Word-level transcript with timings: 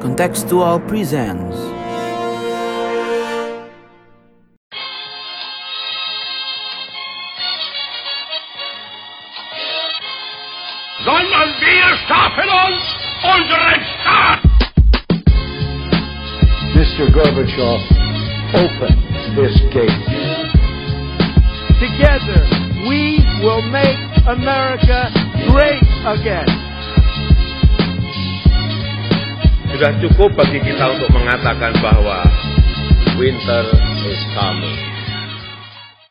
Contextual 0.00 0.80
presents 0.88 1.56
sondern 11.04 11.48
wir 11.60 11.96
schaffen 12.06 12.48
uns 12.48 12.82
unseren 13.22 13.80
Staat. 14.00 14.40
Mr. 16.74 17.10
Gorbachev, 17.10 17.80
open 18.54 18.92
this 19.36 19.60
gate. 19.72 19.90
Together, 21.78 22.40
we 22.88 23.24
will 23.42 23.62
make 23.70 23.98
America 24.26 25.10
great 25.48 25.82
again. 26.06 26.69
Sudah 29.80 29.96
cukup 29.96 30.36
bagi 30.36 30.60
kita 30.60 30.92
untuk 30.92 31.08
mengatakan 31.08 31.72
bahwa 31.80 32.20
winter 33.16 33.64
is 34.04 34.20
coming. 34.36 34.76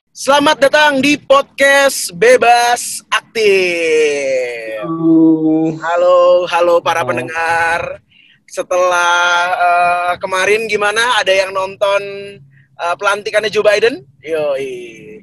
Selamat 0.09 0.57
datang 0.57 1.05
di 1.05 1.21
podcast 1.21 2.09
Bebas 2.17 3.05
Aktif. 3.13 4.81
Halo, 5.85 6.49
halo 6.49 6.81
para 6.81 7.05
pendengar. 7.05 8.01
Setelah 8.49 9.21
eh, 9.53 10.13
kemarin 10.17 10.65
gimana? 10.65 11.21
Ada 11.21 11.45
yang 11.45 11.53
nonton 11.53 12.01
eh, 12.73 12.95
pelantikannya 12.97 13.53
Joe 13.53 13.61
Biden? 13.61 14.01
Yoi. 14.25 15.21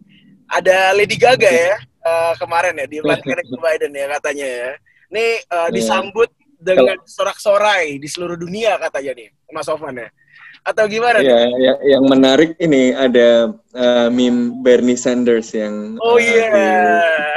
Ada 0.54 0.94
Lady 0.94 1.18
Gaga 1.18 1.50
ya 1.50 1.82
eh, 1.82 2.32
kemarin 2.38 2.78
ya 2.78 2.86
di 2.86 3.02
pelantikannya 3.02 3.42
Joe 3.42 3.58
Biden 3.58 3.90
ya 3.90 4.06
katanya 4.06 4.46
ya. 4.46 4.70
Ini 5.10 5.26
eh, 5.50 5.68
disambut 5.74 6.30
dengan 6.58 6.96
sorak-sorai 7.04 7.96
di 8.00 8.08
seluruh 8.08 8.36
dunia 8.36 8.76
katanya 8.80 9.12
nih, 9.16 9.28
Mas 9.52 9.66
Sofan 9.66 9.96
ya. 9.96 10.08
Atau 10.66 10.90
gimana? 10.90 11.22
Ya, 11.22 11.46
ya, 11.62 11.74
yang 11.86 12.10
menarik 12.10 12.58
ini 12.58 12.90
ada 12.90 13.54
uh, 13.70 14.10
meme 14.10 14.50
Bernie 14.66 14.98
Sanders 14.98 15.54
yang 15.54 15.94
Oh 16.02 16.18
uh, 16.18 16.18
iya. 16.18 16.50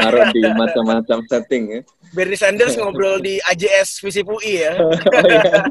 ditaruh 0.01 0.33
di 0.33 0.41
macam-macam 0.57 1.21
setting 1.29 1.63
ya. 1.77 1.81
Bernie 2.09 2.33
Sanders 2.41 2.73
ngobrol 2.81 3.21
di 3.21 3.37
AJS 3.45 4.01
Visip 4.01 4.25
UI 4.25 4.65
ya. 4.65 4.73
Oh, 4.81 4.89
iya. 5.29 5.61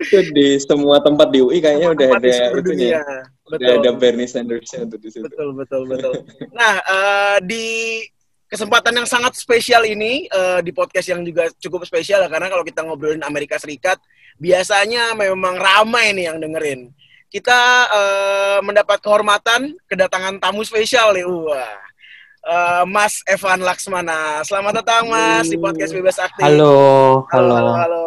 Itu 0.00 0.18
di 0.32 0.56
semua 0.56 1.04
tempat 1.04 1.28
di 1.36 1.44
UI 1.44 1.60
kayaknya 1.60 1.92
udah 1.92 2.08
Tempat 2.16 2.22
di 2.24 2.30
ada 2.32 2.44
itunya. 2.48 2.64
dunia. 2.64 3.00
Udah 3.44 3.58
Betul. 3.60 3.76
ada 3.76 3.90
Bernie 3.92 4.30
Sanders 4.32 4.70
tuh 4.72 4.96
di 4.96 5.08
situ. 5.12 5.28
betul 5.28 5.52
betul 5.52 5.82
betul. 5.84 6.12
Nah 6.56 6.80
eh, 6.80 7.36
di 7.44 7.64
kesempatan 8.46 8.94
yang 9.02 9.08
sangat 9.08 9.34
spesial 9.34 9.82
ini 9.82 10.26
eh, 10.30 10.60
di 10.62 10.70
podcast 10.70 11.10
yang 11.10 11.22
juga 11.26 11.50
cukup 11.58 11.82
spesial 11.86 12.22
ya, 12.22 12.28
karena 12.30 12.46
kalau 12.50 12.62
kita 12.62 12.86
ngobrolin 12.86 13.22
Amerika 13.26 13.58
Serikat 13.58 13.98
biasanya 14.38 15.14
memang 15.18 15.58
ramai 15.58 16.14
nih 16.14 16.30
yang 16.32 16.38
dengerin. 16.38 16.90
Kita 17.26 17.60
eh, 17.90 18.58
mendapat 18.62 19.02
kehormatan 19.02 19.74
kedatangan 19.90 20.38
tamu 20.38 20.62
spesial 20.62 21.12
nih. 21.14 21.26
Wah. 21.26 21.78
Eh, 22.46 22.84
Mas 22.86 23.26
Evan 23.26 23.58
Laksmana. 23.66 24.46
Selamat 24.46 24.78
datang 24.78 25.10
Mas 25.10 25.50
di 25.50 25.58
podcast 25.58 25.90
Bebas 25.90 26.14
Aktif. 26.22 26.46
Halo, 26.46 27.26
Halo, 27.34 27.50
halo. 27.50 27.50
halo, 27.50 27.72
halo. 27.74 28.06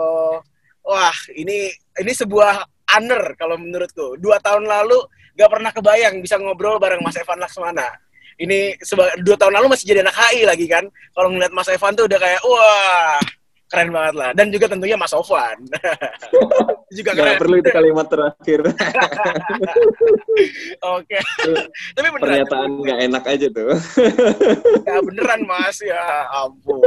Wah, 0.87 1.17
ini 1.35 1.67
ini 1.99 2.11
sebuah 2.15 2.63
honor 2.95 3.35
kalau 3.35 3.59
menurutku. 3.59 4.15
Dua 4.15 4.39
tahun 4.39 4.63
lalu 4.63 4.95
gak 5.35 5.51
pernah 5.51 5.71
kebayang 5.75 6.23
bisa 6.23 6.39
ngobrol 6.39 6.79
bareng 6.79 7.03
Mas 7.03 7.19
Evan 7.19 7.43
Laksmana. 7.43 8.08
Ini 8.39 8.79
dua 9.19 9.35
tahun 9.35 9.59
lalu 9.59 9.75
masih 9.75 9.91
jadi 9.91 9.99
anak 10.07 10.15
HI 10.15 10.47
lagi 10.47 10.65
kan. 10.71 10.87
Kalau 11.11 11.27
ngeliat 11.27 11.51
Mas 11.51 11.67
Evan 11.67 11.91
tuh 11.91 12.07
udah 12.07 12.19
kayak 12.19 12.39
wah 12.47 13.19
keren 13.69 13.93
banget 13.93 14.15
lah. 14.17 14.29
Dan 14.33 14.49
juga 14.49 14.65
tentunya 14.71 14.97
Mas 14.97 15.11
Sofwan. 15.11 15.59
juga 16.97 17.11
keren. 17.13 17.35
Nggak 17.35 17.41
perlu 17.43 17.55
itu 17.61 17.69
kalimat 17.69 18.07
terakhir. 18.09 18.59
Oke. 20.97 21.19
Tapi 21.95 22.07
beneran. 22.09 22.25
Pernyataan 22.25 22.69
nggak 22.81 22.99
enak 23.11 23.23
aja 23.29 23.47
tuh. 23.53 23.71
Ya 24.87 24.95
beneran 25.05 25.41
mas, 25.45 25.77
ya 25.85 26.01
ampun. 26.33 26.81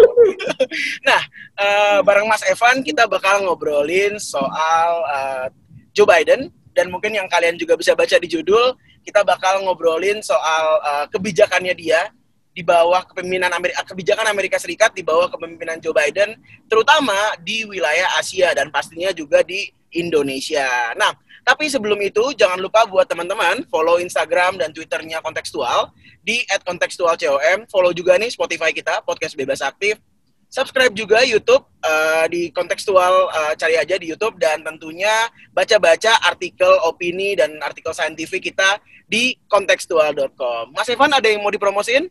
nah, 1.06 1.22
eh, 1.60 1.98
bareng 2.02 2.26
Mas 2.26 2.42
Evan 2.50 2.82
kita 2.82 3.06
bakal 3.06 3.46
ngobrolin 3.46 4.18
soal 4.18 4.90
eh, 5.06 5.46
Joe 5.94 6.08
Biden 6.08 6.50
dan 6.72 6.88
mungkin 6.88 7.12
yang 7.12 7.28
kalian 7.28 7.56
juga 7.60 7.76
bisa 7.76 7.92
baca 7.92 8.16
di 8.16 8.28
judul, 8.28 8.76
kita 9.04 9.22
bakal 9.22 9.64
ngobrolin 9.64 10.20
soal 10.20 10.64
eh, 10.82 11.06
kebijakannya 11.12 11.74
dia 11.76 12.10
di 12.52 12.60
bawah 12.60 13.00
kepemimpinan 13.08 13.52
Amerika, 13.56 13.80
kebijakan 13.88 14.28
Amerika 14.28 14.56
Serikat 14.60 14.92
di 14.92 15.00
bawah 15.00 15.32
kepemimpinan 15.32 15.80
Joe 15.80 15.96
Biden, 15.96 16.36
terutama 16.68 17.16
di 17.40 17.64
wilayah 17.64 18.20
Asia 18.20 18.52
dan 18.52 18.68
pastinya 18.68 19.08
juga 19.16 19.40
di 19.40 19.72
Indonesia. 19.92 20.92
Nah, 20.96 21.16
tapi 21.42 21.66
sebelum 21.66 21.98
itu 22.04 22.36
jangan 22.36 22.60
lupa 22.60 22.86
buat 22.86 23.08
teman-teman 23.08 23.66
follow 23.66 23.98
Instagram 23.98 24.60
dan 24.60 24.70
Twitternya 24.70 25.24
kontekstual 25.24 25.90
di 26.22 26.44
@kontekstualcom. 26.62 27.66
Follow 27.66 27.90
juga 27.90 28.14
nih 28.20 28.30
Spotify 28.30 28.70
kita 28.70 29.02
podcast 29.02 29.34
bebas 29.34 29.64
aktif. 29.64 29.98
Subscribe 30.52 30.92
juga 30.92 31.24
YouTube 31.24 31.64
eh, 31.80 32.24
di 32.28 32.42
kontekstual 32.52 33.32
eh, 33.32 33.52
cari 33.56 33.80
aja 33.80 33.96
di 33.96 34.12
YouTube 34.12 34.36
dan 34.36 34.60
tentunya 34.60 35.32
baca-baca 35.56 36.20
artikel 36.28 36.68
opini 36.84 37.32
dan 37.32 37.56
artikel 37.64 37.96
saintifik 37.96 38.52
kita 38.52 38.76
di 39.08 39.32
kontekstual.com. 39.48 40.76
Mas 40.76 40.92
Evan 40.92 41.16
ada 41.16 41.24
yang 41.24 41.40
mau 41.40 41.48
dipromosin? 41.48 42.04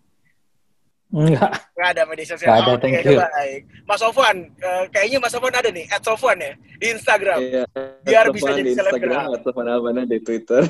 Enggak. 1.11 1.51
Nggak 1.75 1.89
ada 1.91 2.01
media 2.07 2.25
sosial. 2.25 2.47
Nggak 2.47 2.59
ada, 2.63 2.71
Oke, 2.71 2.79
thank 2.79 3.03
you. 3.03 3.19
baik. 3.19 3.61
Mas 3.83 3.99
Sofwan, 3.99 4.37
eh, 4.47 4.83
kayaknya 4.95 5.17
Mas 5.19 5.31
Sofwan 5.35 5.55
ada 5.59 5.67
nih, 5.67 5.85
at 5.91 6.01
Sofwan 6.07 6.39
ya, 6.39 6.53
di 6.79 6.87
Instagram. 6.87 7.39
Iya. 7.43 7.63
Biar 8.07 8.25
bisa 8.31 8.55
jadi 8.55 8.63
di 8.63 8.71
Instagram 8.71 8.93
selebgram. 8.95 9.35
atau 9.35 9.81
mana 9.83 10.01
di 10.07 10.17
Twitter. 10.23 10.63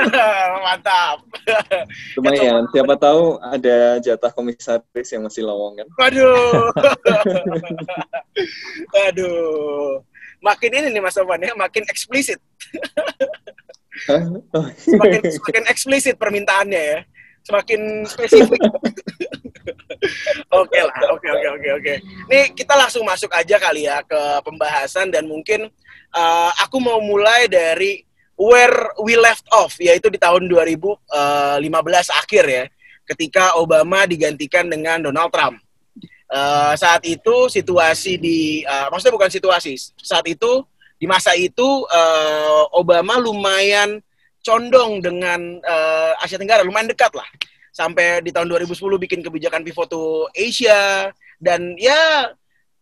Mantap. 0.66 1.22
Lumayan. 2.18 2.66
Siapa 2.74 2.94
tahu 2.98 3.38
ada 3.38 4.02
jatah 4.02 4.30
komisaris 4.34 5.08
yang 5.14 5.22
masih 5.22 5.46
lowongan. 5.46 5.86
Waduh. 5.94 6.74
Waduh. 8.94 10.02
Makin 10.42 10.70
ini 10.82 10.88
nih 10.98 11.02
Mas 11.02 11.14
Sofwan 11.14 11.46
ya, 11.46 11.54
makin 11.54 11.86
eksplisit. 11.86 12.42
Hah? 14.10 14.22
Oh, 14.52 14.66
Semakin, 14.76 15.24
semakin 15.24 15.64
eksplisit 15.72 16.20
permintaannya 16.20 16.82
ya. 16.82 17.00
Semakin 17.46 18.02
spesifik. 18.10 18.58
oke 20.50 20.78
lah, 20.82 20.98
oke 21.14 21.28
oke 21.30 21.48
oke 21.54 21.68
oke. 21.78 21.94
Nih 22.26 22.44
kita 22.58 22.74
langsung 22.74 23.06
masuk 23.06 23.30
aja 23.30 23.56
kali 23.62 23.86
ya 23.86 24.02
ke 24.02 24.42
pembahasan 24.42 25.14
dan 25.14 25.30
mungkin 25.30 25.70
eh, 26.10 26.50
aku 26.58 26.82
mau 26.82 26.98
mulai 26.98 27.46
dari 27.46 28.02
where 28.34 28.92
we 29.00 29.14
left 29.16 29.46
off 29.54 29.78
yaitu 29.78 30.10
di 30.12 30.18
tahun 30.20 30.50
2015 30.50 31.62
akhir 32.12 32.44
ya 32.44 32.64
ketika 33.06 33.56
Obama 33.56 34.04
digantikan 34.04 34.66
dengan 34.66 35.06
Donald 35.06 35.30
Trump. 35.30 35.62
Eh, 36.26 36.74
saat 36.74 37.06
itu 37.06 37.46
situasi 37.46 38.18
di 38.18 38.66
eh, 38.66 38.86
maksudnya 38.90 39.14
bukan 39.14 39.30
situasi 39.30 39.78
saat 40.02 40.26
itu 40.26 40.66
di 40.98 41.06
masa 41.06 41.38
itu 41.38 41.86
eh, 41.86 42.62
Obama 42.74 43.14
lumayan 43.22 44.02
condong 44.46 45.02
dengan 45.02 45.58
eh, 45.58 46.22
Asia 46.22 46.38
Tenggara. 46.38 46.62
Lumayan 46.62 46.86
dekat 46.86 47.10
lah. 47.18 47.26
Sampai 47.74 48.22
di 48.22 48.30
tahun 48.30 48.46
2010 48.46 48.78
bikin 48.78 49.20
kebijakan 49.26 49.66
pivot 49.66 49.90
to 49.90 50.30
Asia. 50.30 51.10
Dan 51.42 51.74
ya 51.74 52.30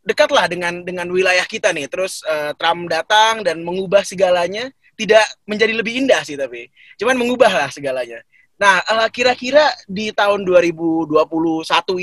dekat 0.05 0.29
lah 0.29 0.45
dengan 0.45 0.85
dengan 0.85 1.09
wilayah 1.09 1.49
kita 1.49 1.73
nih. 1.73 1.89
Terus 1.89 2.21
eh, 2.29 2.53
Trump 2.61 2.93
datang 2.93 3.41
dan 3.41 3.65
mengubah 3.65 4.05
segalanya. 4.05 4.69
Tidak 4.95 5.49
menjadi 5.49 5.73
lebih 5.73 6.05
indah 6.05 6.21
sih 6.23 6.37
tapi. 6.37 6.69
Cuman 7.01 7.17
mengubah 7.17 7.51
lah 7.51 7.69
segalanya. 7.73 8.21
Nah 8.61 8.85
eh, 8.85 9.09
kira-kira 9.09 9.73
di 9.89 10.13
tahun 10.13 10.45
2021 10.45 11.17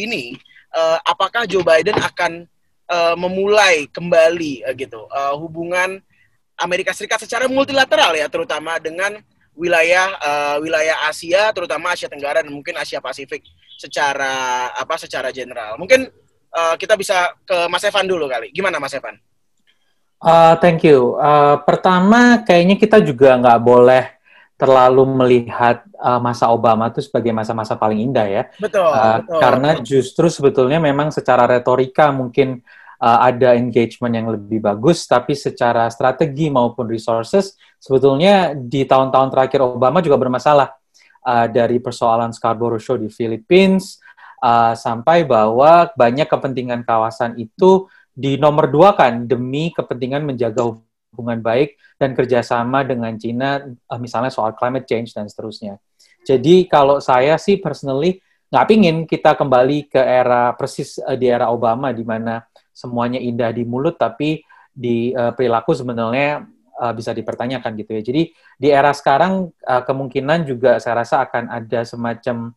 ini 0.10 0.34
eh, 0.74 0.98
apakah 1.06 1.46
Joe 1.46 1.64
Biden 1.64 1.96
akan 2.02 2.50
eh, 2.90 3.16
memulai 3.16 3.88
kembali 3.88 4.68
eh, 4.68 4.74
gitu 4.76 5.08
eh, 5.08 5.34
hubungan 5.38 6.02
Amerika 6.60 6.92
Serikat 6.94 7.24
secara 7.24 7.48
multilateral 7.50 8.14
ya 8.14 8.28
terutama 8.28 8.78
dengan 8.78 9.18
wilayah 9.56 10.08
eh, 10.18 10.58
wilayah 10.64 11.08
Asia 11.08 11.52
terutama 11.52 11.94
Asia 11.94 12.08
Tenggara 12.08 12.44
dan 12.44 12.52
mungkin 12.52 12.76
Asia 12.80 13.04
Pasifik 13.04 13.44
secara 13.76 14.70
apa 14.74 14.96
secara 14.96 15.30
general 15.34 15.76
mungkin 15.76 16.08
eh, 16.52 16.76
kita 16.80 16.96
bisa 16.96 17.36
ke 17.44 17.68
Mas 17.68 17.84
Evan 17.84 18.08
dulu 18.08 18.30
kali 18.30 18.50
gimana 18.54 18.80
Mas 18.80 18.96
Evan 18.96 19.18
Uh, 20.22 20.54
thank 20.62 20.86
you. 20.86 21.18
Uh, 21.18 21.58
pertama, 21.66 22.46
kayaknya 22.46 22.78
kita 22.78 23.02
juga 23.02 23.34
nggak 23.42 23.58
boleh 23.58 24.06
terlalu 24.54 25.02
melihat 25.18 25.82
uh, 25.98 26.22
masa 26.22 26.54
Obama 26.54 26.94
itu 26.94 27.02
sebagai 27.02 27.34
masa-masa 27.34 27.74
paling 27.74 28.06
indah 28.06 28.30
ya. 28.30 28.44
betul, 28.62 28.86
Uh, 28.86 29.18
betul. 29.26 29.40
karena 29.42 29.70
justru 29.82 30.30
sebetulnya 30.30 30.78
memang 30.78 31.10
secara 31.10 31.50
retorika 31.50 32.14
mungkin 32.14 32.62
uh, 33.02 33.20
ada 33.26 33.58
engagement 33.58 34.14
yang 34.14 34.30
lebih 34.30 34.62
bagus, 34.62 35.10
tapi 35.10 35.34
secara 35.34 35.90
strategi 35.90 36.54
maupun 36.54 36.86
resources 36.86 37.58
sebetulnya 37.82 38.54
di 38.54 38.86
tahun-tahun 38.86 39.34
terakhir 39.34 39.66
Obama 39.66 40.06
juga 40.06 40.22
bermasalah 40.22 40.70
uh, 41.26 41.48
dari 41.50 41.82
persoalan 41.82 42.30
Scarborough 42.30 42.82
Show 42.82 43.02
di 43.02 43.10
Philippines 43.10 43.98
uh, 44.46 44.78
sampai 44.78 45.26
bahwa 45.26 45.90
banyak 45.98 46.30
kepentingan 46.30 46.86
kawasan 46.86 47.42
itu 47.42 47.90
di 48.14 48.38
nomor 48.38 48.70
dua 48.70 48.94
kan 48.94 49.26
demi 49.26 49.74
kepentingan 49.74 50.22
menjaga 50.22 50.78
hubungan 51.12 51.42
baik 51.42 51.76
dan 51.98 52.14
kerjasama 52.14 52.86
dengan 52.86 53.18
Cina, 53.18 53.66
uh, 53.66 54.00
misalnya 54.00 54.30
soal 54.30 54.54
climate 54.54 54.86
change 54.86 55.18
dan 55.18 55.26
seterusnya. 55.26 55.82
Jadi 56.22 56.70
kalau 56.70 57.02
saya 57.02 57.42
sih 57.42 57.58
personally 57.58 58.22
nggak 58.52 58.68
pingin 58.68 58.98
kita 59.08 59.34
kembali 59.34 59.90
ke 59.90 59.98
era 59.98 60.52
persis 60.54 61.00
di 61.18 61.26
era 61.26 61.50
Obama 61.50 61.96
di 61.96 62.04
mana 62.04 62.44
semuanya 62.72 63.20
indah 63.20 63.52
di 63.52 63.68
mulut 63.68 64.00
tapi 64.00 64.44
di 64.72 65.12
uh, 65.12 65.36
perilaku 65.36 65.76
sebenarnya 65.76 66.48
uh, 66.80 66.94
bisa 66.96 67.12
dipertanyakan 67.12 67.72
gitu 67.78 67.92
ya. 67.94 68.02
Jadi 68.02 68.22
di 68.58 68.68
era 68.72 68.96
sekarang 68.96 69.52
uh, 69.68 69.84
kemungkinan 69.84 70.48
juga 70.48 70.80
saya 70.80 71.04
rasa 71.04 71.28
akan 71.28 71.52
ada 71.52 71.84
semacam 71.84 72.56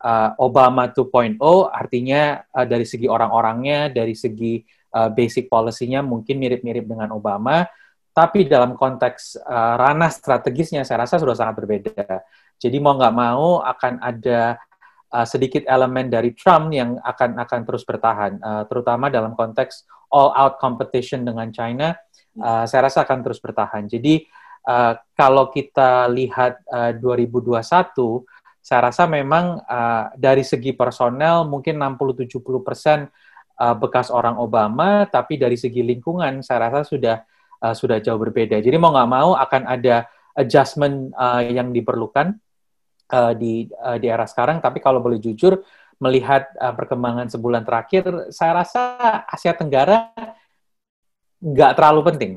uh, 0.00 0.30
Obama 0.38 0.88
2.0 0.88 1.36
artinya 1.68 2.40
uh, 2.54 2.66
dari 2.66 2.86
segi 2.86 3.10
orang-orangnya, 3.10 3.90
dari 3.90 4.14
segi 4.14 4.62
uh, 4.94 5.10
basic 5.10 5.50
policy-nya 5.50 6.00
mungkin 6.06 6.38
mirip-mirip 6.38 6.86
dengan 6.86 7.12
Obama, 7.12 7.66
tapi 8.16 8.48
dalam 8.48 8.78
konteks 8.78 9.42
uh, 9.44 9.74
ranah 9.76 10.08
strategisnya 10.08 10.88
saya 10.88 11.04
rasa 11.04 11.20
sudah 11.20 11.36
sangat 11.36 11.54
berbeda. 11.60 12.24
Jadi 12.56 12.76
mau 12.80 12.96
nggak 12.96 13.14
mau 13.14 13.60
akan 13.60 14.00
ada 14.00 14.56
uh, 15.12 15.26
sedikit 15.26 15.62
elemen 15.68 16.10
dari 16.10 16.34
Trump 16.34 16.72
yang 16.74 16.98
akan 17.02 17.38
akan 17.42 17.60
terus 17.66 17.82
bertahan, 17.86 18.38
uh, 18.40 18.62
terutama 18.66 19.10
dalam 19.12 19.36
konteks 19.36 19.86
all 20.10 20.30
out 20.34 20.58
competition 20.62 21.26
dengan 21.26 21.50
China 21.50 21.94
uh, 22.40 22.64
saya 22.68 22.88
rasa 22.88 23.04
akan 23.04 23.18
terus 23.24 23.40
bertahan. 23.40 23.88
Jadi 23.88 24.24
uh, 24.68 24.96
kalau 25.16 25.48
kita 25.48 26.08
lihat 26.12 26.60
uh, 26.68 26.92
2021, 26.96 27.62
saya 28.60 28.80
rasa 28.90 29.06
memang 29.06 29.62
uh, 29.62 30.10
dari 30.18 30.42
segi 30.42 30.74
personel 30.74 31.46
mungkin 31.46 31.78
60-70 31.78 32.66
persen 32.66 32.98
uh, 33.62 33.74
bekas 33.78 34.10
orang 34.10 34.36
Obama, 34.36 35.06
tapi 35.06 35.38
dari 35.38 35.54
segi 35.54 35.80
lingkungan 35.86 36.42
saya 36.42 36.68
rasa 36.68 36.82
sudah 36.82 37.22
uh, 37.62 37.74
sudah 37.74 38.02
jauh 38.02 38.18
berbeda. 38.18 38.58
Jadi 38.58 38.76
mau 38.76 38.90
nggak 38.92 39.10
mau 39.10 39.38
akan 39.38 39.62
ada 39.70 40.10
adjustment 40.36 41.14
uh, 41.16 41.40
yang 41.40 41.72
diperlukan 41.72 42.36
uh, 43.12 43.32
di 43.34 43.70
uh, 43.70 43.98
di 43.98 44.06
era 44.10 44.26
sekarang. 44.26 44.58
Tapi 44.58 44.78
kalau 44.82 44.98
boleh 45.02 45.20
jujur 45.20 45.62
melihat 45.96 46.50
uh, 46.60 46.74
perkembangan 46.76 47.30
sebulan 47.32 47.62
terakhir, 47.64 48.30
saya 48.34 48.62
rasa 48.62 48.82
Asia 49.28 49.56
Tenggara 49.56 50.12
nggak 51.40 51.72
terlalu 51.76 52.00
penting 52.12 52.32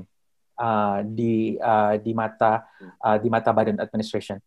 uh, 0.59 0.99
di 1.03 1.55
uh, 1.59 1.95
di 1.99 2.11
mata 2.11 2.67
uh, 3.01 3.17
di 3.17 3.27
mata 3.31 3.49
Biden 3.55 3.79
administration. 3.79 4.37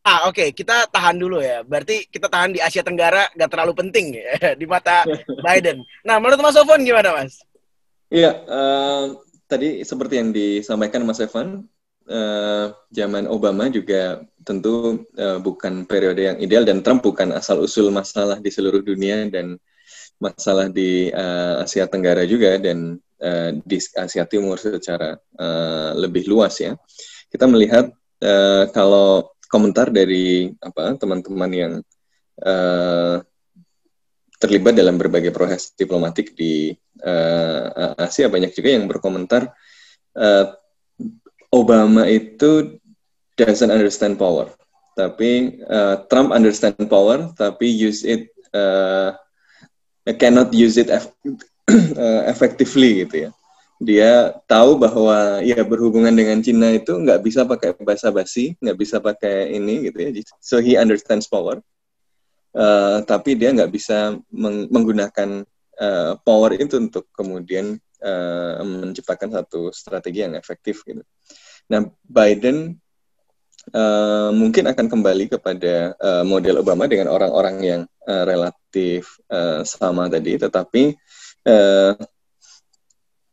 Ah 0.00 0.26
oke 0.26 0.32
okay. 0.32 0.48
kita 0.56 0.88
tahan 0.88 1.20
dulu 1.20 1.44
ya. 1.44 1.60
Berarti 1.60 2.08
kita 2.08 2.26
tahan 2.26 2.56
di 2.56 2.60
Asia 2.60 2.80
Tenggara 2.80 3.28
nggak 3.36 3.50
terlalu 3.52 3.72
penting 3.76 4.06
ya 4.16 4.28
di 4.60 4.66
mata 4.66 5.04
Biden. 5.44 5.84
Nah 6.02 6.16
menurut 6.18 6.40
Mas 6.40 6.56
Sofon 6.56 6.82
gimana 6.82 7.14
Mas? 7.14 7.44
Iya 8.10 8.42
uh, 8.48 9.04
tadi 9.46 9.84
seperti 9.86 10.18
yang 10.18 10.30
disampaikan 10.34 11.04
Mas 11.06 11.22
Evan, 11.22 11.66
uh, 12.10 12.66
zaman 12.90 13.30
Obama 13.30 13.70
juga 13.70 14.20
tentu 14.42 15.06
uh, 15.14 15.38
bukan 15.38 15.86
periode 15.86 16.20
yang 16.26 16.38
ideal 16.42 16.66
dan 16.66 16.82
Trump 16.82 17.06
bukan 17.06 17.30
asal 17.32 17.62
usul 17.62 17.94
masalah 17.94 18.42
di 18.42 18.50
seluruh 18.50 18.82
dunia 18.82 19.30
dan 19.30 19.56
masalah 20.20 20.68
di 20.68 21.08
uh, 21.08 21.64
Asia 21.64 21.88
Tenggara 21.88 22.26
juga 22.28 22.58
dan 22.60 22.98
uh, 23.22 23.50
di 23.62 23.78
Asia 23.80 24.26
Timur 24.28 24.60
secara 24.60 25.16
uh, 25.16 25.90
lebih 25.96 26.28
luas 26.28 26.60
ya. 26.60 26.76
Kita 27.30 27.46
melihat 27.48 27.88
uh, 28.20 28.64
kalau 28.74 29.32
komentar 29.48 29.88
dari 29.88 30.52
apa 30.60 30.94
teman-teman 31.00 31.50
yang 31.50 31.72
uh, 32.44 33.16
terlibat 34.40 34.72
dalam 34.72 34.96
berbagai 34.96 35.32
proses 35.36 35.76
diplomatik 35.76 36.32
di 36.32 36.72
uh, 37.04 37.96
Asia 38.00 38.28
banyak 38.32 38.56
juga 38.56 38.72
yang 38.72 38.88
berkomentar 38.88 39.52
uh, 40.16 40.46
Obama 41.50 42.06
itu 42.06 42.78
doesn't 43.34 43.74
understand 43.74 44.14
power, 44.14 44.50
tapi 44.94 45.58
uh, 45.66 46.06
Trump 46.06 46.30
understand 46.30 46.78
power 46.86 47.34
tapi 47.34 47.66
use 47.66 48.06
it 48.06 48.30
uh, 48.54 49.14
cannot 50.18 50.54
use 50.54 50.78
it 50.78 50.90
uh, 50.90 51.02
effectively 52.32 53.02
gitu 53.02 53.26
ya. 53.26 53.30
Dia 53.80 54.12
tahu 54.44 54.76
bahwa 54.76 55.40
ya 55.40 55.56
berhubungan 55.64 56.12
dengan 56.12 56.38
Cina 56.44 56.70
itu 56.76 56.92
nggak 56.92 57.24
bisa 57.24 57.48
pakai 57.48 57.72
bahasa 57.80 58.12
basi, 58.12 58.52
nggak 58.60 58.76
bisa 58.76 59.00
pakai 59.00 59.56
ini 59.56 59.88
gitu 59.88 59.98
ya. 60.04 60.10
So 60.38 60.60
he 60.60 60.76
understands 60.76 61.26
power, 61.26 61.64
uh, 62.54 63.00
tapi 63.08 63.34
dia 63.40 63.50
nggak 63.50 63.72
bisa 63.72 64.20
meng 64.30 64.68
menggunakan 64.68 65.48
uh, 65.80 66.12
power 66.22 66.54
itu 66.60 66.76
untuk 66.76 67.08
kemudian 67.16 67.80
uh, 68.00 68.60
menciptakan 68.64 69.40
satu 69.40 69.70
strategi 69.70 70.24
yang 70.24 70.34
efektif 70.36 70.82
gitu. 70.84 71.04
Nah 71.70 71.86
Biden 72.04 72.80
uh, 73.72 74.30
mungkin 74.32 74.68
akan 74.72 74.86
kembali 74.88 75.30
kepada 75.30 75.94
uh, 75.96 76.24
model 76.24 76.60
Obama 76.64 76.88
dengan 76.88 77.12
orang-orang 77.12 77.56
yang 77.62 77.82
uh, 78.08 78.24
relatif 78.26 79.20
uh, 79.30 79.62
sama 79.62 80.08
tadi, 80.08 80.40
tetapi 80.40 80.96
uh, 81.46 81.92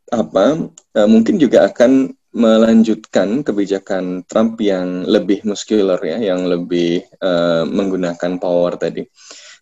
apa 0.08 0.44
uh, 0.72 1.08
mungkin 1.08 1.36
juga 1.36 1.68
akan 1.68 2.16
melanjutkan 2.28 3.40
kebijakan 3.40 4.22
Trump 4.28 4.60
yang 4.60 5.08
lebih 5.08 5.42
muscular 5.48 5.98
ya, 6.04 6.20
yang 6.20 6.44
lebih 6.44 7.02
uh, 7.24 7.64
menggunakan 7.64 8.36
power 8.36 8.76
tadi. 8.76 9.08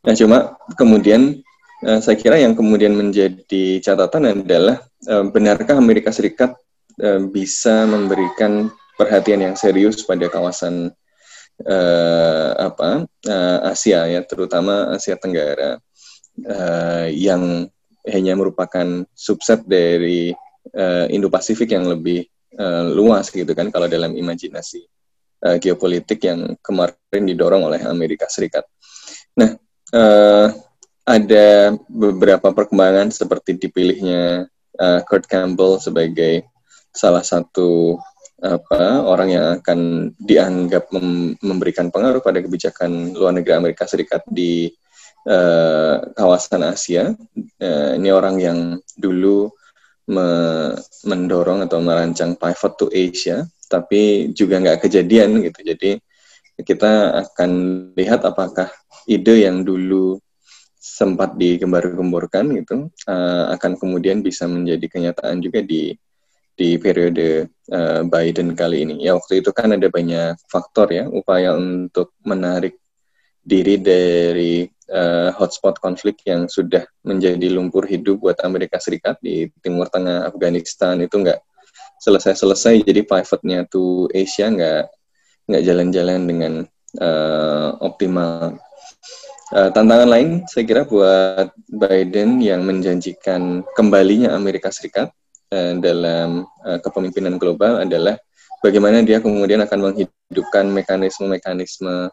Nah, 0.03 0.15
cuma 0.15 0.59
kemudian 0.75 1.41
uh, 1.85 2.01
saya 2.01 2.17
kira 2.17 2.41
yang 2.41 2.57
kemudian 2.57 2.97
menjadi 2.97 3.83
catatan 3.83 4.47
adalah 4.47 4.81
uh, 5.11 5.25
benarkah 5.29 5.77
Amerika 5.77 6.15
Serikat 6.15 6.57
uh, 7.03 7.21
bisa 7.29 7.85
memberikan 7.85 8.73
perhatian 8.97 9.45
yang 9.45 9.55
serius 9.59 10.01
pada 10.07 10.31
kawasan 10.33 10.95
uh, 11.65 12.51
apa 12.57 13.05
uh, 13.29 13.59
Asia 13.69 14.09
ya, 14.09 14.21
terutama 14.25 14.97
Asia 14.97 15.21
Tenggara 15.21 15.77
uh, 16.45 17.07
yang 17.13 17.69
hanya 18.07 18.33
merupakan 18.39 19.05
subset 19.13 19.67
dari 19.67 20.31
uh, 20.75 21.07
Indo-Pasifik 21.11 21.75
yang 21.75 21.91
lebih 21.91 22.25
uh, 22.57 22.89
luas 22.95 23.29
gitu 23.35 23.51
kan 23.53 23.69
kalau 23.75 23.91
dalam 23.91 24.15
imajinasi 24.15 24.87
uh, 25.45 25.57
geopolitik 25.59 26.23
yang 26.23 26.55
kemarin 26.63 27.23
didorong 27.27 27.67
oleh 27.67 27.83
Amerika 27.85 28.31
Serikat. 28.31 28.65
Nah, 29.37 29.59
uh, 29.93 30.49
ada 31.07 31.79
beberapa 31.87 32.51
perkembangan 32.51 33.15
seperti 33.15 33.55
dipilihnya 33.55 34.51
uh, 34.75 35.01
Kurt 35.07 35.31
Campbell 35.31 35.79
sebagai 35.79 36.51
salah 36.91 37.23
satu 37.23 37.95
apa 38.37 39.01
orang 39.01 39.29
yang 39.33 39.47
akan 39.63 40.13
dianggap 40.21 40.93
mem 40.93 41.41
memberikan 41.41 41.89
pengaruh 41.89 42.21
pada 42.21 42.43
kebijakan 42.45 43.17
luar 43.17 43.33
negeri 43.33 43.57
Amerika 43.57 43.89
Serikat 43.89 44.27
di 44.29 44.69
uh, 45.31 46.13
kawasan 46.13 46.67
Asia. 46.67 47.15
Uh, 47.57 47.97
ini 47.97 48.13
orang 48.13 48.37
yang 48.43 48.59
dulu 48.99 49.49
me 50.11 50.29
mendorong 51.07 51.65
atau 51.65 51.81
merancang 51.81 52.37
pivot 52.37 52.73
to 52.77 52.87
Asia, 52.93 53.47
tapi 53.71 54.35
juga 54.37 54.59
nggak 54.61 54.85
kejadian 54.85 55.41
gitu. 55.41 55.61
Jadi 55.63 55.91
kita 56.61 57.25
akan 57.27 57.51
lihat 57.97 58.27
apakah 58.27 58.69
ide 59.09 59.49
yang 59.49 59.65
dulu 59.65 60.21
sempat 60.97 61.37
digembar-gemborkan 61.37 62.57
gitu 62.57 62.89
uh, 63.05 63.53
akan 63.53 63.77
kemudian 63.77 64.25
bisa 64.25 64.49
menjadi 64.49 64.87
kenyataan 64.89 65.45
juga 65.45 65.61
di 65.61 65.93
di 66.57 66.81
periode 66.81 67.53
uh, 67.69 68.01
Biden 68.09 68.57
kali 68.57 68.89
ini. 68.89 69.05
Ya 69.05 69.13
waktu 69.13 69.45
itu 69.45 69.53
kan 69.53 69.77
ada 69.77 69.93
banyak 69.93 70.41
faktor 70.49 70.89
ya 70.89 71.05
upaya 71.13 71.53
untuk 71.53 72.17
menarik 72.25 72.81
diri 73.45 73.77
dari 73.77 74.65
uh, 74.89 75.37
hotspot 75.37 75.77
konflik 75.85 76.25
yang 76.25 76.49
sudah 76.49 76.89
menjadi 77.05 77.53
lumpur 77.53 77.85
hidup 77.85 78.25
buat 78.25 78.41
Amerika 78.41 78.81
Serikat 78.81 79.21
di 79.21 79.53
Timur 79.61 79.93
Tengah 79.93 80.33
Afghanistan 80.33 80.97
itu 81.05 81.21
nggak 81.21 81.45
selesai-selesai 82.01 82.89
jadi 82.89 83.05
pivotnya 83.05 83.69
to 83.69 84.09
Asia 84.17 84.49
nggak 84.49 84.85
nggak 85.47 85.63
jalan-jalan 85.63 86.21
dengan 86.25 86.53
uh, 87.05 87.69
optimal. 87.85 88.57
Uh, 89.47 89.71
tantangan 89.71 90.11
lain 90.11 90.43
saya 90.51 90.67
kira 90.67 90.83
buat 90.83 91.55
Biden 91.71 92.43
yang 92.43 92.67
menjanjikan 92.67 93.63
kembalinya 93.79 94.35
Amerika 94.35 94.75
Serikat 94.75 95.15
uh, 95.55 95.73
dalam 95.79 96.43
uh, 96.67 96.83
kepemimpinan 96.83 97.39
global 97.39 97.79
adalah 97.79 98.19
bagaimana 98.59 99.07
dia 99.07 99.23
kemudian 99.23 99.63
akan 99.63 99.79
menghidupkan 99.95 100.67
mekanisme-mekanisme 100.67 102.11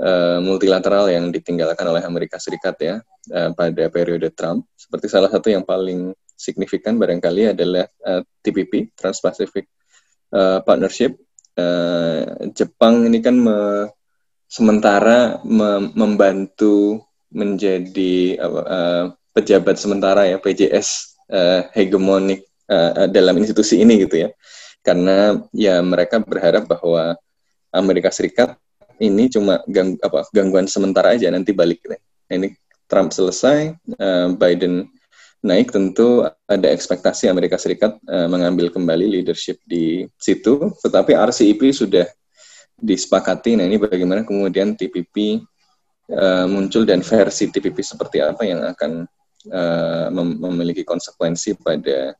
uh, 0.00 0.38
multilateral 0.40 1.12
yang 1.12 1.28
ditinggalkan 1.28 1.84
oleh 1.84 2.00
Amerika 2.00 2.40
Serikat 2.40 2.80
ya 2.80 2.96
uh, 3.36 3.50
pada 3.52 3.84
periode 3.92 4.32
Trump. 4.32 4.64
Seperti 4.72 5.12
salah 5.12 5.28
satu 5.28 5.52
yang 5.52 5.68
paling 5.68 6.16
signifikan 6.32 6.96
barangkali 6.96 7.52
adalah 7.52 7.84
uh, 8.08 8.24
TPP 8.40 8.96
(Trans-Pacific 8.96 9.68
uh, 10.32 10.64
Partnership). 10.64 11.12
Uh, 11.54 12.48
Jepang 12.56 13.04
ini 13.04 13.20
kan 13.20 13.36
sementara 14.54 15.42
me, 15.42 15.90
membantu 15.98 17.02
menjadi 17.34 18.38
uh, 18.38 19.10
pejabat 19.34 19.74
sementara 19.74 20.30
ya 20.30 20.38
PJS 20.38 21.18
uh, 21.26 21.66
hegemonik 21.74 22.46
uh, 22.70 23.10
dalam 23.10 23.34
institusi 23.42 23.82
ini 23.82 24.06
gitu 24.06 24.22
ya 24.22 24.30
karena 24.86 25.42
ya 25.50 25.82
mereka 25.82 26.22
berharap 26.22 26.70
bahwa 26.70 27.18
Amerika 27.74 28.14
Serikat 28.14 28.54
ini 29.02 29.26
cuma 29.26 29.58
gang, 29.66 29.98
apa, 29.98 30.22
gangguan 30.30 30.70
sementara 30.70 31.18
aja 31.18 31.26
nanti 31.34 31.50
balik 31.50 31.82
gitu. 31.82 31.98
Nah, 31.98 32.34
ini 32.38 32.54
Trump 32.86 33.10
selesai 33.10 33.74
uh, 33.98 34.30
Biden 34.38 34.86
naik 35.42 35.74
tentu 35.74 36.22
ada 36.46 36.68
ekspektasi 36.70 37.26
Amerika 37.26 37.58
Serikat 37.58 37.98
uh, 38.06 38.30
mengambil 38.30 38.70
kembali 38.70 39.18
leadership 39.18 39.58
di 39.66 40.06
situ 40.14 40.70
tetapi 40.78 41.18
RCEP 41.18 41.74
sudah 41.74 42.06
disepakati 42.78 43.56
nah 43.58 43.64
ini 43.64 43.78
bagaimana 43.78 44.26
kemudian 44.26 44.74
TPP 44.74 45.40
uh, 46.10 46.46
muncul 46.50 46.84
dan 46.84 47.00
versi 47.00 47.48
TPP 47.48 47.80
seperti 47.80 48.20
apa 48.20 48.42
yang 48.44 48.60
akan 48.64 49.06
uh, 49.50 50.06
mem 50.12 50.40
memiliki 50.40 50.82
konsekuensi 50.84 51.56
pada 51.60 52.12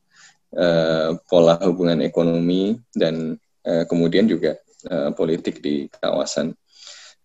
uh, 0.55 1.09
pola 1.27 1.59
hubungan 1.61 2.01
ekonomi 2.01 2.77
dan 2.95 3.35
uh, 3.67 3.83
kemudian 3.85 4.25
juga 4.25 4.57
uh, 4.89 5.11
politik 5.13 5.59
di 5.61 5.89
kawasan. 5.89 6.53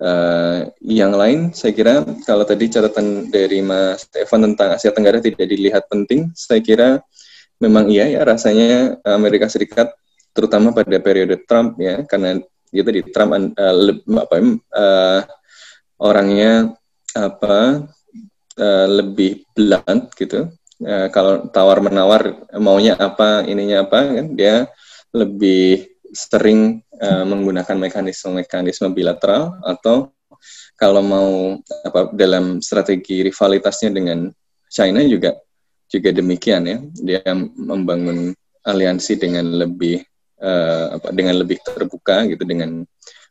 Uh, 0.01 0.65
yang 0.81 1.13
lain, 1.13 1.53
saya 1.53 1.77
kira 1.77 2.01
kalau 2.25 2.49
tadi 2.49 2.73
catatan 2.73 3.29
dari 3.29 3.61
Mas 3.61 4.09
Stefan 4.09 4.49
tentang 4.49 4.73
Asia 4.73 4.97
Tenggara 4.97 5.21
tidak 5.21 5.45
dilihat 5.45 5.93
penting, 5.93 6.33
saya 6.33 6.65
kira 6.65 7.05
memang 7.61 7.93
iya 7.93 8.09
ya 8.09 8.25
rasanya 8.25 8.97
Amerika 9.05 9.45
Serikat 9.53 9.93
terutama 10.33 10.73
pada 10.73 10.97
periode 11.05 11.37
Trump 11.45 11.77
ya 11.77 12.01
karena 12.09 12.41
itu 12.71 12.91
di 12.91 13.03
Trump 13.11 13.35
uh, 13.35 13.75
le, 13.75 13.99
apa 14.17 14.35
uh, 14.79 15.21
orangnya 15.99 16.71
apa 17.15 17.87
uh, 18.57 18.87
lebih 18.89 19.43
blunt 19.55 20.15
gitu. 20.15 20.51
Uh, 20.81 21.13
kalau 21.13 21.45
tawar 21.53 21.85
menawar 21.85 22.41
maunya 22.57 22.97
apa 22.97 23.45
ininya 23.45 23.85
apa 23.85 24.01
kan? 24.17 24.27
Dia 24.33 24.71
lebih 25.13 25.91
sering 26.11 26.83
uh, 26.99 27.27
menggunakan 27.27 27.77
mekanisme-mekanisme 27.77 28.91
bilateral 28.95 29.59
atau 29.63 30.11
kalau 30.79 31.05
mau 31.05 31.61
apa 31.85 32.09
dalam 32.17 32.65
strategi 32.65 33.21
rivalitasnya 33.21 33.93
dengan 33.93 34.33
China 34.71 35.05
juga 35.05 35.37
juga 35.91 36.15
demikian 36.15 36.63
ya. 36.65 36.79
Dia 36.97 37.21
membangun 37.59 38.33
aliansi 38.65 39.19
dengan 39.19 39.51
lebih 39.59 40.01
uh, 40.41 40.99
apa 40.99 41.09
dengan 41.13 41.37
lebih 41.39 41.61
terbuka 41.63 42.27
gitu 42.27 42.43
dengan 42.43 42.83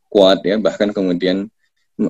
kuat 0.10 0.42
ya 0.46 0.58
bahkan 0.58 0.90
kemudian 0.94 1.50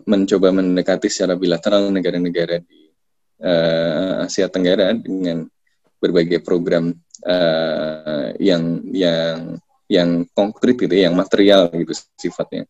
mencoba 0.05 0.53
mendekati 0.53 1.09
secara 1.09 1.33
bilateral 1.33 1.89
negara-negara 1.89 2.61
di 2.61 2.93
uh, 3.41 4.23
Asia 4.23 4.45
Tenggara 4.45 4.93
dengan 4.93 5.49
berbagai 5.99 6.39
program 6.45 6.93
uh, 7.25 8.29
yang 8.37 8.85
yang 8.93 9.59
yang 9.89 10.09
konkret 10.37 10.77
gitu, 10.77 10.93
ya, 10.93 11.09
yang 11.09 11.17
material 11.17 11.73
gitu 11.73 11.97
sifatnya. 12.15 12.69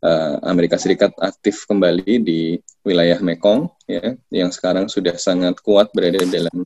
Uh, 0.00 0.40
Amerika 0.48 0.80
Serikat 0.80 1.12
aktif 1.20 1.68
kembali 1.68 2.24
di 2.24 2.56
wilayah 2.86 3.20
Mekong, 3.20 3.68
ya, 3.84 4.16
yang 4.32 4.48
sekarang 4.48 4.88
sudah 4.88 5.12
sangat 5.20 5.60
kuat 5.60 5.92
berada 5.92 6.22
dalam 6.24 6.64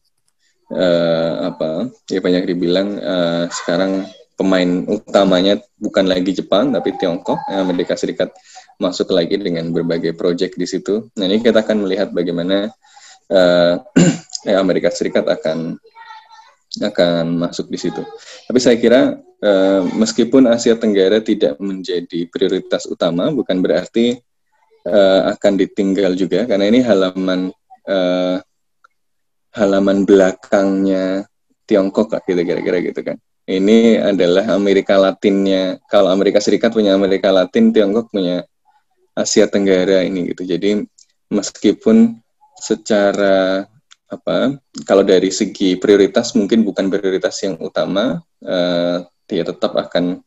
uh, 0.70 1.50
apa? 1.50 1.90
Ya 2.06 2.22
banyak 2.22 2.44
dibilang 2.46 3.00
uh, 3.00 3.50
sekarang 3.50 4.06
pemain 4.34 4.86
utamanya 4.90 5.62
bukan 5.78 6.06
lagi 6.10 6.34
Jepang 6.34 6.74
tapi 6.74 6.94
Tiongkok. 6.98 7.38
Amerika 7.50 7.94
Serikat 7.94 8.34
masuk 8.78 9.14
lagi 9.14 9.38
dengan 9.38 9.70
berbagai 9.70 10.14
proyek 10.18 10.58
di 10.58 10.66
situ. 10.66 11.10
Nah 11.18 11.26
ini 11.30 11.38
kita 11.42 11.62
akan 11.62 11.86
melihat 11.86 12.10
bagaimana 12.10 12.70
uh, 13.30 13.74
Amerika 14.62 14.90
Serikat 14.90 15.26
akan 15.26 15.78
akan 16.74 17.38
masuk 17.38 17.70
di 17.70 17.78
situ. 17.78 18.02
Tapi 18.50 18.58
saya 18.58 18.74
kira 18.74 19.14
uh, 19.18 19.82
meskipun 19.94 20.50
Asia 20.50 20.74
Tenggara 20.74 21.22
tidak 21.22 21.54
menjadi 21.62 22.26
prioritas 22.26 22.90
utama, 22.90 23.30
bukan 23.30 23.62
berarti 23.62 24.18
uh, 24.88 25.30
akan 25.30 25.52
ditinggal 25.54 26.18
juga 26.18 26.50
karena 26.50 26.66
ini 26.66 26.82
halaman 26.82 27.54
uh, 27.86 28.42
halaman 29.54 30.02
belakangnya 30.02 31.30
Tiongkok 31.64 32.12
lah 32.12 32.20
gitu 32.26 32.42
kira-kira 32.42 32.82
gitu 32.82 33.00
kan. 33.00 33.16
Ini 33.44 34.00
adalah 34.00 34.56
Amerika 34.56 34.96
Latinnya. 34.96 35.76
Kalau 35.84 36.08
Amerika 36.08 36.40
Serikat 36.40 36.72
punya 36.72 36.96
Amerika 36.96 37.28
Latin, 37.28 37.76
Tiongkok 37.76 38.08
punya 38.08 38.40
Asia 39.12 39.44
Tenggara 39.44 40.00
ini 40.00 40.32
gitu. 40.32 40.48
Jadi 40.48 40.80
meskipun 41.28 42.16
secara 42.56 43.68
apa 44.08 44.56
kalau 44.86 45.02
dari 45.02 45.28
segi 45.28 45.76
prioritas 45.76 46.32
mungkin 46.38 46.62
bukan 46.62 46.86
prioritas 46.86 47.34
yang 47.42 47.58
utama 47.58 48.22
uh, 48.46 48.96
dia 49.26 49.42
tetap 49.42 49.74
akan 49.74 50.22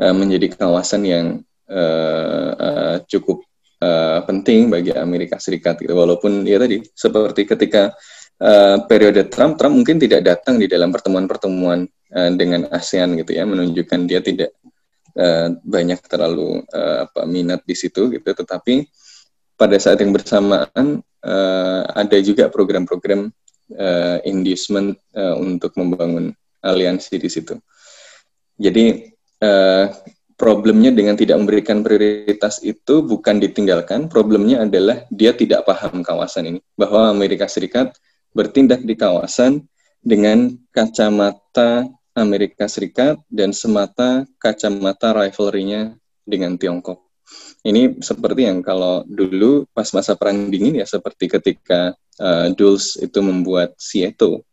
uh, 0.00 0.14
menjadi 0.16 0.54
kawasan 0.54 1.02
yang 1.04 1.26
uh, 1.68 2.50
uh, 2.56 2.96
cukup 3.04 3.44
uh, 3.82 4.24
penting 4.24 4.72
bagi 4.72 4.94
Amerika 4.96 5.36
Serikat 5.36 5.82
gitu. 5.82 5.92
walaupun 5.92 6.46
ya 6.46 6.56
tadi 6.56 6.80
seperti 6.94 7.44
ketika 7.44 7.92
uh, 8.42 8.76
periode 8.86 9.26
Trump 9.30 9.58
Trump 9.58 9.74
mungkin 9.78 9.98
tidak 10.02 10.26
datang 10.26 10.58
di 10.58 10.66
dalam 10.66 10.90
pertemuan-pertemuan 10.90 11.86
uh, 12.14 12.30
dengan 12.34 12.66
ASEAN 12.70 13.18
gitu 13.18 13.34
ya 13.34 13.44
menunjukkan 13.46 14.00
dia 14.06 14.20
tidak 14.22 14.54
uh, 15.18 15.54
banyak 15.62 15.98
terlalu 16.06 16.62
uh, 16.74 17.06
apa 17.08 17.26
minat 17.26 17.62
di 17.66 17.74
situ 17.74 18.10
gitu 18.10 18.30
tetapi 18.34 18.86
pada 19.58 19.74
saat 19.82 19.98
yang 19.98 20.14
bersamaan 20.14 21.02
uh, 21.26 21.82
ada 21.98 22.18
juga 22.22 22.46
program-program 22.46 23.30
uh, 23.74 24.18
inducement 24.22 24.94
uh, 25.18 25.34
untuk 25.34 25.74
membangun 25.74 26.30
aliansi 26.62 27.18
di 27.18 27.26
situ. 27.26 27.58
Jadi 28.58 29.10
uh, 29.42 29.86
problemnya 30.38 30.94
dengan 30.94 31.18
tidak 31.18 31.42
memberikan 31.42 31.82
prioritas 31.82 32.62
itu 32.62 33.02
bukan 33.02 33.42
ditinggalkan, 33.42 34.06
problemnya 34.06 34.62
adalah 34.62 35.02
dia 35.10 35.34
tidak 35.34 35.66
paham 35.66 36.06
kawasan 36.06 36.54
ini 36.54 36.60
bahwa 36.78 37.10
Amerika 37.10 37.50
Serikat 37.50 37.98
bertindak 38.38 38.86
di 38.86 38.94
kawasan 38.94 39.66
dengan 39.98 40.54
kacamata 40.70 41.90
Amerika 42.14 42.70
Serikat 42.70 43.18
dan 43.26 43.50
semata 43.50 44.30
kacamata 44.38 45.10
rivalry-nya 45.10 45.98
dengan 46.22 46.54
Tiongkok. 46.54 47.02
Ini 47.66 47.98
seperti 47.98 48.46
yang 48.46 48.62
kalau 48.62 49.02
dulu 49.10 49.66
pas 49.74 49.90
masa 49.90 50.14
perang 50.14 50.48
dingin 50.54 50.78
ya 50.78 50.86
seperti 50.86 51.26
ketika 51.26 51.98
uh, 52.22 52.46
Dulles 52.54 52.94
itu 53.02 53.18
membuat 53.20 53.74
Sieto 53.76 54.46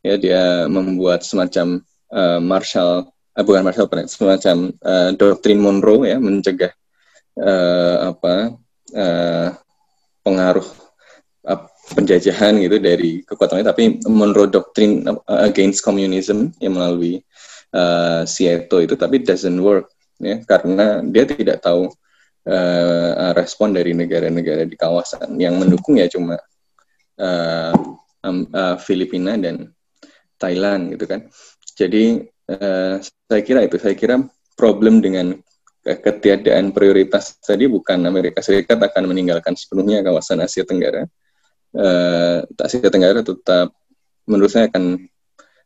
ya 0.00 0.14
dia 0.16 0.70
membuat 0.70 1.26
semacam 1.26 1.82
uh, 2.14 2.40
Marshall 2.40 3.10
uh, 3.34 3.44
bukan 3.44 3.66
Marshall 3.66 3.90
semacam 4.08 4.72
uh, 4.80 5.10
doktrin 5.12 5.60
Monroe 5.60 6.08
ya 6.08 6.16
mencegah 6.16 6.72
uh, 7.36 8.14
apa 8.14 8.56
uh, 8.96 9.48
pengaruh 10.24 10.64
uh, 10.64 10.83
penjajahan 11.92 12.56
gitu 12.64 12.80
dari 12.80 13.20
kekuatan 13.28 13.60
tapi 13.60 14.00
Monroe 14.08 14.48
doktrin 14.48 15.04
against 15.44 15.84
communism 15.84 16.48
yang 16.64 16.80
melalui 16.80 17.20
uh, 17.76 18.24
Sieto 18.24 18.80
itu 18.80 18.96
tapi 18.96 19.20
doesn't 19.20 19.60
work 19.60 19.92
ya 20.16 20.40
karena 20.48 21.04
dia 21.04 21.28
tidak 21.28 21.60
tahu 21.60 21.92
uh, 22.48 23.32
respon 23.36 23.76
dari 23.76 23.92
negara-negara 23.92 24.64
di 24.64 24.76
kawasan 24.80 25.36
yang 25.36 25.60
mendukung 25.60 26.00
ya 26.00 26.08
cuma 26.08 26.40
uh, 27.20 27.72
um, 28.24 28.48
uh, 28.50 28.76
Filipina 28.80 29.36
dan 29.36 29.70
Thailand 30.40 30.96
gitu 30.96 31.04
kan. 31.06 31.20
Jadi 31.74 32.24
uh, 32.50 33.00
saya 33.00 33.42
kira 33.42 33.66
itu 33.66 33.76
saya 33.80 33.94
kira 33.96 34.22
problem 34.54 35.02
dengan 35.02 35.36
ketiadaan 35.84 36.72
prioritas 36.72 37.36
tadi 37.44 37.68
bukan 37.68 38.08
Amerika 38.08 38.40
Serikat 38.40 38.80
akan 38.80 39.12
meninggalkan 39.12 39.52
sepenuhnya 39.52 40.00
kawasan 40.00 40.40
Asia 40.40 40.64
Tenggara. 40.64 41.04
Uh, 41.74 42.46
Asia 42.54 42.86
Tenggara 42.86 43.26
tetap 43.26 43.74
menurut 44.30 44.46
saya 44.46 44.70
akan 44.70 45.10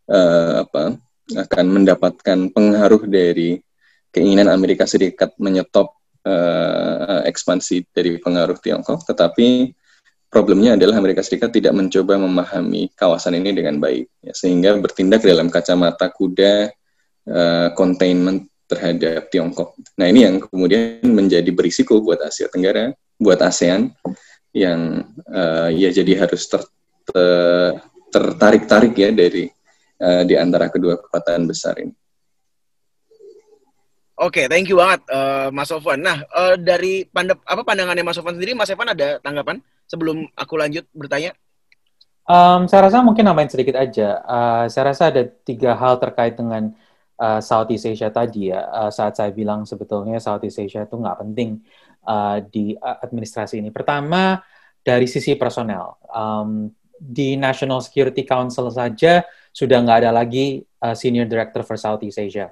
uh, 0.08 0.64
apa 0.64 0.96
akan 1.36 1.66
mendapatkan 1.68 2.38
pengaruh 2.48 3.04
dari 3.04 3.60
keinginan 4.08 4.48
Amerika 4.48 4.88
Serikat 4.88 5.36
menyetop 5.36 5.92
uh, 6.24 7.20
ekspansi 7.28 7.92
dari 7.92 8.16
pengaruh 8.16 8.56
Tiongkok, 8.56 9.04
tetapi 9.04 9.76
problemnya 10.32 10.80
adalah 10.80 10.96
Amerika 10.96 11.20
Serikat 11.20 11.52
tidak 11.52 11.76
mencoba 11.76 12.16
memahami 12.16 12.88
kawasan 12.96 13.36
ini 13.36 13.52
dengan 13.52 13.76
baik, 13.76 14.08
ya, 14.24 14.32
sehingga 14.32 14.80
bertindak 14.80 15.20
dalam 15.20 15.52
kacamata 15.52 16.08
kuda 16.08 16.72
uh, 17.28 17.68
containment 17.76 18.48
terhadap 18.64 19.28
Tiongkok. 19.28 19.76
Nah 20.00 20.08
ini 20.08 20.24
yang 20.24 20.40
kemudian 20.40 21.04
menjadi 21.04 21.52
berisiko 21.52 22.00
buat 22.00 22.20
Asia 22.24 22.48
Tenggara, 22.48 22.96
buat 23.20 23.40
ASEAN, 23.44 23.92
yang 24.58 25.06
uh, 25.30 25.70
ya 25.70 25.94
jadi 25.94 26.26
harus 26.26 26.42
ter, 26.50 26.66
ter, 27.06 27.78
tertarik-tarik 28.10 28.94
ya 28.98 29.14
dari 29.14 29.46
uh, 30.02 30.22
di 30.26 30.34
antara 30.34 30.66
kedua 30.66 30.98
kekuatan 30.98 31.46
besar 31.46 31.78
ini. 31.78 31.94
Oke, 34.18 34.42
okay, 34.42 34.44
thank 34.50 34.66
you 34.66 34.74
banget 34.82 34.98
uh, 35.14 35.46
Mas 35.54 35.70
Sofwan. 35.70 36.02
Nah, 36.02 36.26
uh, 36.34 36.58
dari 36.58 37.06
pandap 37.06 37.38
apa 37.46 37.62
pandangannya 37.62 38.02
Mas 38.02 38.18
Sofwan 38.18 38.34
sendiri, 38.34 38.50
Mas 38.50 38.66
Evan 38.66 38.90
ada 38.90 39.22
tanggapan 39.22 39.62
sebelum 39.86 40.26
aku 40.34 40.58
lanjut 40.58 40.82
bertanya? 40.90 41.38
Um, 42.26 42.66
saya 42.66 42.90
rasa 42.90 42.98
mungkin 43.00 43.24
nambahin 43.24 43.48
sedikit 43.48 43.78
aja. 43.78 44.18
Uh, 44.26 44.64
saya 44.66 44.90
rasa 44.90 45.14
ada 45.14 45.22
tiga 45.46 45.78
hal 45.78 46.02
terkait 46.02 46.34
dengan 46.34 46.74
uh, 47.16 47.40
Southeast 47.40 47.88
Asia 47.88 48.10
tadi 48.10 48.50
ya. 48.50 48.66
Uh, 48.68 48.90
saat 48.90 49.14
saya 49.14 49.30
bilang 49.30 49.62
sebetulnya 49.62 50.18
Southeast 50.18 50.60
Asia 50.60 50.82
itu 50.82 50.98
nggak 50.98 51.18
penting 51.22 51.62
uh, 52.08 52.40
di 52.40 52.72
administrasi 52.80 53.60
ini. 53.60 53.68
Pertama 53.68 54.40
dari 54.80 55.04
sisi 55.04 55.36
personel. 55.36 56.00
Um, 56.08 56.72
di 56.98 57.38
National 57.38 57.78
Security 57.78 58.26
Council 58.26 58.72
saja 58.74 59.22
sudah 59.54 59.78
nggak 59.84 59.98
ada 60.02 60.10
lagi 60.10 60.64
uh, 60.82 60.96
Senior 60.96 61.28
Director 61.28 61.62
for 61.62 61.76
Southeast 61.76 62.18
Asia. 62.18 62.50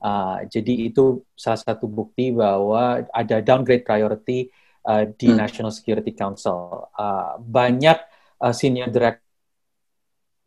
Uh, 0.00 0.44
jadi 0.48 0.92
itu 0.92 1.24
salah 1.34 1.60
satu 1.60 1.88
bukti 1.88 2.32
bahwa 2.32 3.04
ada 3.12 3.40
downgrade 3.40 3.84
priority 3.84 4.52
uh, 4.84 5.08
di 5.08 5.32
hmm. 5.32 5.36
National 5.40 5.72
Security 5.72 6.12
Council. 6.12 6.88
Uh, 6.92 7.40
banyak 7.40 7.96
uh, 8.40 8.52
senior 8.52 8.92
director 8.92 9.24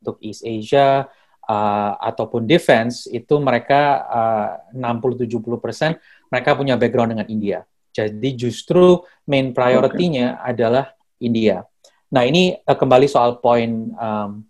untuk 0.06 0.18
East 0.22 0.46
Asia 0.46 1.10
uh, 1.50 1.92
ataupun 1.98 2.46
defense 2.46 3.10
itu 3.10 3.34
mereka 3.42 4.06
uh, 4.06 4.50
60-70 4.78 5.42
persen 5.58 5.92
mereka 6.30 6.54
punya 6.54 6.78
background 6.78 7.18
dengan 7.18 7.28
India. 7.28 7.60
Jadi 7.98 8.30
justru 8.38 9.02
main 9.26 9.50
priority-nya 9.58 10.38
okay. 10.38 10.54
adalah 10.54 10.94
India. 11.18 11.66
Nah 12.14 12.24
ini 12.30 12.54
uh, 12.54 12.78
kembali 12.78 13.10
soal 13.10 13.42
poin 13.42 13.90
um, 13.90 14.46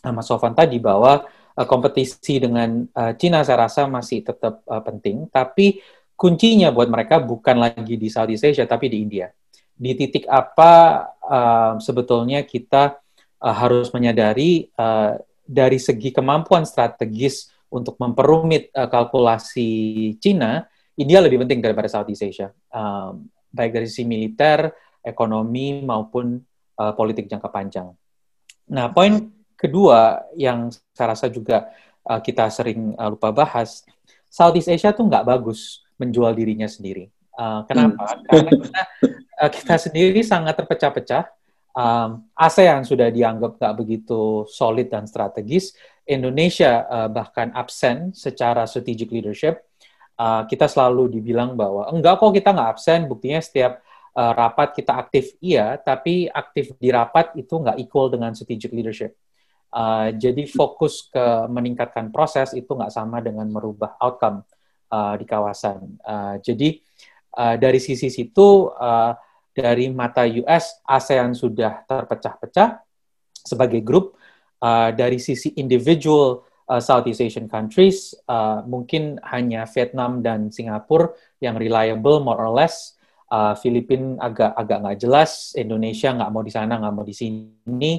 Mas 0.00 0.24
Sofan 0.24 0.56
tadi 0.56 0.80
bahwa 0.80 1.28
uh, 1.28 1.66
kompetisi 1.68 2.40
dengan 2.40 2.88
uh, 2.96 3.12
Cina 3.20 3.44
saya 3.44 3.68
rasa 3.68 3.84
masih 3.84 4.24
tetap 4.24 4.64
uh, 4.64 4.80
penting, 4.80 5.28
tapi 5.28 5.84
kuncinya 6.16 6.72
buat 6.72 6.88
mereka 6.88 7.20
bukan 7.20 7.60
lagi 7.60 8.00
di 8.00 8.08
Southeast 8.08 8.48
Asia 8.48 8.64
tapi 8.64 8.88
di 8.88 9.04
India. 9.04 9.28
Di 9.76 9.92
titik 9.92 10.24
apa 10.24 11.04
uh, 11.20 11.72
sebetulnya 11.76 12.40
kita 12.48 12.96
uh, 13.44 13.54
harus 13.54 13.92
menyadari 13.92 14.72
uh, 14.80 15.20
dari 15.44 15.76
segi 15.76 16.10
kemampuan 16.10 16.64
strategis 16.64 17.52
untuk 17.68 18.00
memperumit 18.00 18.72
uh, 18.72 18.88
kalkulasi 18.88 20.16
Cina, 20.18 20.64
India 20.96 21.20
lebih 21.20 21.44
penting 21.44 21.60
daripada 21.60 21.88
Southeast 21.92 22.24
Asia, 22.24 22.48
uh, 22.72 23.12
baik 23.52 23.76
dari 23.76 23.86
sisi 23.88 24.08
militer, 24.08 24.72
ekonomi 25.04 25.84
maupun 25.84 26.40
uh, 26.80 26.92
politik 26.96 27.28
jangka 27.28 27.52
panjang. 27.52 27.92
Nah, 28.72 28.90
poin 28.90 29.28
kedua 29.54 30.24
yang 30.34 30.72
saya 30.96 31.12
rasa 31.12 31.28
juga 31.28 31.68
uh, 32.08 32.20
kita 32.20 32.48
sering 32.48 32.96
uh, 32.96 33.12
lupa 33.12 33.30
bahas, 33.30 33.84
Southeast 34.26 34.72
Asia 34.72 34.96
tuh 34.96 35.06
nggak 35.06 35.24
bagus 35.24 35.84
menjual 36.00 36.32
dirinya 36.32 36.66
sendiri. 36.66 37.12
Uh, 37.36 37.64
kenapa? 37.68 38.16
Hmm. 38.16 38.24
Karena 38.24 38.50
kita, 38.56 38.82
uh, 39.36 39.50
kita 39.52 39.74
sendiri 39.76 40.20
sangat 40.24 40.56
terpecah-pecah 40.56 41.24
um, 41.76 42.24
ASEAN 42.32 42.88
sudah 42.88 43.12
dianggap 43.12 43.60
tak 43.60 43.76
begitu 43.76 44.48
solid 44.48 44.88
dan 44.88 45.04
strategis. 45.04 45.76
Indonesia 46.08 46.88
uh, 46.88 47.08
bahkan 47.12 47.52
absen 47.52 48.16
secara 48.16 48.64
strategic 48.64 49.12
leadership. 49.12 49.65
Uh, 50.16 50.48
kita 50.48 50.64
selalu 50.64 51.12
dibilang 51.20 51.52
bahwa 51.52 51.92
enggak 51.92 52.16
kok 52.16 52.32
kita 52.32 52.56
nggak 52.56 52.70
absen. 52.72 53.04
Buktinya 53.04 53.40
setiap 53.44 53.84
uh, 54.16 54.32
rapat 54.32 54.72
kita 54.72 54.96
aktif 54.96 55.36
iya, 55.44 55.76
tapi 55.76 56.24
aktif 56.24 56.72
di 56.80 56.88
rapat 56.88 57.36
itu 57.36 57.52
nggak 57.52 57.76
equal 57.84 58.08
dengan 58.08 58.32
strategic 58.32 58.72
leadership. 58.72 59.12
Uh, 59.68 60.08
jadi 60.16 60.48
fokus 60.48 61.12
ke 61.12 61.26
meningkatkan 61.52 62.08
proses 62.08 62.56
itu 62.56 62.70
nggak 62.72 62.88
sama 62.88 63.20
dengan 63.20 63.44
merubah 63.52 63.92
outcome 64.00 64.40
uh, 64.88 65.14
di 65.20 65.28
kawasan. 65.28 66.00
Uh, 66.00 66.40
jadi 66.40 66.80
uh, 67.36 67.60
dari 67.60 67.76
sisi 67.76 68.08
situ 68.08 68.72
uh, 68.72 69.12
dari 69.52 69.92
mata 69.92 70.24
US, 70.24 70.80
ASEAN 70.84 71.36
sudah 71.36 71.84
terpecah-pecah 71.84 72.80
sebagai 73.44 73.84
grup. 73.84 74.16
Uh, 74.56 74.88
dari 74.96 75.20
sisi 75.20 75.52
individual 75.60 76.45
uh, 76.68 76.82
Southeast 76.82 77.22
Asian 77.22 77.46
countries, 77.46 78.14
uh, 78.26 78.62
mungkin 78.66 79.18
hanya 79.26 79.64
Vietnam 79.70 80.20
dan 80.22 80.50
Singapura 80.50 81.14
yang 81.38 81.56
reliable 81.58 82.22
more 82.22 82.38
or 82.38 82.52
less. 82.52 82.94
Uh, 83.26 83.58
Filipina 83.58 84.14
agak 84.22 84.54
agak 84.54 84.78
nggak 84.86 84.98
jelas, 85.02 85.50
Indonesia 85.58 86.14
nggak 86.14 86.30
mau 86.30 86.42
di 86.46 86.52
sana, 86.54 86.78
nggak 86.78 86.94
mau 86.94 87.02
di 87.02 87.14
sini. 87.16 87.92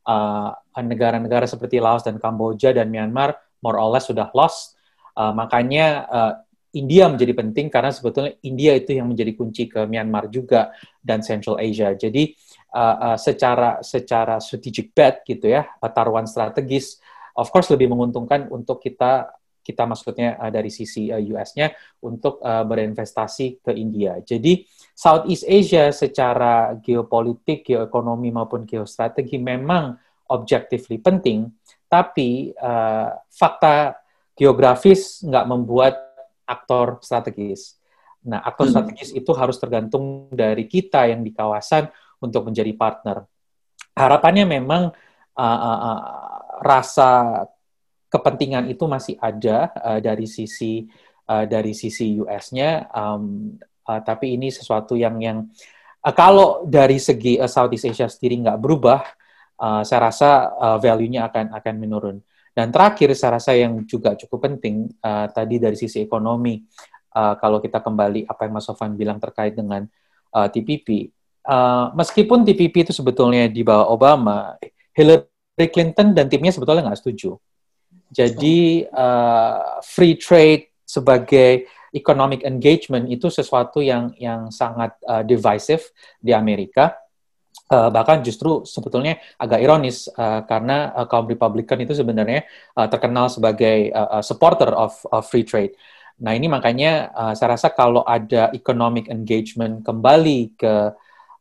Uh, 0.00 0.48
negara-negara 0.80 1.44
uh, 1.44 1.50
seperti 1.52 1.76
Laos 1.76 2.00
dan 2.00 2.16
Kamboja 2.16 2.72
dan 2.72 2.88
Myanmar 2.88 3.36
more 3.60 3.76
or 3.76 3.92
less 3.92 4.08
sudah 4.08 4.32
lost. 4.32 4.80
Uh, 5.12 5.36
makanya 5.36 6.08
uh, 6.08 6.32
India 6.72 7.10
menjadi 7.10 7.34
penting 7.34 7.66
karena 7.68 7.90
sebetulnya 7.92 8.32
India 8.46 8.72
itu 8.78 8.94
yang 8.96 9.10
menjadi 9.10 9.32
kunci 9.34 9.66
ke 9.66 9.84
Myanmar 9.84 10.30
juga 10.32 10.72
dan 11.02 11.20
Central 11.20 11.58
Asia. 11.60 11.92
Jadi 11.92 12.32
uh, 12.72 12.96
uh, 13.12 13.16
secara 13.18 13.82
secara 13.82 14.38
strategic 14.38 14.94
bet 14.94 15.26
gitu 15.26 15.50
ya, 15.50 15.66
taruhan 15.92 16.30
strategis, 16.30 17.02
of 17.36 17.48
course 17.52 17.70
lebih 17.70 17.90
menguntungkan 17.90 18.48
untuk 18.50 18.82
kita 18.82 19.30
kita 19.60 19.84
maksudnya 19.84 20.40
uh, 20.40 20.50
dari 20.50 20.72
sisi 20.72 21.12
uh, 21.12 21.20
US-nya 21.20 21.70
untuk 22.02 22.40
uh, 22.40 22.64
berinvestasi 22.64 23.60
ke 23.60 23.72
India. 23.76 24.18
Jadi 24.24 24.64
Southeast 24.96 25.44
Asia 25.46 25.92
secara 25.92 26.74
geopolitik, 26.80 27.68
geoekonomi 27.68 28.32
maupun 28.32 28.64
geostrategi 28.64 29.36
memang 29.36 29.94
objectively 30.32 30.98
penting, 30.98 31.46
tapi 31.86 32.50
uh, 32.56 33.12
fakta 33.28 34.00
geografis 34.32 35.20
nggak 35.22 35.46
membuat 35.46 35.94
aktor 36.48 36.98
strategis. 37.04 37.76
Nah, 38.26 38.44
aktor 38.44 38.68
hmm. 38.68 38.72
strategis 38.72 39.10
itu 39.16 39.32
harus 39.32 39.56
tergantung 39.56 40.28
dari 40.32 40.68
kita 40.68 41.08
yang 41.08 41.24
di 41.24 41.32
kawasan 41.32 41.88
untuk 42.20 42.48
menjadi 42.48 42.72
partner. 42.76 43.24
Harapannya 43.96 44.44
memang 44.44 44.92
uh, 45.36 45.60
uh, 45.60 45.80
uh, 45.80 46.39
rasa 46.60 47.42
kepentingan 48.10 48.68
itu 48.68 48.84
masih 48.84 49.16
ada 49.22 49.70
uh, 49.80 50.00
dari 50.02 50.26
sisi 50.26 50.84
uh, 51.30 51.46
dari 51.46 51.72
sisi 51.72 52.18
US-nya, 52.18 52.90
um, 52.90 53.54
uh, 53.86 54.00
tapi 54.02 54.34
ini 54.34 54.50
sesuatu 54.50 54.98
yang 54.98 55.22
yang 55.22 55.46
uh, 56.02 56.14
kalau 56.14 56.66
dari 56.66 56.98
segi 56.98 57.38
uh, 57.38 57.46
Southeast 57.46 57.86
Asia 57.86 58.10
sendiri 58.10 58.42
nggak 58.42 58.58
berubah, 58.58 59.00
uh, 59.62 59.82
saya 59.86 60.10
rasa 60.10 60.50
uh, 60.58 60.78
value-nya 60.82 61.30
akan 61.30 61.54
akan 61.54 61.74
menurun. 61.78 62.18
Dan 62.50 62.74
terakhir, 62.74 63.14
saya 63.14 63.38
rasa 63.38 63.54
yang 63.54 63.86
juga 63.86 64.18
cukup 64.18 64.50
penting 64.50 64.90
uh, 65.06 65.30
tadi 65.30 65.62
dari 65.62 65.78
sisi 65.78 66.02
ekonomi, 66.02 66.58
uh, 67.14 67.38
kalau 67.38 67.62
kita 67.62 67.78
kembali 67.78 68.26
apa 68.26 68.40
yang 68.42 68.58
Mas 68.58 68.66
Sofan 68.66 68.98
bilang 68.98 69.22
terkait 69.22 69.54
dengan 69.54 69.86
uh, 70.34 70.48
TPP, 70.50 71.14
uh, 71.46 71.94
meskipun 71.94 72.42
TPP 72.42 72.90
itu 72.90 72.92
sebetulnya 72.92 73.46
di 73.46 73.62
bawah 73.62 73.94
Obama, 73.94 74.58
Hillary 74.90 75.29
Clinton 75.68 76.16
dan 76.16 76.32
timnya 76.32 76.56
sebetulnya 76.56 76.88
nggak 76.88 77.00
setuju. 77.04 77.36
Jadi 78.08 78.88
uh, 78.88 79.84
free 79.84 80.16
trade 80.16 80.72
sebagai 80.88 81.68
economic 81.92 82.46
engagement 82.48 83.06
itu 83.12 83.28
sesuatu 83.28 83.84
yang 83.84 84.14
yang 84.16 84.48
sangat 84.48 84.96
uh, 85.04 85.20
divisive 85.20 85.92
di 86.22 86.32
Amerika 86.32 86.96
Uh, 87.70 87.86
bahkan 87.86 88.18
justru 88.18 88.66
sebetulnya 88.66 89.22
agak 89.38 89.62
ironis 89.62 90.10
uh, 90.18 90.42
karena 90.42 90.90
uh, 90.90 91.06
kaum 91.06 91.30
Republikan 91.30 91.78
itu 91.78 91.94
sebenarnya 91.94 92.42
uh, 92.74 92.90
terkenal 92.90 93.30
sebagai 93.30 93.94
uh, 93.94 94.18
uh, 94.18 94.22
supporter 94.26 94.74
of, 94.74 94.98
of 95.14 95.22
free 95.30 95.46
trade. 95.46 95.78
Nah 96.18 96.34
ini 96.34 96.50
makanya 96.50 97.14
uh, 97.14 97.30
saya 97.30 97.54
rasa 97.54 97.70
kalau 97.70 98.02
ada 98.02 98.50
economic 98.58 99.06
engagement 99.06 99.86
kembali 99.86 100.58
ke 100.58 100.90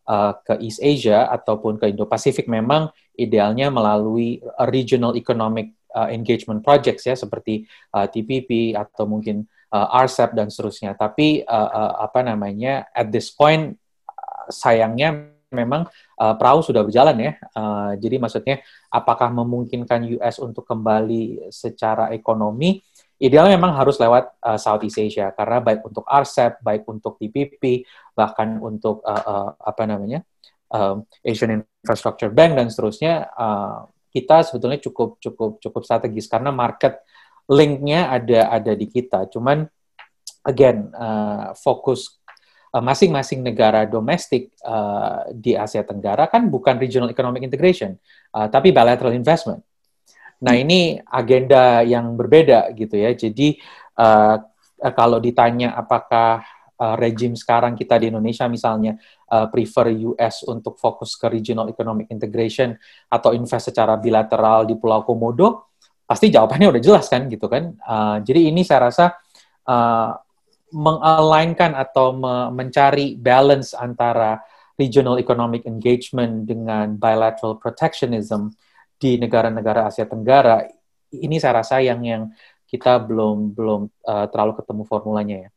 uh, 0.09 0.33
ke 0.41 0.57
East 0.65 0.81
Asia 0.81 1.29
ataupun 1.29 1.77
ke 1.77 1.93
Indo-Pasifik 1.93 2.49
memang 2.49 2.89
idealnya 3.13 3.69
melalui 3.69 4.41
regional 4.67 5.13
economic 5.13 5.77
uh, 5.93 6.09
engagement 6.09 6.65
projects 6.65 7.05
ya 7.05 7.13
seperti 7.13 7.69
uh, 7.93 8.09
TPP 8.09 8.73
atau 8.73 9.05
mungkin 9.05 9.45
uh, 9.69 9.87
RCEP 10.01 10.33
dan 10.33 10.49
seterusnya. 10.49 10.97
Tapi 10.97 11.45
uh, 11.45 11.69
uh, 11.69 11.93
apa 12.01 12.25
namanya 12.25 12.89
at 12.91 13.13
this 13.13 13.29
point 13.29 13.77
uh, 14.09 14.45
sayangnya 14.49 15.29
memang 15.49 15.89
uh, 16.21 16.33
perahu 16.37 16.61
sudah 16.61 16.85
berjalan 16.85 17.17
ya. 17.17 17.33
Uh, 17.53 17.97
jadi 17.97 18.21
maksudnya 18.21 18.61
apakah 18.89 19.33
memungkinkan 19.33 20.05
US 20.21 20.37
untuk 20.41 20.65
kembali 20.65 21.49
secara 21.53 22.13
ekonomi? 22.13 22.81
Idealnya 23.19 23.59
memang 23.59 23.75
harus 23.75 23.99
lewat 23.99 24.39
uh, 24.39 24.55
Southeast 24.55 24.95
Asia 24.95 25.35
karena 25.35 25.59
baik 25.59 25.83
untuk 25.83 26.07
RCEP, 26.07 26.63
baik 26.63 26.83
untuk 26.87 27.19
TPP, 27.19 27.83
bahkan 28.15 28.55
untuk 28.63 29.03
uh, 29.03 29.23
uh, 29.27 29.49
apa 29.59 29.83
namanya 29.83 30.23
uh, 30.71 31.03
Asian 31.19 31.59
Infrastructure 31.83 32.31
Bank 32.31 32.55
dan 32.55 32.71
seterusnya, 32.71 33.27
uh, 33.35 33.91
kita 34.15 34.47
sebetulnya 34.47 34.79
cukup 34.79 35.19
cukup 35.19 35.59
cukup 35.59 35.81
strategis 35.83 36.31
karena 36.31 36.55
market 36.55 37.03
linknya 37.51 38.07
ada 38.07 38.55
ada 38.55 38.71
di 38.71 38.87
kita. 38.87 39.27
Cuman 39.27 39.67
again 40.47 40.87
uh, 40.95 41.51
fokus 41.59 42.19
masing-masing 42.69 43.41
negara 43.41 43.89
domestik 43.89 44.53
uh, 44.61 45.25
di 45.33 45.57
Asia 45.57 45.81
Tenggara 45.81 46.29
kan 46.29 46.47
bukan 46.47 46.77
regional 46.77 47.09
economic 47.09 47.41
integration, 47.41 47.97
uh, 48.31 48.45
tapi 48.45 48.69
bilateral 48.69 49.11
investment. 49.11 49.65
Nah 50.39 50.53
ini 50.55 50.95
agenda 51.03 51.83
yang 51.83 52.15
berbeda 52.15 52.71
gitu 52.75 52.95
ya. 52.95 53.11
Jadi 53.11 53.59
uh, 53.99 54.39
kalau 54.95 55.19
ditanya 55.19 55.75
apakah 55.75 56.43
uh, 56.79 56.95
rejim 56.95 57.35
sekarang 57.35 57.75
kita 57.75 57.99
di 57.99 58.07
Indonesia 58.07 58.47
misalnya 58.47 58.95
uh, 59.27 59.51
prefer 59.51 59.91
US 60.15 60.47
untuk 60.47 60.79
fokus 60.79 61.19
ke 61.19 61.27
regional 61.27 61.67
economic 61.67 62.07
integration 62.07 62.71
atau 63.11 63.35
invest 63.35 63.69
secara 63.69 63.99
bilateral 63.99 64.63
di 64.63 64.79
Pulau 64.79 65.03
Komodo, 65.03 65.75
pasti 66.07 66.31
jawabannya 66.31 66.71
udah 66.71 66.81
jelas 66.81 67.11
kan 67.11 67.27
gitu 67.27 67.51
kan. 67.51 67.75
Uh, 67.83 68.17
jadi 68.23 68.47
ini 68.47 68.63
saya 68.63 68.87
rasa 68.87 69.05
uh, 69.67 70.15
mengalignkan 70.71 71.73
atau 71.75 72.15
me 72.15 72.53
mencari 72.53 73.17
balance 73.17 73.73
antara 73.75 74.39
regional 74.79 75.19
economic 75.19 75.67
engagement 75.67 76.47
dengan 76.47 76.95
bilateral 76.95 77.59
protectionism 77.59 78.53
di 78.99 79.15
negara-negara 79.15 79.87
Asia 79.87 80.03
Tenggara 80.03 80.67
ini 81.15 81.39
saya 81.39 81.63
rasa 81.63 81.79
yang 81.79 82.03
yang 82.03 82.29
kita 82.69 83.01
belum 83.01 83.55
belum 83.57 83.81
uh, 84.05 84.25
terlalu 84.29 84.61
ketemu 84.61 84.83
formulanya 84.85 85.37
ya. 85.47 85.49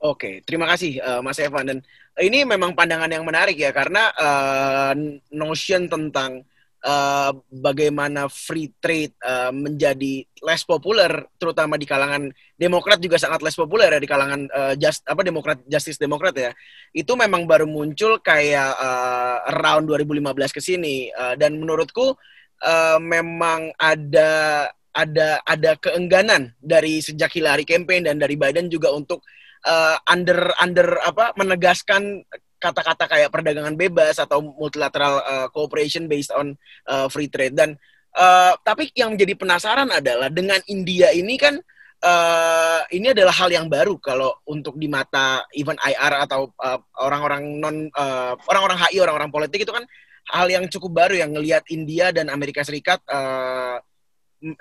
Oke, 0.00 0.40
terima 0.48 0.64
kasih 0.64 0.96
uh, 1.04 1.20
Mas 1.20 1.36
Evan 1.36 1.68
dan 1.68 1.78
ini 2.16 2.42
memang 2.48 2.72
pandangan 2.72 3.12
yang 3.12 3.22
menarik 3.22 3.60
ya 3.60 3.68
karena 3.70 4.08
uh, 4.16 4.96
notion 5.28 5.86
tentang 5.86 6.40
uh, 6.84 7.32
bagaimana 7.48 8.28
free 8.28 8.72
trade 8.80 9.12
uh, 9.24 9.52
menjadi 9.52 10.24
less 10.44 10.64
populer 10.64 11.28
terutama 11.36 11.76
di 11.76 11.84
kalangan 11.84 12.32
Demokrat 12.60 13.00
juga 13.00 13.16
sangat 13.16 13.40
less 13.40 13.56
populer 13.56 13.88
ya 13.88 14.00
di 14.00 14.08
kalangan 14.08 14.44
uh, 14.52 14.74
just 14.76 15.00
apa 15.08 15.24
Demokrat 15.24 15.64
Justice 15.64 15.96
Demokrat 15.96 16.36
ya. 16.36 16.52
Itu 16.92 17.16
memang 17.16 17.48
baru 17.48 17.64
muncul 17.64 18.20
kayak 18.20 18.76
uh, 18.76 19.36
around 19.56 19.88
2015 19.88 20.56
ke 20.56 20.60
sini 20.60 21.08
uh, 21.08 21.40
dan 21.40 21.56
menurutku 21.56 22.12
uh, 22.60 22.98
memang 23.00 23.72
ada 23.80 24.68
ada 24.92 25.38
ada 25.46 25.72
keengganan 25.78 26.52
dari 26.60 27.00
sejak 27.00 27.32
Hillary 27.32 27.64
campaign 27.64 28.04
dan 28.04 28.18
dari 28.20 28.34
Biden 28.36 28.68
juga 28.68 28.90
untuk 28.92 29.24
uh, 29.64 29.96
under 30.10 30.52
under 30.60 31.00
apa 31.00 31.32
menegaskan 31.38 32.26
kata-kata 32.60 33.08
kayak 33.08 33.32
perdagangan 33.32 33.74
bebas 33.74 34.20
atau 34.20 34.44
multilateral 34.44 35.24
uh, 35.24 35.48
cooperation 35.48 36.04
based 36.04 36.30
on 36.36 36.52
uh, 36.86 37.08
free 37.08 37.32
trade. 37.32 37.56
Dan 37.56 37.74
uh, 38.14 38.52
tapi 38.60 38.92
yang 38.92 39.16
menjadi 39.16 39.34
penasaran 39.34 39.88
adalah 39.88 40.28
dengan 40.28 40.60
India 40.68 41.10
ini 41.10 41.40
kan 41.40 41.56
uh, 42.04 42.80
ini 42.92 43.16
adalah 43.16 43.32
hal 43.32 43.50
yang 43.52 43.66
baru 43.66 43.96
kalau 44.00 44.36
untuk 44.48 44.76
di 44.76 44.86
mata 44.86 45.44
even 45.56 45.80
IR 45.80 46.28
atau 46.28 46.52
orang-orang 47.00 47.42
uh, 47.56 47.60
non 47.60 47.76
uh, 47.92 48.32
orang-orang 48.48 48.78
HI 48.88 49.00
orang-orang 49.00 49.32
politik 49.32 49.64
itu 49.64 49.72
kan 49.72 49.84
hal 50.30 50.46
yang 50.46 50.68
cukup 50.68 50.92
baru 51.04 51.14
yang 51.16 51.32
ngelihat 51.32 51.64
India 51.72 52.12
dan 52.12 52.28
Amerika 52.28 52.62
Serikat 52.62 53.00
uh, 53.08 53.80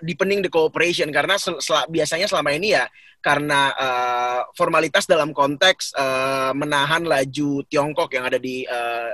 deepening 0.04 0.44
the 0.44 0.52
cooperation 0.52 1.08
karena 1.10 1.40
sel 1.40 1.58
sel 1.64 1.88
biasanya 1.88 2.28
selama 2.28 2.52
ini 2.52 2.76
ya 2.76 2.86
karena 3.20 3.72
uh, 3.76 4.42
formalitas 4.56 5.08
dalam 5.08 5.32
konteks 5.36 5.96
uh, 5.96 6.52
menahan 6.56 7.04
laju 7.04 7.64
Tiongkok 7.68 8.12
yang 8.16 8.28
ada 8.28 8.40
di 8.40 8.64
uh, 8.64 9.12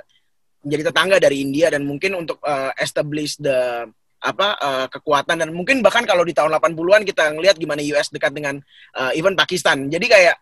menjadi 0.66 0.90
tetangga 0.90 1.18
dari 1.22 1.42
India 1.46 1.70
dan 1.70 1.86
mungkin 1.86 2.18
untuk 2.18 2.42
uh, 2.42 2.74
establish 2.82 3.38
the 3.38 3.86
apa 4.26 4.58
uh, 4.58 4.88
kekuatan 4.90 5.38
dan 5.38 5.54
mungkin 5.54 5.86
bahkan 5.86 6.02
kalau 6.02 6.26
di 6.26 6.34
tahun 6.34 6.50
80-an 6.58 7.06
kita 7.06 7.38
ngelihat 7.38 7.62
gimana 7.62 7.86
US 7.94 8.10
dekat 8.10 8.34
dengan 8.34 8.58
uh, 8.98 9.14
even 9.14 9.38
Pakistan. 9.38 9.86
Jadi 9.86 10.10
kayak 10.10 10.36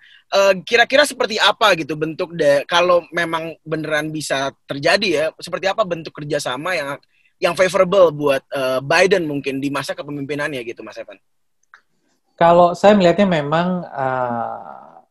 kira-kira 0.63 1.03
uh, 1.03 1.09
seperti 1.09 1.35
apa 1.37 1.75
gitu 1.75 1.99
bentuk 1.99 2.31
de 2.33 2.63
kalau 2.63 3.03
memang 3.11 3.59
beneran 3.67 4.09
bisa 4.09 4.55
terjadi 4.63 5.09
ya, 5.11 5.25
seperti 5.35 5.67
apa 5.67 5.83
bentuk 5.83 6.15
kerjasama 6.15 6.73
yang 6.73 6.95
yang 7.43 7.59
favorable 7.59 8.15
buat 8.15 8.43
uh, 8.55 8.79
Biden 8.79 9.27
mungkin 9.27 9.59
di 9.59 9.67
masa 9.67 9.91
kepemimpinannya 9.91 10.63
gitu, 10.63 10.79
Mas 10.79 10.95
Evan? 10.95 11.19
Kalau 12.39 12.71
saya 12.71 12.95
melihatnya 12.95 13.27
memang 13.27 13.83
uh, 13.83 15.03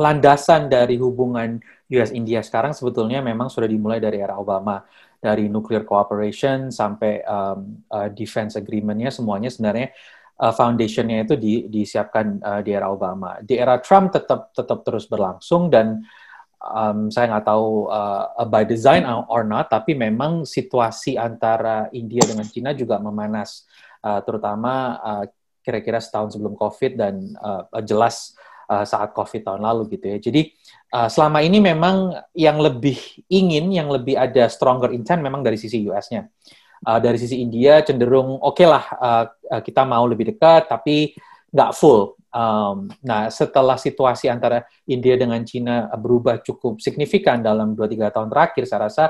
landasan 0.00 0.72
dari 0.72 0.96
hubungan 0.96 1.60
US-India 1.92 2.40
sekarang 2.40 2.72
sebetulnya 2.72 3.20
memang 3.20 3.52
sudah 3.52 3.68
dimulai 3.68 4.00
dari 4.00 4.24
era 4.24 4.40
Obama. 4.40 4.80
Dari 5.20 5.52
nuclear 5.52 5.84
cooperation 5.84 6.72
sampai 6.72 7.20
um, 7.28 7.84
uh, 7.92 8.08
defense 8.08 8.56
agreement-nya 8.56 9.12
semuanya 9.12 9.52
sebenarnya 9.52 9.92
uh, 10.40 10.48
foundation-nya 10.48 11.28
itu 11.28 11.36
di, 11.36 11.68
disiapkan 11.68 12.40
uh, 12.40 12.60
di 12.64 12.72
era 12.72 12.88
Obama. 12.88 13.36
Di 13.44 13.60
era 13.60 13.76
Trump 13.84 14.16
tetap 14.16 14.48
tetap 14.56 14.80
terus 14.80 15.04
berlangsung 15.04 15.68
dan 15.68 16.00
um, 16.60 17.08
saya 17.08 17.32
nggak 17.32 17.46
tahu 17.48 17.88
uh, 17.88 18.46
by 18.46 18.62
design 18.68 19.08
or 19.08 19.42
not, 19.42 19.72
tapi 19.72 19.96
memang 19.96 20.44
situasi 20.44 21.16
antara 21.16 21.88
India 21.96 22.20
dengan 22.22 22.44
Cina 22.44 22.76
juga 22.76 23.00
memanas, 23.00 23.64
uh, 24.04 24.20
terutama 24.20 25.00
uh, 25.00 25.24
kira-kira 25.64 26.00
setahun 26.00 26.36
sebelum 26.36 26.56
COVID 26.56 26.92
dan 26.96 27.14
uh, 27.40 27.64
jelas 27.84 28.36
uh, 28.68 28.84
saat 28.84 29.12
COVID 29.16 29.40
tahun 29.44 29.60
lalu 29.64 29.96
gitu 29.96 30.06
ya. 30.12 30.18
Jadi 30.20 30.52
uh, 30.92 31.08
selama 31.08 31.40
ini 31.40 31.58
memang 31.60 32.16
yang 32.36 32.60
lebih 32.60 32.96
ingin, 33.28 33.72
yang 33.72 33.88
lebih 33.88 34.16
ada 34.16 34.48
stronger 34.48 34.92
intent 34.92 35.20
memang 35.24 35.40
dari 35.40 35.56
sisi 35.56 35.80
US-nya. 35.88 36.28
Uh, 36.80 36.96
dari 36.96 37.20
sisi 37.20 37.44
India 37.44 37.84
cenderung 37.84 38.40
oke 38.40 38.56
okay 38.56 38.64
lah 38.64 38.84
uh, 38.96 39.24
kita 39.60 39.84
mau 39.84 40.08
lebih 40.08 40.32
dekat, 40.32 40.64
tapi 40.64 41.12
nggak 41.50 41.72
full 41.74 42.20
Um, 42.30 42.86
nah, 43.02 43.26
setelah 43.26 43.74
situasi 43.74 44.30
antara 44.30 44.62
India 44.86 45.18
dengan 45.18 45.42
Cina 45.42 45.90
berubah 45.98 46.38
cukup 46.38 46.78
signifikan 46.78 47.42
dalam 47.42 47.74
2-3 47.74 48.14
tahun 48.14 48.28
terakhir, 48.30 48.62
saya 48.70 48.80
rasa 48.86 49.04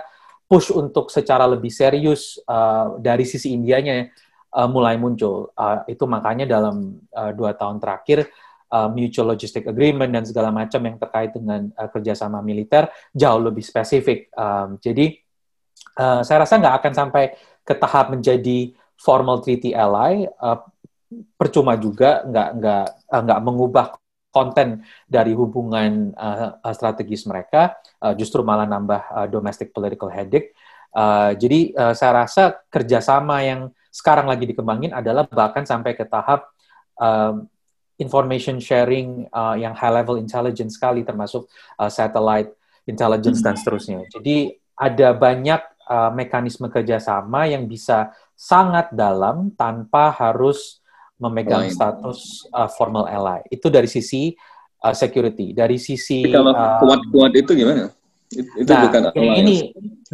push 0.49 0.73
untuk 0.73 1.13
secara 1.13 1.45
lebih 1.45 1.69
serius 1.69 2.41
uh, 2.49 2.97
dari 2.97 3.29
sisi 3.29 3.53
Indianya 3.53 4.09
uh, 4.57 4.69
mulai 4.73 4.97
muncul. 4.97 5.53
Uh, 5.53 5.85
itu 5.85 6.09
makanya 6.09 6.49
dalam 6.49 6.97
uh, 7.13 7.31
dua 7.37 7.53
tahun 7.53 7.77
terakhir, 7.77 8.33
uh, 8.73 8.89
mutual 8.89 9.37
logistic 9.37 9.69
agreement 9.69 10.11
dan 10.11 10.25
segala 10.25 10.49
macam 10.49 10.81
yang 10.81 10.97
terkait 10.97 11.37
dengan 11.37 11.69
uh, 11.77 11.93
kerjasama 11.93 12.41
militer 12.41 12.89
jauh 13.13 13.39
lebih 13.39 13.63
spesifik. 13.63 14.33
Um, 14.33 14.81
jadi, 14.81 15.13
uh, 16.01 16.25
saya 16.25 16.49
rasa 16.49 16.57
nggak 16.57 16.77
akan 16.83 16.93
sampai 16.97 17.37
ke 17.69 17.77
tahap 17.77 18.17
menjadi 18.17 18.73
formal 18.97 19.45
treaty 19.45 19.77
ally. 19.77 20.25
Uh, 20.41 20.57
percuma 21.35 21.75
juga 21.75 22.23
nggak 22.23 22.49
nggak 22.59 22.87
uh, 23.11 23.23
nggak 23.27 23.41
mengubah 23.43 23.87
konten 24.31 24.87
dari 25.11 25.35
hubungan 25.35 26.15
uh, 26.15 26.55
strategis 26.71 27.27
mereka, 27.27 27.75
uh, 27.99 28.15
justru 28.15 28.47
malah 28.47 28.63
nambah 28.63 29.03
uh, 29.11 29.27
domestic 29.27 29.75
political 29.75 30.07
headache. 30.07 30.55
Uh, 30.95 31.35
jadi 31.35 31.75
uh, 31.75 31.95
saya 31.95 32.27
rasa 32.27 32.63
kerjasama 32.71 33.43
yang 33.43 33.75
sekarang 33.91 34.31
lagi 34.31 34.47
dikembangin 34.47 34.95
adalah 34.95 35.27
bahkan 35.27 35.67
sampai 35.67 35.99
ke 35.99 36.07
tahap 36.07 36.47
uh, 37.03 37.43
information 37.99 38.63
sharing 38.63 39.27
uh, 39.35 39.59
yang 39.59 39.75
high 39.75 39.93
level 39.93 40.15
intelligence 40.15 40.79
sekali, 40.79 41.03
termasuk 41.03 41.51
uh, 41.77 41.91
satellite 41.91 42.55
intelligence 42.87 43.43
dan 43.43 43.59
seterusnya. 43.59 44.07
Jadi 44.09 44.55
ada 44.79 45.13
banyak 45.13 45.63
uh, 45.91 46.11
mekanisme 46.15 46.71
kerjasama 46.71 47.51
yang 47.51 47.67
bisa 47.67 48.15
sangat 48.39 48.89
dalam 48.95 49.53
tanpa 49.59 50.15
harus 50.15 50.80
memegang 51.21 51.69
Lain. 51.69 51.75
status 51.77 52.49
uh, 52.51 52.67
formal 52.73 53.05
ally. 53.05 53.45
Itu 53.53 53.69
dari 53.69 53.87
sisi 53.87 54.33
uh, 54.81 54.97
security. 54.97 55.53
Dari 55.53 55.77
sisi 55.77 56.25
Tapi 56.25 56.33
kalau 56.33 56.57
uh, 56.57 56.81
kuat-kuat 56.81 57.33
itu 57.37 57.53
gimana? 57.53 57.93
Itu 58.31 58.71
nah, 58.71 58.87
bukan 58.87 59.11
ini, 59.19 59.29
ini, 59.43 59.57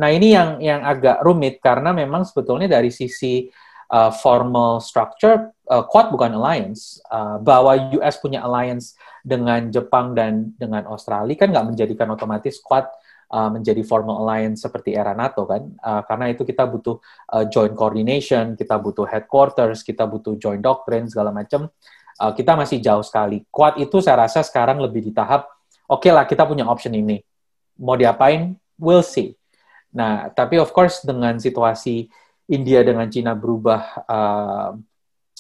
nah 0.01 0.09
ini 0.09 0.33
yang 0.33 0.51
yang 0.59 0.81
agak 0.83 1.21
rumit 1.21 1.61
karena 1.61 1.93
memang 1.93 2.25
sebetulnya 2.25 2.65
dari 2.65 2.89
sisi 2.89 3.53
uh, 3.93 4.09
formal 4.09 4.81
structure 4.81 5.53
uh, 5.69 5.85
Quad 5.85 6.11
bukan 6.11 6.33
alliance. 6.35 6.99
Uh, 7.13 7.37
bahwa 7.39 7.77
US 8.01 8.17
punya 8.19 8.43
alliance 8.43 8.97
dengan 9.21 9.69
Jepang 9.69 10.17
dan 10.17 10.57
dengan 10.57 10.89
Australia 10.91 11.37
kan 11.37 11.53
nggak 11.53 11.67
menjadikan 11.77 12.09
otomatis 12.11 12.59
Quad 12.59 12.89
uh, 13.31 13.51
menjadi 13.51 13.83
formal 13.83 14.23
alliance 14.23 14.63
seperti 14.63 14.95
era 14.95 15.13
NATO 15.13 15.47
kan? 15.47 15.63
Uh, 15.81 16.03
karena 16.07 16.31
itu 16.31 16.43
kita 16.47 16.65
butuh 16.67 16.99
uh, 17.33 17.45
joint 17.47 17.75
coordination 17.75 18.55
kita 18.55 18.79
butuh 18.79 19.07
headquarters 19.07 19.83
kita 19.83 20.07
butuh 20.07 20.39
joint 20.39 20.63
doctrine 20.63 21.11
segala 21.11 21.35
macam 21.35 21.71
uh, 22.21 22.33
kita 22.35 22.55
masih 22.55 22.79
jauh 22.83 23.03
sekali. 23.03 23.43
Kuat 23.51 23.79
itu 23.83 23.99
saya 24.03 24.27
rasa 24.27 24.43
sekarang 24.47 24.79
lebih 24.83 25.03
di 25.07 25.13
tahap 25.15 25.51
oke 25.87 26.07
okay 26.07 26.11
lah 26.15 26.25
kita 26.27 26.47
punya 26.47 26.67
option 26.67 26.95
ini. 26.95 27.23
Mau 27.77 27.99
diapain? 27.99 28.57
We'll 28.81 29.05
see. 29.05 29.35
Nah 29.95 30.31
tapi 30.31 30.59
of 30.63 30.71
course 30.71 31.03
dengan 31.03 31.37
situasi 31.39 32.09
India 32.47 32.87
dengan 32.87 33.11
Cina 33.11 33.35
berubah 33.35 33.83
uh, 34.07 34.71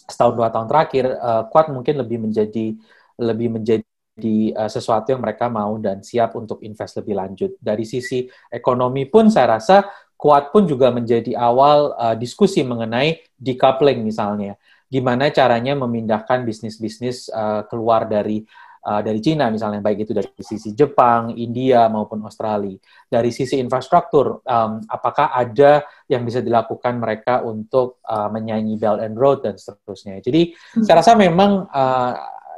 setahun 0.07 0.35
dua 0.38 0.49
tahun 0.51 0.66
terakhir 0.70 1.05
uh, 1.18 1.42
kuat 1.51 1.70
mungkin 1.70 1.99
lebih 1.99 2.18
menjadi 2.22 2.75
lebih 3.18 3.49
menjadi 3.59 3.95
di 4.16 4.48
uh, 4.57 4.66
sesuatu 4.66 5.12
yang 5.12 5.20
mereka 5.20 5.52
mau 5.52 5.76
dan 5.76 6.00
siap 6.00 6.33
untuk 6.40 6.64
invest 6.64 6.96
lebih 7.05 7.14
lanjut. 7.20 7.50
Dari 7.61 7.85
sisi 7.85 8.24
ekonomi 8.48 9.05
pun 9.05 9.29
saya 9.29 9.61
rasa 9.61 9.85
kuat 10.16 10.48
pun 10.48 10.64
juga 10.64 10.88
menjadi 10.88 11.37
awal 11.37 11.92
uh, 11.92 12.16
diskusi 12.16 12.64
mengenai 12.64 13.20
decoupling 13.37 14.00
misalnya. 14.00 14.57
Gimana 14.88 15.29
caranya 15.29 15.76
memindahkan 15.76 16.48
bisnis-bisnis 16.48 17.29
uh, 17.29 17.68
keluar 17.68 18.09
dari 18.09 18.40
uh, 18.87 19.02
dari 19.05 19.20
Cina 19.20 19.52
misalnya 19.52 19.85
baik 19.85 20.09
itu 20.09 20.12
dari 20.16 20.31
sisi 20.40 20.72
Jepang, 20.72 21.37
India 21.37 21.90
maupun 21.92 22.24
Australia. 22.24 22.79
Dari 23.05 23.29
sisi 23.29 23.61
infrastruktur, 23.61 24.40
um, 24.46 24.81
apakah 24.88 25.37
ada 25.37 25.85
yang 26.09 26.24
bisa 26.24 26.40
dilakukan 26.40 26.96
mereka 26.96 27.44
untuk 27.44 28.00
uh, 28.09 28.33
menyanyi 28.33 28.81
Belt 28.81 29.05
and 29.05 29.18
Road 29.18 29.44
dan 29.44 29.61
seterusnya. 29.61 30.22
Jadi 30.24 30.55
hmm. 30.55 30.87
saya 30.87 31.05
rasa 31.05 31.12
memang 31.18 31.66
uh, 31.68 32.12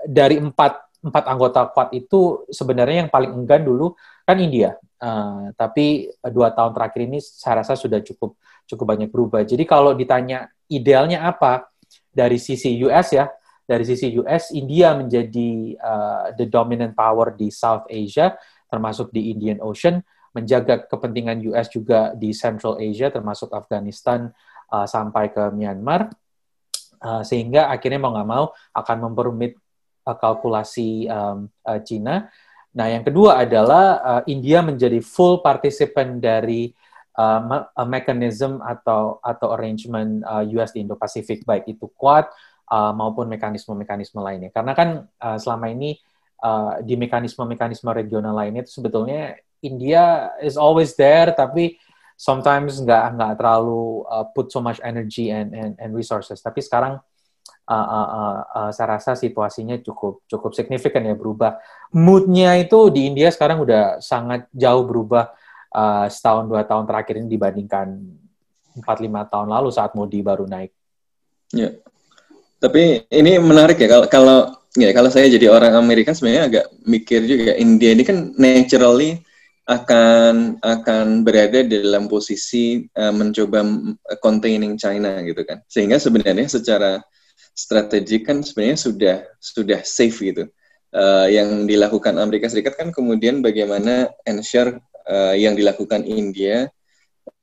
dari 0.07 0.39
empat 0.39 0.88
empat 0.99 1.25
anggota 1.31 1.71
Quad 1.71 1.95
itu 1.95 2.43
sebenarnya 2.51 3.07
yang 3.07 3.11
paling 3.11 3.31
enggan 3.31 3.63
dulu 3.63 3.95
kan 4.27 4.39
India. 4.39 4.75
Uh, 4.99 5.55
tapi 5.55 6.11
dua 6.35 6.51
tahun 6.51 6.75
terakhir 6.75 7.01
ini 7.07 7.23
saya 7.23 7.63
rasa 7.63 7.79
sudah 7.79 8.03
cukup 8.03 8.35
cukup 8.67 8.87
banyak 8.97 9.09
berubah. 9.09 9.47
Jadi 9.47 9.63
kalau 9.63 9.95
ditanya 9.95 10.51
idealnya 10.69 11.25
apa 11.25 11.71
dari 12.11 12.37
sisi 12.37 12.77
US 12.83 13.15
ya, 13.15 13.31
dari 13.65 13.87
sisi 13.87 14.11
US 14.19 14.51
India 14.53 14.93
menjadi 14.99 15.79
uh, 15.79 16.35
the 16.35 16.51
dominant 16.51 16.93
power 16.99 17.33
di 17.33 17.49
South 17.49 17.87
Asia 17.89 18.35
termasuk 18.69 19.09
di 19.15 19.33
Indian 19.33 19.65
Ocean, 19.65 20.05
menjaga 20.37 20.85
kepentingan 20.85 21.41
US 21.53 21.73
juga 21.73 22.13
di 22.13 22.37
Central 22.37 22.77
Asia 22.77 23.09
termasuk 23.09 23.49
Afghanistan 23.55 24.29
uh, 24.69 24.85
sampai 24.85 25.33
ke 25.33 25.49
Myanmar. 25.55 26.13
Uh, 26.99 27.23
sehingga 27.23 27.71
akhirnya 27.71 28.03
mau 28.03 28.11
nggak 28.11 28.27
mau 28.29 28.51
akan 28.75 28.97
memperumit 29.07 29.55
uh, 29.55 29.68
kalkulasi 30.17 31.11
um, 31.11 31.51
uh, 31.67 31.81
Cina. 31.85 32.31
Nah, 32.73 32.87
yang 32.87 33.03
kedua 33.03 33.43
adalah 33.43 33.85
uh, 34.01 34.23
India 34.31 34.63
menjadi 34.63 35.03
full 35.03 35.43
participant 35.43 36.23
dari 36.23 36.71
uh, 37.19 37.41
me 37.43 37.59
mechanism 37.91 38.63
atau 38.63 39.19
atau 39.19 39.49
arrangement 39.53 40.23
uh, 40.23 40.45
US 40.57 40.71
di 40.71 40.87
Indo-Pasifik, 40.87 41.43
baik 41.43 41.67
itu 41.67 41.91
Quad 41.99 42.31
uh, 42.71 42.93
maupun 42.95 43.27
mekanisme-mekanisme 43.27 44.23
lainnya. 44.23 44.55
Karena 44.55 44.73
kan 44.79 44.89
uh, 45.19 45.39
selama 45.41 45.73
ini 45.73 45.99
uh, 46.45 46.79
di 46.85 46.95
mekanisme-mekanisme 46.95 47.91
regional 47.91 48.37
lainnya 48.37 48.63
itu 48.63 48.79
sebetulnya 48.79 49.35
India 49.59 50.31
is 50.39 50.55
always 50.55 50.95
there, 50.95 51.35
tapi 51.35 51.75
sometimes 52.15 52.79
nggak 52.79 53.19
nggak 53.19 53.33
terlalu 53.43 54.07
uh, 54.07 54.27
put 54.31 54.55
so 54.55 54.63
much 54.63 54.79
energy 54.87 55.35
and 55.35 55.51
and, 55.51 55.75
and 55.83 55.91
resources. 55.99 56.39
Tapi 56.39 56.63
sekarang 56.63 57.03
uh, 57.69 57.89
uh, 57.93 58.39
uh, 58.49 58.71
saya 58.73 58.97
rasa 58.97 59.13
situasinya 59.13 59.77
cukup 59.85 60.25
cukup 60.25 60.57
signifikan 60.57 61.05
ya 61.05 61.13
berubah. 61.13 61.61
Moodnya 61.93 62.57
itu 62.57 62.89
di 62.89 63.13
India 63.13 63.29
sekarang 63.29 63.61
udah 63.63 64.01
sangat 64.01 64.49
jauh 64.57 64.89
berubah 64.89 65.31
uh, 65.77 66.09
setahun 66.09 66.49
dua 66.49 66.65
tahun 66.65 66.89
terakhir 66.89 67.21
ini 67.21 67.29
dibandingkan 67.29 67.87
empat 68.81 68.99
lima 69.05 69.29
tahun 69.29 69.53
lalu 69.53 69.69
saat 69.69 69.93
Modi 69.93 70.25
baru 70.25 70.49
naik. 70.49 70.73
Ya, 71.53 71.77
tapi 72.61 73.05
ini 73.09 73.41
menarik 73.41 73.81
ya 73.81 73.89
kalau 73.89 74.07
kalau 74.09 74.39
ya 74.77 74.91
kalau 74.93 75.09
saya 75.13 75.29
jadi 75.29 75.49
orang 75.49 75.77
Amerika 75.77 76.13
sebenarnya 76.13 76.45
agak 76.49 76.67
mikir 76.85 77.25
juga 77.25 77.57
India 77.57 77.93
ini 77.93 78.05
kan 78.05 78.33
naturally 78.37 79.21
akan 79.69 80.57
akan 80.65 81.07
berada 81.29 81.61
dalam 81.61 82.09
posisi 82.09 82.89
uh, 82.97 83.13
mencoba 83.13 83.65
containing 84.25 84.81
China 84.81 85.21
gitu 85.25 85.45
kan 85.45 85.61
sehingga 85.69 86.01
sebenarnya 86.01 86.49
secara 86.49 87.05
strategi 87.59 88.23
kan 88.23 88.47
sebenarnya 88.47 88.79
sudah 88.79 89.17
sudah 89.43 89.81
safe 89.83 90.19
gitu. 90.23 90.47
Uh, 90.89 91.29
yang 91.29 91.69
dilakukan 91.69 92.17
Amerika 92.17 92.49
Serikat 92.49 92.79
kan 92.79 92.89
kemudian 92.95 93.45
bagaimana 93.45 94.09
ensure 94.25 94.81
uh, 95.05 95.37
yang 95.37 95.53
dilakukan 95.53 96.01
India 96.07 96.71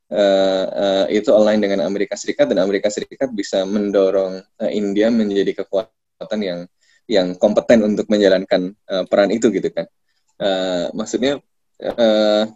uh, 0.10 0.66
uh, 0.66 1.06
itu 1.14 1.30
align 1.30 1.62
dengan 1.62 1.86
Amerika 1.86 2.18
Serikat 2.18 2.50
dan 2.50 2.64
Amerika 2.64 2.90
Serikat 2.90 3.30
bisa 3.36 3.62
mendorong 3.68 4.42
uh, 4.42 4.72
India 4.72 5.14
menjadi 5.14 5.62
kekuatan 5.62 6.40
yang 6.42 6.60
yang 7.06 7.38
kompeten 7.38 7.86
untuk 7.86 8.10
menjalankan 8.10 8.74
uh, 8.90 9.06
peran 9.06 9.30
itu 9.30 9.54
gitu 9.54 9.70
kan. 9.70 9.86
Uh, 10.42 10.90
maksudnya 10.98 11.38
uh, 11.86 12.50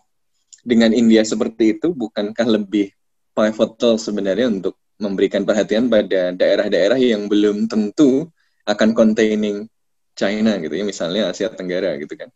dengan 0.65 0.89
India 0.89 1.21
seperti 1.21 1.77
itu 1.77 1.93
bukankah 1.93 2.49
lebih 2.49 2.89
pivotal 3.37 4.01
sebenarnya 4.01 4.49
untuk 4.49 4.73
memberikan 4.99 5.47
perhatian 5.47 5.87
pada 5.87 6.35
daerah-daerah 6.35 6.99
yang 6.99 7.31
belum 7.31 7.71
tentu 7.71 8.27
akan 8.67 8.91
containing 8.93 9.65
China 10.13 10.59
gitu 10.59 10.75
ya 10.75 10.83
misalnya 10.83 11.31
Asia 11.31 11.47
Tenggara 11.49 11.95
gitu 11.95 12.13
kan. 12.19 12.29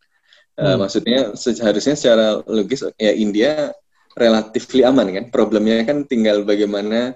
Eh, 0.56 0.62
hmm. 0.64 0.68
uh, 0.72 0.76
maksudnya 0.80 1.20
seharusnya 1.36 1.94
secara 1.94 2.40
logis 2.48 2.80
ya 2.96 3.12
India 3.12 3.70
relatif 4.16 4.64
aman 4.80 5.12
kan. 5.12 5.24
Problemnya 5.28 5.84
kan 5.84 6.08
tinggal 6.08 6.42
bagaimana 6.48 7.12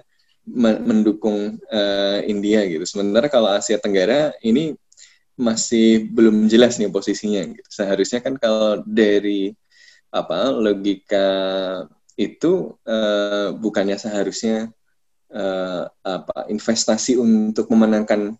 mendukung 0.85 1.57
uh, 1.69 2.19
India 2.25 2.65
gitu. 2.69 2.85
Sementara 2.85 3.27
kalau 3.27 3.49
Asia 3.49 3.81
Tenggara 3.81 4.33
ini 4.45 4.77
masih 5.39 6.11
belum 6.11 6.45
jelas 6.51 6.77
nih 6.77 6.91
posisinya 6.93 7.41
gitu. 7.49 7.69
Seharusnya 7.69 8.19
kan 8.21 8.37
kalau 8.37 8.83
dari 8.85 9.55
apa 10.09 10.49
logika 10.53 11.27
itu 12.19 12.75
uh, 12.83 13.55
bukannya 13.55 13.95
seharusnya 13.95 14.73
uh, 15.33 15.83
apa 16.03 16.49
investasi 16.49 17.17
untuk 17.17 17.69
memenangkan 17.69 18.35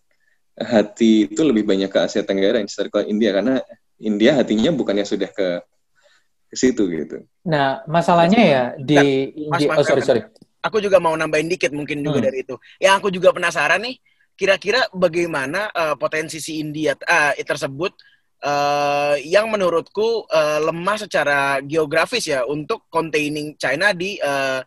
hati 0.59 1.31
itu 1.31 1.41
lebih 1.41 1.63
banyak 1.63 1.87
ke 1.87 1.99
Asia 2.03 2.25
Tenggara 2.25 2.59
instead 2.59 2.91
ke 2.91 3.07
India 3.07 3.31
karena 3.31 3.63
India 3.99 4.35
hatinya 4.35 4.71
bukannya 4.75 5.07
sudah 5.07 5.31
ke 5.31 5.63
ke 6.49 6.55
situ 6.57 6.89
gitu. 6.89 7.21
Nah, 7.45 7.85
masalahnya 7.85 8.41
ya 8.41 8.63
di 8.75 8.97
nah, 9.47 9.61
Mas, 9.61 9.69
oh 9.69 9.85
sorry 9.85 10.01
sorry. 10.01 10.21
Aku 10.59 10.81
juga 10.83 10.99
mau 10.99 11.15
nambahin 11.15 11.47
dikit 11.47 11.71
mungkin 11.71 12.03
juga 12.03 12.19
hmm. 12.19 12.27
dari 12.27 12.37
itu. 12.43 12.55
Yang 12.81 12.93
aku 12.99 13.07
juga 13.15 13.29
penasaran 13.31 13.79
nih, 13.79 13.95
kira-kira 14.35 14.83
bagaimana 14.91 15.71
uh, 15.71 15.95
potensi 15.95 16.41
si 16.43 16.59
India 16.59 16.97
uh, 16.97 17.31
tersebut 17.37 17.95
uh, 18.43 19.15
yang 19.23 19.47
menurutku 19.47 20.27
uh, 20.27 20.59
lemah 20.59 20.97
secara 20.99 21.63
geografis 21.63 22.27
ya 22.27 22.43
untuk 22.43 22.89
containing 22.91 23.55
China 23.55 23.95
di 23.95 24.19
uh, 24.19 24.59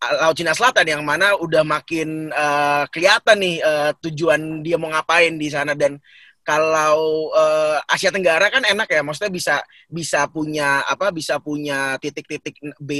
Laut 0.00 0.32
Cina 0.32 0.56
Selatan 0.56 0.88
yang 0.88 1.02
mana 1.04 1.36
udah 1.36 1.60
makin 1.60 2.32
uh, 2.32 2.88
kelihatan 2.88 3.36
nih 3.36 3.56
uh, 3.60 3.92
tujuan 4.00 4.64
dia 4.64 4.80
mau 4.80 4.88
ngapain 4.88 5.36
di 5.36 5.52
sana 5.52 5.76
dan 5.76 6.00
kalau 6.40 7.28
uh, 7.30 7.78
Asia 7.84 8.08
Tenggara 8.08 8.48
kan 8.48 8.64
enak 8.64 8.88
ya, 8.88 9.04
maksudnya 9.04 9.30
bisa 9.30 9.56
bisa 9.86 10.24
punya 10.26 10.80
apa 10.88 11.12
bisa 11.12 11.36
punya 11.36 12.00
titik-titik 12.00 12.56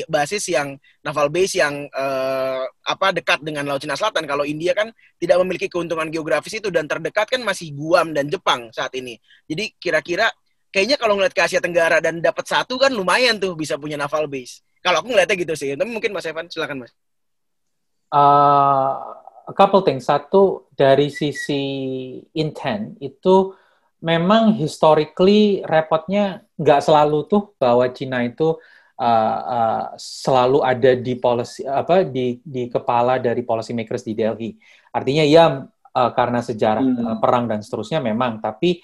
basis 0.07 0.53
yang 0.53 0.77
naval 1.01 1.33
base 1.33 1.59
yang 1.59 1.89
uh, 1.91 2.63
apa 2.85 3.17
dekat 3.17 3.41
dengan 3.41 3.65
Laut 3.65 3.81
Cina 3.81 3.97
Selatan. 3.97 4.29
Kalau 4.29 4.45
India 4.45 4.77
kan 4.77 4.93
tidak 5.17 5.41
memiliki 5.41 5.73
keuntungan 5.73 6.13
geografis 6.13 6.61
itu 6.61 6.69
dan 6.69 6.85
terdekat 6.85 7.27
kan 7.33 7.41
masih 7.41 7.73
Guam 7.73 8.13
dan 8.13 8.29
Jepang 8.29 8.69
saat 8.71 8.93
ini. 8.93 9.17
Jadi 9.49 9.73
kira-kira 9.81 10.29
kayaknya 10.69 11.01
kalau 11.01 11.17
ngeliat 11.17 11.33
ke 11.33 11.43
Asia 11.43 11.59
Tenggara 11.65 11.99
dan 11.99 12.21
dapat 12.21 12.45
satu 12.45 12.77
kan 12.77 12.93
lumayan 12.93 13.41
tuh 13.41 13.57
bisa 13.57 13.81
punya 13.81 13.97
naval 13.97 14.29
base. 14.29 14.63
Kalau 14.81 15.05
aku 15.05 15.13
ngeliatnya 15.13 15.37
gitu 15.37 15.55
sih. 15.57 15.77
Tapi 15.77 15.91
mungkin 15.93 16.13
Mas 16.13 16.25
Evan, 16.25 16.49
silakan 16.49 16.85
Mas. 16.85 16.93
Uh, 18.11 18.97
a 19.47 19.55
couple 19.55 19.85
things. 19.85 20.09
Satu, 20.09 20.69
dari 20.73 21.13
sisi 21.13 21.63
intent, 22.33 22.97
itu 23.05 23.53
memang 24.01 24.57
historically 24.57 25.61
repotnya 25.69 26.41
nggak 26.57 26.81
selalu 26.81 27.29
tuh 27.29 27.53
bahwa 27.61 27.85
Cina 27.93 28.25
itu 28.25 28.57
uh, 28.97 29.39
uh, 29.45 29.85
selalu 30.01 30.65
ada 30.65 30.97
di 30.97 31.15
policy 31.21 31.69
apa 31.69 32.09
di 32.09 32.41
di 32.41 32.69
kepala 32.73 33.21
dari 33.21 33.45
policy 33.45 33.77
makers 33.77 34.05
di 34.05 34.17
Delhi. 34.17 34.57
Artinya 34.93 35.25
ya 35.29 35.45
uh, 35.69 36.11
karena 36.17 36.41
sejarah 36.41 36.85
hmm. 36.85 37.05
uh, 37.05 37.17
perang 37.21 37.45
dan 37.45 37.61
seterusnya 37.61 38.01
memang, 38.01 38.41
tapi 38.41 38.81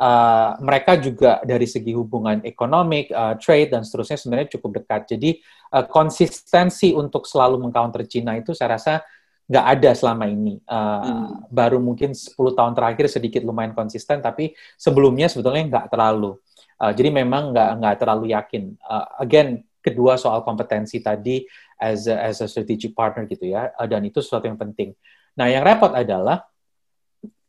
uh, 0.00 0.56
mereka 0.64 0.96
juga 0.96 1.38
dari 1.44 1.68
segi 1.68 1.92
hubungan 1.92 2.40
ekonomi, 2.42 3.06
uh, 3.12 3.36
trade 3.36 3.76
dan 3.76 3.84
seterusnya 3.84 4.16
sebenarnya 4.16 4.48
cukup 4.56 4.80
dekat. 4.80 5.12
Jadi 5.12 5.36
uh, 5.76 5.84
konsistensi 5.84 6.96
untuk 6.96 7.28
selalu 7.28 7.60
mengcounter 7.60 8.08
Cina 8.08 8.34
itu 8.40 8.56
saya 8.56 8.80
rasa 8.80 9.04
nggak 9.50 9.66
ada 9.66 9.90
selama 9.92 10.24
ini. 10.30 10.62
Uh, 10.64 11.00
hmm. 11.04 11.26
Baru 11.52 11.78
mungkin 11.82 12.16
10 12.16 12.32
tahun 12.34 12.72
terakhir 12.72 13.06
sedikit 13.12 13.42
lumayan 13.44 13.76
konsisten, 13.76 14.24
tapi 14.24 14.56
sebelumnya 14.80 15.28
sebetulnya 15.28 15.68
nggak 15.68 15.86
terlalu. 15.92 16.40
Uh, 16.80 16.94
jadi 16.96 17.12
memang 17.12 17.52
nggak 17.52 17.70
nggak 17.82 17.94
terlalu 18.00 18.32
yakin. 18.32 18.72
Uh, 18.80 19.04
again, 19.20 19.60
kedua 19.84 20.16
soal 20.16 20.40
kompetensi 20.46 21.02
tadi 21.04 21.44
as 21.76 22.08
a, 22.08 22.16
as 22.30 22.40
a 22.40 22.46
strategic 22.48 22.96
partner 22.96 23.28
gitu 23.28 23.52
ya, 23.52 23.74
uh, 23.76 23.88
dan 23.90 24.00
itu 24.06 24.22
sesuatu 24.22 24.48
yang 24.48 24.56
penting. 24.56 24.96
Nah, 25.34 25.50
yang 25.50 25.66
repot 25.66 25.92
adalah 25.92 26.46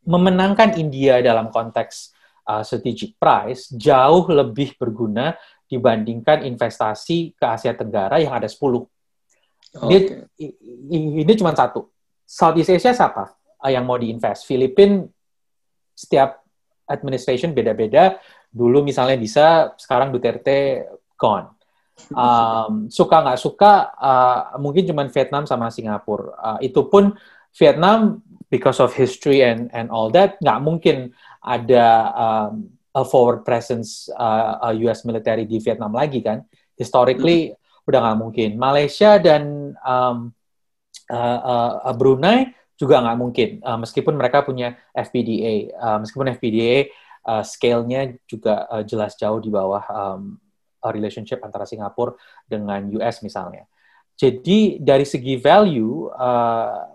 memenangkan 0.01 0.81
India 0.81 1.21
dalam 1.21 1.53
konteks 1.53 2.20
uh, 2.51 2.61
strategic 2.67 3.15
price 3.15 3.71
jauh 3.71 4.27
lebih 4.27 4.75
berguna 4.75 5.39
dibandingkan 5.71 6.43
investasi 6.43 7.31
ke 7.39 7.45
Asia 7.47 7.71
Tenggara 7.71 8.19
yang 8.19 8.35
ada 8.35 8.51
10. 8.51 8.59
Okay. 9.71 10.27
Ini, 10.35 11.23
ini 11.23 11.33
cuma 11.39 11.55
satu. 11.55 11.87
Southeast 12.27 12.75
Asia 12.75 12.91
siapa 12.91 13.31
uh, 13.63 13.71
yang 13.71 13.87
mau 13.87 13.95
diinvest? 13.95 14.43
Filipina 14.43 15.07
setiap 15.95 16.43
administration 16.91 17.55
beda-beda. 17.55 18.19
Dulu 18.51 18.83
misalnya 18.83 19.15
bisa, 19.15 19.71
sekarang 19.79 20.11
Duterte 20.11 20.91
gone. 21.15 21.55
Um, 22.11 22.87
suka 22.99 23.23
nggak 23.23 23.39
suka, 23.39 23.95
uh, 23.95 24.59
mungkin 24.59 24.83
cuma 24.83 25.07
Vietnam 25.07 25.47
sama 25.47 25.71
Singapura. 25.71 26.35
Uh, 26.35 26.59
itu 26.59 26.83
pun 26.91 27.15
Vietnam 27.55 28.19
because 28.51 28.83
of 28.83 28.91
history 28.91 29.39
and 29.39 29.71
and 29.71 29.87
all 29.87 30.11
that 30.11 30.35
nggak 30.43 30.59
mungkin 30.59 31.15
ada 31.41 31.85
um, 32.13 32.69
a 32.93 33.03
forward 33.03 33.41
presence 33.41 34.07
uh, 34.13 34.71
US 34.85 35.03
military 35.07 35.49
di 35.49 35.57
Vietnam 35.57 35.91
lagi 35.91 36.21
kan. 36.21 36.45
Historically 36.77 37.51
hmm. 37.51 37.87
udah 37.89 37.99
nggak 37.99 38.19
mungkin. 38.19 38.49
Malaysia 38.55 39.17
dan 39.17 39.73
um, 39.81 40.29
uh, 41.09 41.39
uh, 41.87 41.93
Brunei 41.97 42.51
juga 42.77 43.01
nggak 43.01 43.17
mungkin. 43.17 43.49
Uh, 43.61 43.79
meskipun 43.81 44.13
mereka 44.17 44.45
punya 44.45 44.77
FPDA, 44.93 45.73
uh, 45.77 45.97
meskipun 46.03 46.33
FPDA 46.35 46.89
uh, 47.25 47.43
scale-nya 47.45 48.17
juga 48.27 48.67
uh, 48.69 48.83
jelas 48.85 49.17
jauh 49.17 49.39
di 49.41 49.49
bawah 49.49 49.83
um, 49.89 50.37
relationship 50.89 51.41
antara 51.45 51.69
Singapura 51.69 52.17
dengan 52.49 52.81
US 52.97 53.21
misalnya. 53.21 53.69
Jadi 54.17 54.81
dari 54.81 55.05
segi 55.05 55.37
value 55.37 56.09
uh, 56.13 56.89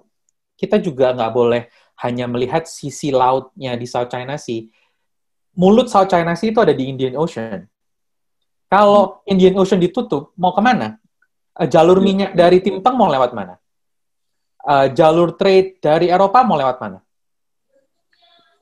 kita 0.56 0.78
juga 0.82 1.12
nggak 1.14 1.32
boleh 1.34 1.62
hanya 2.04 2.28
melihat 2.28 2.68
sisi 2.68 3.08
lautnya 3.08 3.72
di 3.76 3.86
South 3.88 4.12
China 4.12 4.36
Sea. 4.36 4.68
Mulut 5.56 5.88
South 5.88 6.12
China 6.12 6.36
Sea 6.36 6.52
itu 6.52 6.60
ada 6.60 6.76
di 6.76 6.92
Indian 6.92 7.16
Ocean. 7.16 7.64
Kalau 8.68 9.24
Indian 9.24 9.56
Ocean 9.56 9.80
ditutup, 9.80 10.36
mau 10.36 10.52
ke 10.52 10.60
mana? 10.60 11.00
Uh, 11.56 11.64
jalur 11.64 12.02
minyak 12.04 12.36
dari 12.36 12.60
Timpang 12.60 12.98
mau 12.98 13.08
lewat 13.08 13.32
mana? 13.32 13.56
Uh, 14.66 14.90
jalur 14.92 15.32
trade 15.38 15.80
dari 15.80 16.12
Eropa 16.12 16.44
mau 16.44 16.58
lewat 16.58 16.76
mana? 16.82 16.98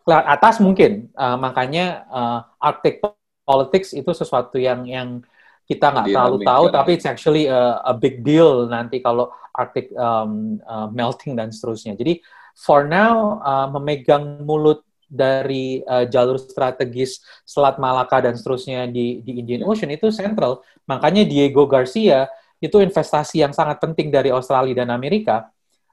Lewat 0.07 0.27
atas 0.29 0.63
mungkin. 0.63 1.11
Uh, 1.17 1.35
makanya 1.41 2.07
uh, 2.13 2.39
Arctic 2.61 3.03
politics 3.43 3.91
itu 3.97 4.13
sesuatu 4.15 4.61
yang 4.61 4.87
yang 4.87 5.25
kita 5.65 5.89
nggak 5.89 6.13
terlalu 6.13 6.45
tahu, 6.45 6.65
tapi 6.69 6.91
it's 7.01 7.09
actually 7.09 7.49
a, 7.49 7.81
a 7.89 7.97
big 7.97 8.21
deal 8.21 8.69
nanti 8.69 9.01
kalau 9.01 9.33
Arctic 9.57 9.89
um, 9.97 10.61
uh, 10.61 10.93
melting 10.93 11.33
dan 11.33 11.49
seterusnya. 11.49 11.97
Jadi 11.97 12.21
for 12.55 12.87
now 12.87 13.43
uh, 13.43 13.67
memegang 13.75 14.43
mulut 14.47 14.81
dari 15.05 15.85
uh, 15.85 16.09
jalur 16.09 16.41
strategis 16.41 17.23
Selat 17.45 17.77
Malaka 17.79 18.25
dan 18.25 18.35
seterusnya 18.35 18.89
di 18.89 19.21
di 19.23 19.43
Indian 19.43 19.69
Ocean 19.69 19.91
itu 19.93 20.09
central. 20.11 20.65
Makanya 20.89 21.23
Diego 21.23 21.69
Garcia 21.69 22.27
itu 22.59 22.81
investasi 22.81 23.45
yang 23.45 23.53
sangat 23.53 23.79
penting 23.79 24.09
dari 24.09 24.33
Australia 24.33 24.83
dan 24.83 24.91
Amerika 24.91 25.51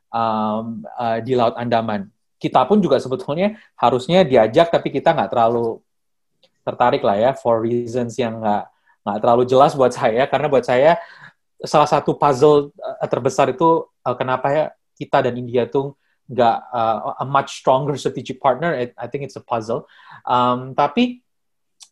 um, 0.09 0.81
uh, 0.95 1.19
di 1.19 1.35
Laut 1.35 1.53
Andaman. 1.59 2.07
Kita 2.41 2.65
pun 2.65 2.81
juga 2.81 2.97
sebetulnya 2.97 3.53
harusnya 3.77 4.25
diajak, 4.25 4.73
tapi 4.73 4.89
kita 4.89 5.13
nggak 5.13 5.29
terlalu 5.29 5.77
tertarik 6.61 7.01
lah 7.01 7.17
ya 7.17 7.31
for 7.33 7.61
reasons 7.61 8.17
yang 8.17 8.37
nggak 8.37 8.63
nggak 9.01 9.17
terlalu 9.17 9.43
jelas 9.49 9.73
buat 9.73 9.93
saya 9.93 10.29
karena 10.29 10.45
buat 10.45 10.61
saya 10.61 11.01
salah 11.65 11.89
satu 11.89 12.13
puzzle 12.17 12.69
uh, 12.77 13.07
terbesar 13.09 13.49
itu 13.53 13.85
uh, 13.85 14.15
kenapa 14.17 14.47
ya 14.53 14.65
kita 14.97 15.25
dan 15.25 15.33
India 15.37 15.65
tuh 15.65 15.97
nggak 16.31 16.57
uh, 16.71 17.19
a 17.19 17.25
much 17.27 17.59
stronger 17.59 17.99
strategic 17.99 18.39
partner. 18.39 18.71
It, 18.71 18.95
I 18.95 19.11
think 19.11 19.27
it's 19.27 19.35
a 19.35 19.43
puzzle. 19.43 19.91
Um, 20.23 20.71
tapi 20.71 21.19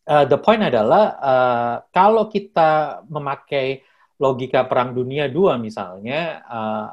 uh, 0.08 0.24
the 0.24 0.40
point 0.40 0.64
adalah 0.64 1.04
uh, 1.20 1.76
kalau 1.92 2.32
kita 2.32 3.04
memakai 3.12 3.84
logika 4.20 4.64
perang 4.64 4.96
dunia 4.96 5.28
dua 5.28 5.60
misalnya, 5.60 6.44
uh, 6.48 6.88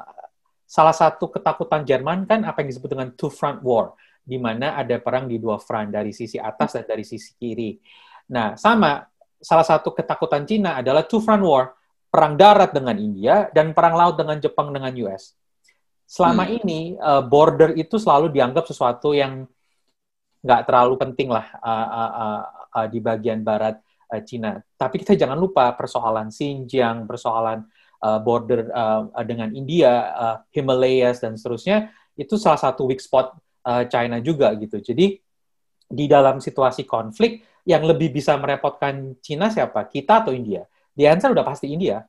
salah 0.67 0.95
satu 0.95 1.31
ketakutan 1.31 1.87
Jerman 1.87 2.27
kan 2.27 2.43
apa 2.43 2.59
yang 2.59 2.75
disebut 2.75 2.89
dengan 2.91 3.09
two 3.15 3.31
front 3.31 3.63
war 3.63 3.95
di 4.27 4.35
mana 4.35 4.75
ada 4.75 4.99
perang 4.99 5.31
di 5.31 5.39
dua 5.39 5.55
front 5.55 5.87
dari 5.87 6.11
sisi 6.11 6.35
atas 6.35 6.75
dan 6.75 6.83
dari 6.83 7.07
sisi 7.07 7.31
kiri. 7.39 7.79
Nah, 8.35 8.59
sama 8.59 8.99
salah 9.39 9.63
satu 9.63 9.95
ketakutan 9.95 10.43
Cina 10.43 10.75
adalah 10.75 11.07
two 11.07 11.23
front 11.23 11.39
war, 11.39 11.71
perang 12.11 12.35
darat 12.35 12.75
dengan 12.75 12.99
India 12.99 13.47
dan 13.55 13.71
perang 13.71 13.95
laut 13.95 14.19
dengan 14.19 14.35
Jepang 14.43 14.75
dengan 14.75 14.91
US. 15.07 15.31
Selama 16.07 16.47
hmm. 16.47 16.53
ini 16.63 16.79
uh, 16.95 17.19
border 17.19 17.75
itu 17.75 17.99
selalu 17.99 18.31
dianggap 18.31 18.63
sesuatu 18.63 19.11
yang 19.11 19.43
nggak 20.39 20.63
terlalu 20.63 20.95
penting 20.95 21.27
lah 21.27 21.51
uh, 21.59 21.87
uh, 21.91 22.11
uh, 22.15 22.41
uh, 22.79 22.87
di 22.87 23.03
bagian 23.03 23.43
barat 23.43 23.75
uh, 24.07 24.21
Cina. 24.23 24.55
Tapi 24.79 25.03
kita 25.03 25.19
jangan 25.19 25.35
lupa 25.35 25.75
persoalan 25.75 26.31
Xinjiang, 26.31 27.03
persoalan 27.03 27.67
uh, 27.99 28.23
border 28.23 28.71
uh, 28.71 29.11
dengan 29.27 29.51
India, 29.51 29.91
uh, 30.15 30.35
Himalayas 30.55 31.19
dan 31.19 31.35
seterusnya 31.35 31.91
itu 32.15 32.39
salah 32.39 32.57
satu 32.57 32.87
weak 32.87 33.03
spot 33.03 33.35
uh, 33.67 33.83
China 33.91 34.23
juga 34.23 34.55
gitu. 34.55 34.79
Jadi 34.79 35.19
di 35.87 36.05
dalam 36.07 36.39
situasi 36.39 36.87
konflik 36.87 37.43
yang 37.67 37.83
lebih 37.83 38.15
bisa 38.15 38.39
merepotkan 38.39 39.19
China 39.19 39.51
siapa? 39.51 39.83
Kita 39.91 40.23
atau 40.23 40.31
India? 40.31 40.63
Di 40.95 41.03
answer 41.03 41.35
udah 41.35 41.43
pasti 41.43 41.67
India. 41.67 41.99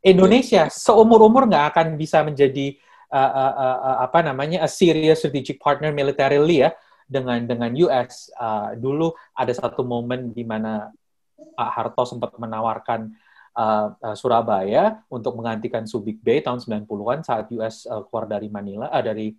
Indonesia 0.00 0.70
seumur-umur 0.70 1.50
nggak 1.50 1.64
akan 1.74 1.86
bisa 1.98 2.22
menjadi 2.22 2.78
uh, 3.10 3.32
uh, 3.34 3.54
uh, 3.82 3.96
apa 4.06 4.22
namanya 4.22 4.62
a 4.64 4.68
serious 4.70 5.22
strategic 5.22 5.58
partner 5.58 5.90
militarily 5.90 6.64
ya 6.66 6.70
dengan 7.10 7.42
dengan 7.42 7.70
US. 7.86 8.30
Uh, 8.38 8.78
dulu 8.78 9.10
ada 9.34 9.50
satu 9.50 9.82
momen 9.82 10.30
di 10.30 10.46
mana 10.46 10.94
Pak 11.34 11.70
Harto 11.74 12.06
sempat 12.06 12.32
menawarkan 12.38 13.10
uh, 13.58 13.92
uh, 13.98 14.16
Surabaya 14.16 15.02
untuk 15.10 15.34
menggantikan 15.36 15.84
Subic 15.84 16.22
Bay 16.22 16.40
tahun 16.40 16.62
90-an 16.62 17.26
saat 17.26 17.50
US 17.58 17.84
uh, 17.90 18.06
keluar 18.06 18.30
dari 18.30 18.46
Manila, 18.46 18.86
uh, 18.88 19.02
dari 19.02 19.34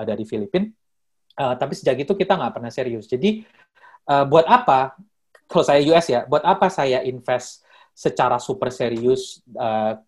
uh, 0.00 0.04
dari 0.08 0.24
Filipina. 0.24 0.66
Uh, 1.32 1.56
tapi 1.56 1.72
sejak 1.76 1.96
itu 2.00 2.12
kita 2.12 2.36
nggak 2.36 2.60
pernah 2.60 2.72
serius. 2.72 3.08
Jadi 3.08 3.44
uh, 4.08 4.24
buat 4.24 4.48
apa? 4.48 4.96
Kalau 5.48 5.64
saya 5.64 5.84
US 5.92 6.08
ya, 6.08 6.24
buat 6.24 6.44
apa 6.44 6.72
saya 6.72 7.04
invest 7.04 7.60
secara 7.92 8.40
super 8.40 8.72
serius 8.72 9.44
uh, 9.52 10.00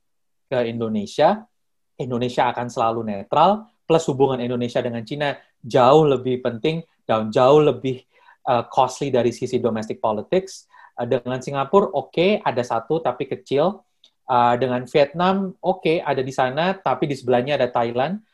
ke 0.48 0.58
Indonesia? 0.72 1.44
Indonesia 2.00 2.50
akan 2.50 2.66
selalu 2.70 3.00
netral. 3.06 3.68
Plus 3.84 4.04
hubungan 4.08 4.40
Indonesia 4.40 4.80
dengan 4.80 5.04
Cina 5.04 5.36
jauh 5.60 6.08
lebih 6.08 6.40
penting 6.40 6.80
dan 7.04 7.28
jauh 7.28 7.60
lebih 7.60 8.00
uh, 8.48 8.64
costly 8.68 9.12
dari 9.12 9.30
sisi 9.30 9.60
domestic 9.60 10.00
politics. 10.00 10.64
Uh, 10.96 11.04
dengan 11.04 11.42
Singapura, 11.42 11.92
oke, 11.92 12.14
okay, 12.14 12.30
ada 12.40 12.62
satu 12.64 13.04
tapi 13.04 13.28
kecil. 13.28 13.84
Uh, 14.24 14.56
dengan 14.56 14.88
Vietnam, 14.88 15.52
oke, 15.60 15.84
okay, 15.84 15.96
ada 16.00 16.24
di 16.24 16.32
sana, 16.32 16.72
tapi 16.72 17.04
di 17.04 17.12
sebelahnya 17.12 17.60
ada 17.60 17.68
Thailand 17.68 18.24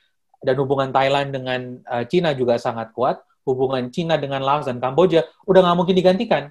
dan 0.41 0.57
hubungan 0.57 0.89
Thailand 0.89 1.37
dengan 1.37 1.61
uh, 1.85 2.05
Cina 2.09 2.33
juga 2.33 2.57
sangat 2.57 2.97
kuat, 2.97 3.21
hubungan 3.45 3.93
Cina 3.93 4.17
dengan 4.17 4.41
Laos 4.41 4.65
dan 4.65 4.81
Kamboja 4.81 5.29
udah 5.45 5.61
nggak 5.61 5.77
mungkin 5.77 5.97
digantikan. 5.97 6.45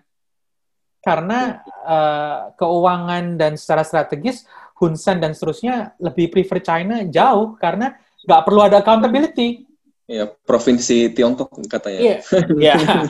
Karena 0.99 1.63
uh, 1.87 2.51
keuangan 2.59 3.39
dan 3.39 3.55
secara 3.55 3.87
strategis 3.87 4.43
Hun 4.79 4.95
Sen 4.95 5.19
dan 5.19 5.35
seterusnya 5.35 5.99
lebih 5.99 6.31
prefer 6.31 6.63
China 6.63 7.03
jauh 7.03 7.59
karena 7.59 7.99
nggak 8.23 8.41
perlu 8.47 8.63
ada 8.63 8.79
accountability. 8.79 9.67
Ya, 10.09 10.25
provinsi 10.25 11.13
Tiongkok 11.13 11.53
katanya. 11.69 11.99
Iya, 11.99 12.17
yeah. 12.57 12.79
yeah. 12.87 13.05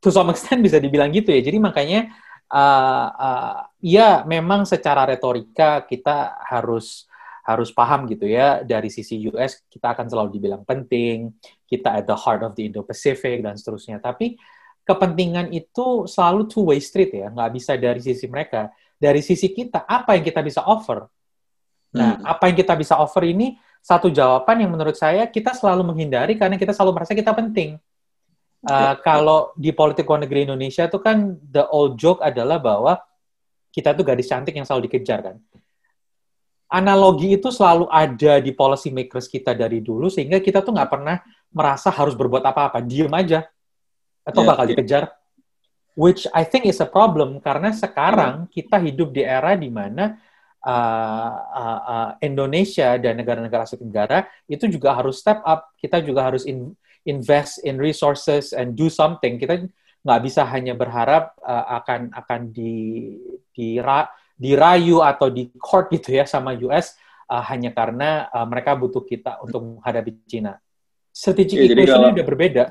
to 0.00 0.08
some 0.08 0.30
extent 0.32 0.64
bisa 0.64 0.80
dibilang 0.80 1.12
gitu 1.12 1.34
ya. 1.34 1.42
Jadi 1.44 1.58
makanya 1.60 2.08
uh, 2.50 3.08
uh, 3.10 3.58
ya 3.82 4.26
memang 4.26 4.66
secara 4.66 5.06
retorika 5.06 5.86
kita 5.86 6.40
harus 6.46 7.10
harus 7.46 7.72
paham 7.72 8.06
gitu 8.06 8.28
ya 8.28 8.62
dari 8.62 8.92
sisi 8.92 9.26
US 9.32 9.64
kita 9.66 9.96
akan 9.96 10.06
selalu 10.06 10.38
dibilang 10.38 10.62
penting 10.62 11.34
kita 11.66 11.98
at 11.98 12.04
the 12.06 12.14
heart 12.14 12.44
of 12.46 12.54
the 12.54 12.68
Indo-Pacific 12.68 13.42
dan 13.42 13.56
seterusnya 13.56 13.98
tapi 13.98 14.38
kepentingan 14.84 15.50
itu 15.50 16.06
selalu 16.06 16.46
two 16.46 16.68
way 16.68 16.78
street 16.78 17.10
ya 17.10 17.32
nggak 17.32 17.50
bisa 17.56 17.74
dari 17.80 17.98
sisi 17.98 18.28
mereka 18.28 18.70
dari 19.00 19.24
sisi 19.24 19.48
kita 19.48 19.88
apa 19.88 20.14
yang 20.14 20.24
kita 20.24 20.44
bisa 20.44 20.60
offer 20.68 21.08
nah 21.90 22.20
hmm. 22.20 22.28
apa 22.28 22.44
yang 22.52 22.56
kita 22.60 22.76
bisa 22.76 23.00
offer 23.00 23.24
ini 23.26 23.56
satu 23.80 24.12
jawaban 24.12 24.62
yang 24.62 24.70
menurut 24.70 24.94
saya 24.94 25.24
kita 25.26 25.56
selalu 25.56 25.90
menghindari 25.90 26.36
karena 26.36 26.60
kita 26.60 26.76
selalu 26.76 27.00
merasa 27.00 27.16
kita 27.16 27.32
penting 27.32 27.80
uh, 28.68 28.94
kalau 29.00 29.50
di 29.56 29.72
politik 29.72 30.04
luar 30.04 30.22
negeri 30.22 30.46
Indonesia 30.46 30.86
itu 30.86 31.00
kan 31.00 31.34
the 31.40 31.64
old 31.72 31.98
joke 31.98 32.22
adalah 32.22 32.60
bahwa 32.60 33.00
kita 33.72 33.96
tuh 33.96 34.04
gadis 34.04 34.28
cantik 34.28 34.54
yang 34.54 34.68
selalu 34.68 34.86
dikejar 34.86 35.18
kan 35.24 35.36
analogi 36.70 37.34
itu 37.34 37.50
selalu 37.50 37.90
ada 37.90 38.38
di 38.38 38.54
policy 38.54 38.94
makers 38.94 39.26
kita 39.26 39.50
dari 39.50 39.82
dulu 39.82 40.06
sehingga 40.06 40.38
kita 40.38 40.62
tuh 40.62 40.78
nggak 40.78 40.90
pernah 40.94 41.18
merasa 41.50 41.90
harus 41.90 42.14
berbuat 42.14 42.46
apa-apa, 42.46 42.78
diem 42.86 43.10
aja 43.10 43.42
atau 44.22 44.46
yeah, 44.46 44.48
bakal 44.48 44.64
yeah. 44.64 44.70
dikejar. 44.70 45.02
Which 46.00 46.24
I 46.32 46.48
think 46.48 46.64
is 46.64 46.80
a 46.80 46.88
problem 46.88 47.44
karena 47.44 47.76
sekarang 47.76 48.48
kita 48.48 48.80
hidup 48.80 49.12
di 49.12 49.20
era 49.20 49.52
di 49.52 49.68
mana 49.68 50.16
uh, 50.64 51.32
uh, 51.44 51.80
uh, 51.84 52.10
Indonesia 52.24 52.96
dan 52.96 53.20
negara-negara 53.20 53.68
Asia 53.68 53.76
Tenggara 53.76 54.24
itu 54.48 54.64
juga 54.64 54.96
harus 54.96 55.20
step 55.20 55.44
up. 55.44 55.76
Kita 55.76 56.00
juga 56.00 56.24
harus 56.24 56.48
in, 56.48 56.72
invest 57.04 57.60
in 57.68 57.76
resources 57.76 58.56
and 58.56 58.72
do 58.72 58.88
something. 58.88 59.36
Kita 59.36 59.60
nggak 60.00 60.20
bisa 60.24 60.48
hanya 60.48 60.72
berharap 60.72 61.36
uh, 61.44 61.84
akan 61.84 62.16
akan 62.16 62.40
di 62.48 63.12
di 63.52 63.76
dirayu 64.40 65.04
atau 65.04 65.28
di 65.28 65.52
court 65.60 65.92
gitu 65.92 66.16
ya 66.16 66.24
sama 66.24 66.56
US 66.64 66.96
uh, 67.28 67.44
hanya 67.52 67.76
karena 67.76 68.24
uh, 68.32 68.48
mereka 68.48 68.72
butuh 68.72 69.04
kita 69.04 69.36
untuk 69.44 69.76
menghadapi 69.76 70.16
Cina. 70.24 70.56
Strategic 71.12 71.60
ya, 71.60 71.76
equation 71.76 72.16
udah 72.16 72.24
berbeda. 72.24 72.64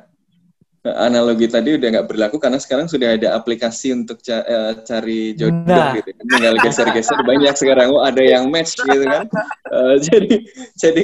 Analogi 0.79 1.51
tadi 1.51 1.75
udah 1.75 1.87
nggak 1.91 2.07
berlaku 2.07 2.39
karena 2.39 2.55
sekarang 2.55 2.87
sudah 2.87 3.19
ada 3.19 3.35
aplikasi 3.35 3.91
untuk 3.91 4.23
ca 4.23 4.39
uh, 4.47 4.73
cari 4.87 5.35
jodoh 5.35 5.67
nah. 5.67 5.91
gitu. 5.91 6.15
Tinggal 6.15 6.55
geser-geser 6.63 7.19
banyak 7.27 7.51
sekarang. 7.59 7.91
Oh, 7.91 7.99
ada 7.99 8.23
yang 8.23 8.47
match 8.47 8.79
gitu 8.79 9.03
kan. 9.03 9.27
Uh, 9.67 9.99
jadi 10.07 10.39
jadi 10.79 11.03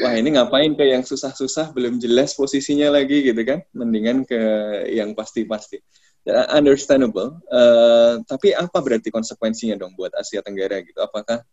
wah 0.00 0.16
ini 0.16 0.40
ngapain 0.40 0.72
ke 0.72 0.88
yang 0.88 1.04
susah-susah 1.04 1.76
belum 1.76 2.00
jelas 2.00 2.32
posisinya 2.32 2.88
lagi 2.88 3.20
gitu 3.20 3.44
kan. 3.44 3.60
Mendingan 3.76 4.24
ke 4.24 4.40
yang 4.88 5.12
pasti-pasti. 5.12 5.76
Ya, 6.24 6.48
understandable. 6.48 7.36
Uh, 7.52 8.24
tapi 8.24 8.56
apa 8.56 8.80
berarti 8.80 9.12
konsekuensinya 9.12 9.76
dong 9.76 9.92
buat 9.92 10.16
Asia 10.16 10.40
Tenggara 10.40 10.80
gitu? 10.80 11.04
Apakah 11.04 11.44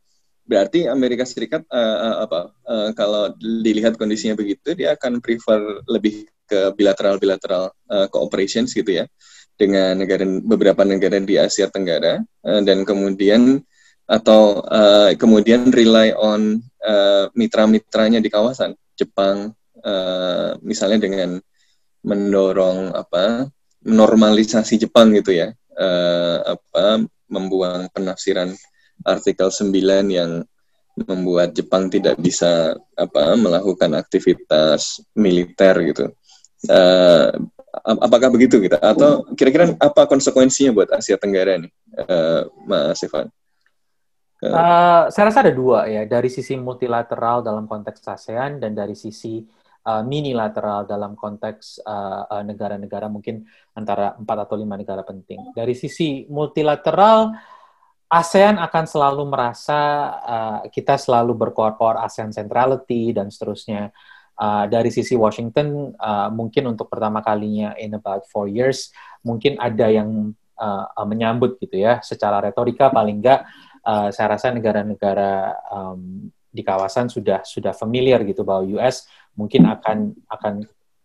berarti 0.49 0.89
Amerika 0.89 1.29
Serikat 1.29 1.61
uh, 1.69 1.77
uh, 1.77 2.17
apa 2.25 2.39
uh, 2.65 2.89
kalau 2.97 3.29
dilihat 3.37 4.01
kondisinya 4.01 4.33
begitu 4.33 4.73
dia 4.73 4.97
akan 4.97 5.21
prefer 5.21 5.61
lebih 5.85 6.25
ke 6.49 6.73
bilateral 6.73 7.21
bilateral 7.21 7.69
uh, 7.93 8.09
cooperations 8.09 8.73
gitu 8.73 8.97
ya 8.97 9.05
dengan 9.53 9.93
negara 10.01 10.25
beberapa 10.25 10.81
negara 10.81 11.21
di 11.21 11.37
Asia 11.37 11.69
Tenggara 11.69 12.17
uh, 12.41 12.61
dan 12.65 12.81
kemudian 12.81 13.61
atau 14.09 14.65
uh, 14.65 15.13
kemudian 15.13 15.69
rely 15.69 16.17
on 16.17 16.57
uh, 16.81 17.29
mitra-mitranya 17.37 18.17
di 18.17 18.33
kawasan 18.33 18.73
Jepang 18.97 19.53
uh, 19.85 20.57
misalnya 20.65 21.05
dengan 21.05 21.37
mendorong 22.01 22.97
apa 22.97 23.45
normalisasi 23.85 24.81
Jepang 24.81 25.13
gitu 25.13 25.37
ya 25.37 25.53
uh, 25.77 26.57
apa 26.57 27.05
membuang 27.29 27.93
penafsiran 27.93 28.49
artikel 29.05 29.49
9 29.51 29.71
yang 30.09 30.43
membuat 30.95 31.55
Jepang 31.55 31.87
tidak 31.87 32.19
bisa 32.19 32.75
apa 32.97 33.35
melakukan 33.39 33.95
aktivitas 33.95 34.99
militer 35.15 35.75
gitu. 35.87 36.05
Uh, 36.67 37.31
apakah 37.79 38.27
begitu 38.27 38.59
gitu? 38.59 38.75
Atau 38.75 39.23
kira-kira 39.37 39.71
apa 39.79 40.03
konsekuensinya 40.09 40.75
buat 40.75 40.89
Asia 40.91 41.15
Tenggara 41.15 41.55
nih, 41.55 41.71
uh, 42.03 42.51
Mas 42.67 42.99
Evan? 43.05 43.31
Uh, 44.39 45.11
saya 45.11 45.27
rasa 45.27 45.43
ada 45.43 45.51
dua 45.51 45.83
ya, 45.87 46.07
dari 46.07 46.31
sisi 46.31 46.55
multilateral 46.55 47.43
dalam 47.43 47.67
konteks 47.67 47.99
ASEAN 48.07 48.63
dan 48.63 48.71
dari 48.71 48.95
sisi 48.95 49.43
uh, 49.83 50.03
minilateral 50.03 50.87
dalam 50.87 51.15
konteks 51.15 51.83
negara-negara 52.47 53.07
uh, 53.07 53.11
uh, 53.11 53.13
mungkin 53.13 53.43
antara 53.75 54.15
empat 54.15 54.47
atau 54.47 54.55
lima 54.55 54.79
negara 54.79 55.03
penting. 55.03 55.51
Dari 55.51 55.75
sisi 55.75 56.23
multilateral, 56.31 57.35
ASEAN 58.09 58.57
akan 58.57 58.85
selalu 58.89 59.23
merasa 59.29 59.79
uh, 60.25 60.59
kita 60.73 60.97
selalu 60.97 61.37
berkoar-koar 61.37 62.01
ASEAN 62.01 62.33
centrality 62.33 63.13
dan 63.13 63.29
seterusnya. 63.29 63.93
Uh, 64.39 64.71
dari 64.71 64.87
sisi 64.87 65.19
Washington, 65.19 65.91
uh, 65.99 66.31
mungkin 66.31 66.71
untuk 66.71 66.87
pertama 66.87 67.19
kalinya 67.19 67.75
in 67.75 67.91
about 67.91 68.23
four 68.31 68.47
years, 68.47 68.87
mungkin 69.19 69.59
ada 69.59 69.91
yang 69.91 70.31
uh, 70.55 70.87
menyambut 71.03 71.59
gitu 71.59 71.75
ya, 71.83 71.99
secara 71.99 72.39
retorika 72.39 72.87
paling 72.87 73.19
enggak 73.19 73.43
uh, 73.83 74.07
saya 74.15 74.39
rasa 74.39 74.55
negara-negara 74.55 75.59
um, 75.69 76.31
di 76.49 76.63
kawasan 76.65 77.11
sudah 77.11 77.45
sudah 77.45 77.75
familiar 77.75 78.23
gitu 78.25 78.41
bahwa 78.41 78.65
US 78.79 79.05
mungkin 79.37 79.69
akan 79.69 80.17
akan 80.31 80.53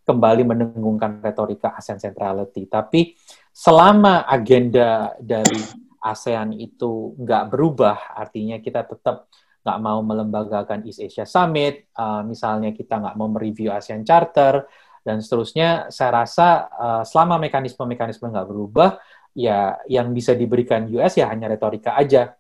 kembali 0.05 0.43
mendengungkan 0.45 1.21
retorika 1.21 1.75
ASEAN 1.77 2.01
centrality. 2.01 2.69
Tapi 2.69 3.17
selama 3.51 4.29
agenda 4.29 5.17
dari 5.19 5.84
ASEAN 6.05 6.53
itu 6.61 7.17
nggak 7.17 7.49
berubah, 7.49 8.13
artinya 8.13 8.61
kita 8.61 8.85
tetap 8.85 9.33
nggak 9.65 9.79
mau 9.81 10.05
melembagakan 10.05 10.85
East 10.85 11.01
Asia 11.01 11.25
Summit, 11.25 11.89
uh, 11.97 12.21
misalnya 12.21 12.77
kita 12.77 13.01
nggak 13.01 13.17
mau 13.17 13.33
mereview 13.33 13.73
ASEAN 13.73 14.05
Charter, 14.05 14.69
dan 15.01 15.25
seterusnya, 15.25 15.89
saya 15.89 16.25
rasa 16.25 16.69
uh, 16.69 17.03
selama 17.09 17.41
mekanisme-mekanisme 17.41 18.29
nggak 18.29 18.49
berubah, 18.49 19.01
ya 19.33 19.81
yang 19.89 20.13
bisa 20.13 20.37
diberikan 20.37 20.85
US 20.93 21.17
ya 21.17 21.33
hanya 21.33 21.49
retorika 21.49 21.97
aja 21.97 22.37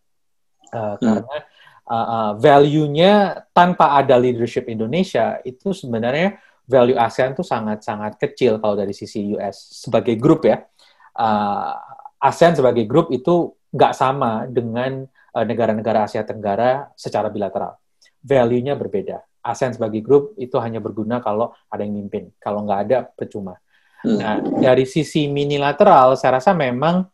Uh, 0.74 0.98
hmm. 0.98 1.02
Karena 1.02 1.36
uh, 1.86 1.94
uh, 1.94 2.30
value-nya 2.42 3.12
tanpa 3.54 3.94
ada 3.94 4.18
leadership 4.18 4.66
Indonesia 4.66 5.38
itu 5.46 5.70
sebenarnya 5.70 6.42
value 6.66 6.98
ASEAN 6.98 7.38
itu 7.38 7.46
sangat-sangat 7.46 8.18
kecil 8.18 8.58
kalau 8.58 8.74
dari 8.74 8.90
sisi 8.90 9.22
US 9.38 9.86
sebagai 9.86 10.18
grup 10.18 10.48
ya. 10.48 10.66
Uh, 11.14 11.78
ASEAN 12.24 12.56
sebagai 12.56 12.88
grup 12.88 13.12
itu 13.12 13.52
nggak 13.68 13.92
sama 13.92 14.48
dengan 14.48 15.04
negara-negara 15.34 16.02
uh, 16.02 16.06
Asia 16.08 16.24
Tenggara 16.24 16.88
secara 16.96 17.28
bilateral. 17.28 17.76
Value-nya 18.24 18.72
berbeda. 18.72 19.20
ASEAN 19.44 19.76
sebagai 19.76 20.00
grup 20.00 20.32
itu 20.40 20.56
hanya 20.56 20.80
berguna 20.80 21.20
kalau 21.20 21.52
ada 21.68 21.84
yang 21.84 21.92
mimpin. 22.00 22.32
Kalau 22.40 22.64
nggak 22.64 22.80
ada, 22.88 22.98
percuma. 23.04 23.60
Hmm. 24.00 24.16
Nah, 24.16 24.40
dari 24.40 24.88
sisi 24.88 25.28
minilateral, 25.28 26.16
saya 26.16 26.40
rasa 26.40 26.56
memang 26.56 27.04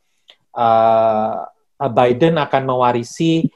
Uh, 0.51 1.47
Biden 1.95 2.37
akan 2.37 2.63
mewarisi 2.67 3.47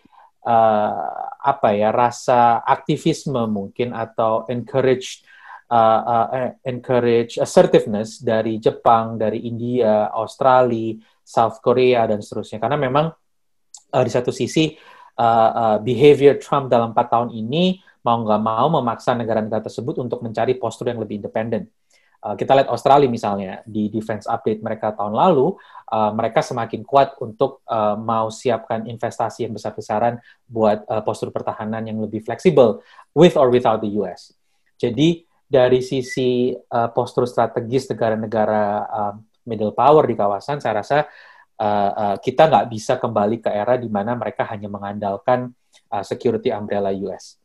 uh, 0.46 1.26
apa 1.42 1.74
ya 1.74 1.90
rasa 1.90 2.62
aktivisme 2.62 3.50
mungkin 3.50 3.90
atau 3.92 4.46
encourage 4.46 5.26
uh, 5.68 6.00
uh, 6.30 6.55
encourage 6.64 7.36
assertiveness 7.36 8.22
dari 8.22 8.62
Jepang, 8.62 9.18
dari 9.18 9.44
India, 9.44 10.09
Australia, 10.14 10.94
South 11.25 11.59
Korea 11.64 12.05
dan 12.05 12.20
seterusnya. 12.20 12.61
Karena 12.61 12.77
memang 12.77 13.11
uh, 13.91 14.05
di 14.05 14.11
satu 14.12 14.31
sisi 14.31 14.77
uh, 15.16 15.51
uh, 15.51 15.79
behavior 15.81 16.37
Trump 16.37 16.68
dalam 16.68 16.93
empat 16.93 17.09
tahun 17.11 17.33
ini 17.33 17.81
mau 18.05 18.20
nggak 18.20 18.43
mau 18.45 18.68
memaksa 18.68 19.16
negara-negara 19.16 19.64
tersebut 19.64 19.97
untuk 20.05 20.20
mencari 20.20 20.61
postur 20.61 20.93
yang 20.93 21.01
lebih 21.01 21.25
independen. 21.25 21.66
Kita 22.25 22.57
lihat 22.57 22.72
Australia 22.72 23.05
misalnya 23.05 23.61
di 23.68 23.93
defense 23.93 24.25
update 24.25 24.64
mereka 24.64 24.97
tahun 24.97 25.12
lalu, 25.12 25.61
uh, 25.93 26.09
mereka 26.16 26.41
semakin 26.41 26.81
kuat 26.81 27.20
untuk 27.20 27.61
uh, 27.68 28.01
mau 28.01 28.33
siapkan 28.33 28.89
investasi 28.89 29.45
yang 29.45 29.53
besar-besaran 29.53 30.16
buat 30.49 30.89
uh, 30.89 31.05
postur 31.05 31.29
pertahanan 31.29 31.85
yang 31.85 32.01
lebih 32.01 32.25
fleksibel 32.25 32.81
with 33.12 33.37
or 33.37 33.53
without 33.53 33.85
the 33.85 33.93
US. 34.01 34.33
Jadi 34.81 35.20
dari 35.45 35.85
sisi 35.85 36.51
uh, 36.57 36.89
postur 36.91 37.29
strategis 37.29 37.87
negara-negara 37.93 38.64
uh, 38.89 39.14
middle 39.45 39.72
power 39.76 40.05
di 40.09 40.16
kawasan, 40.16 40.61
saya 40.61 40.80
rasa 40.80 40.99
uh, 41.61 41.92
uh, 41.92 42.16
kita 42.18 42.51
nggak 42.51 42.66
bisa 42.72 42.97
kembali 42.99 43.40
ke 43.45 43.51
era 43.53 43.78
di 43.78 43.86
mana 43.88 44.16
mereka 44.18 44.49
hanya 44.49 44.66
mengandalkan 44.66 45.53
uh, 45.92 46.05
security 46.05 46.51
umbrella 46.51 46.90
US. 47.07 47.38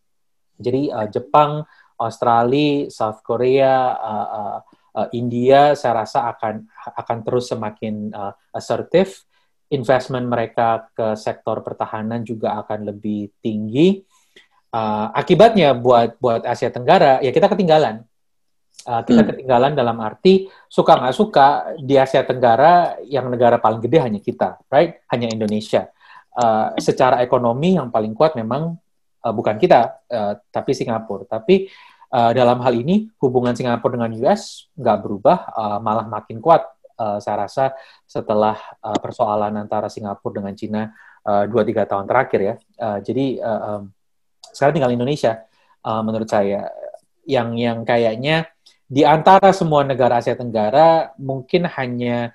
Jadi 0.59 0.91
uh, 0.91 1.07
Jepang 1.07 1.63
Australia, 1.99 2.87
South 2.87 3.19
Korea, 3.23 3.95
uh, 3.99 4.59
uh, 4.95 5.07
India, 5.11 5.75
saya 5.75 6.03
rasa 6.03 6.31
akan 6.31 6.65
akan 6.95 7.17
terus 7.27 7.51
semakin 7.51 8.11
uh, 8.15 8.33
asertif. 8.55 9.27
Investment 9.69 10.25
mereka 10.25 10.89
ke 10.97 11.13
sektor 11.13 11.61
pertahanan 11.61 12.25
juga 12.25 12.57
akan 12.57 12.89
lebih 12.89 13.29
tinggi. 13.37 14.01
Uh, 14.73 15.13
akibatnya 15.13 15.77
buat 15.77 16.17
buat 16.17 16.41
Asia 16.45 16.73
Tenggara 16.73 17.21
ya 17.21 17.29
kita 17.29 17.45
ketinggalan. 17.45 18.08
Uh, 18.89 19.05
kita 19.05 19.21
hmm. 19.21 19.29
ketinggalan 19.29 19.77
dalam 19.77 20.01
arti 20.01 20.49
suka 20.65 20.97
nggak 20.97 21.13
suka 21.13 21.77
di 21.77 21.93
Asia 21.93 22.25
Tenggara 22.25 22.97
yang 23.05 23.29
negara 23.29 23.61
paling 23.61 23.77
gede 23.85 24.01
hanya 24.01 24.17
kita, 24.17 24.57
right? 24.65 25.05
Hanya 25.13 25.29
Indonesia. 25.29 25.93
Uh, 26.33 26.73
secara 26.81 27.21
ekonomi 27.21 27.77
yang 27.77 27.93
paling 27.93 28.17
kuat 28.17 28.33
memang 28.33 28.81
uh, 29.21 29.33
bukan 29.35 29.61
kita, 29.61 30.01
uh, 30.09 30.41
tapi 30.49 30.73
Singapura. 30.73 31.21
Tapi 31.29 31.69
uh, 32.17 32.33
dalam 32.33 32.65
hal 32.65 32.73
ini 32.81 33.13
hubungan 33.21 33.53
Singapura 33.53 33.93
dengan 33.93 34.09
US 34.25 34.65
nggak 34.73 34.97
berubah, 35.05 35.37
uh, 35.53 35.77
malah 35.77 36.09
makin 36.09 36.41
kuat. 36.41 36.65
Uh, 36.97 37.21
saya 37.21 37.45
rasa 37.45 37.77
setelah 38.09 38.57
uh, 38.81 38.97
persoalan 38.97 39.53
antara 39.53 39.85
Singapura 39.93 40.41
dengan 40.41 40.57
Cina 40.57 40.89
dua 41.45 41.61
uh, 41.61 41.67
tiga 41.69 41.85
tahun 41.85 42.09
terakhir 42.09 42.39
ya. 42.41 42.55
Uh, 42.81 42.97
jadi 43.05 43.37
uh, 43.37 43.61
um, 43.69 43.93
sekarang 44.49 44.81
tinggal 44.81 44.97
Indonesia, 44.97 45.45
uh, 45.85 46.01
menurut 46.01 46.25
saya 46.25 46.73
yang 47.29 47.53
yang 47.53 47.85
kayaknya 47.85 48.49
di 48.89 49.05
antara 49.05 49.53
semua 49.53 49.85
negara 49.85 50.17
Asia 50.17 50.33
Tenggara 50.33 51.13
mungkin 51.21 51.69
hanya 51.69 52.33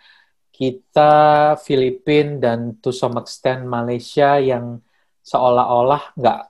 kita, 0.55 1.59
Filipina 1.66 2.38
dan 2.38 2.78
to 2.78 2.94
some 2.94 3.18
extent 3.18 3.66
Malaysia 3.66 4.38
yang 4.38 4.78
seolah-olah 5.26 6.14
nggak 6.14 6.40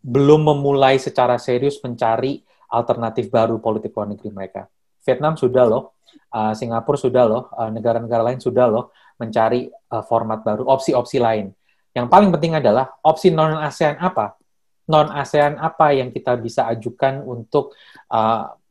belum 0.00 0.48
memulai 0.56 0.96
secara 0.96 1.36
serius 1.36 1.76
mencari 1.84 2.40
alternatif 2.72 3.28
baru 3.28 3.60
politik 3.60 3.92
luar 3.92 4.08
negeri 4.08 4.32
mereka. 4.32 4.72
Vietnam 5.04 5.36
sudah 5.36 5.68
loh, 5.68 6.00
uh, 6.32 6.56
Singapura 6.56 6.96
sudah 6.96 7.24
loh, 7.28 7.52
uh, 7.52 7.68
negara-negara 7.68 8.32
lain 8.32 8.40
sudah 8.40 8.72
loh 8.72 8.96
mencari 9.20 9.68
uh, 9.68 10.00
format 10.00 10.40
baru, 10.40 10.64
opsi-opsi 10.64 11.20
lain. 11.20 11.52
Yang 11.92 12.08
paling 12.08 12.32
penting 12.32 12.56
adalah 12.56 12.88
opsi 13.04 13.28
non 13.28 13.60
ASEAN 13.60 14.00
apa? 14.00 14.40
Non 14.88 15.12
ASEAN 15.12 15.60
apa 15.60 15.92
yang 15.92 16.08
kita 16.08 16.40
bisa 16.40 16.64
ajukan 16.72 17.20
untuk 17.20 17.76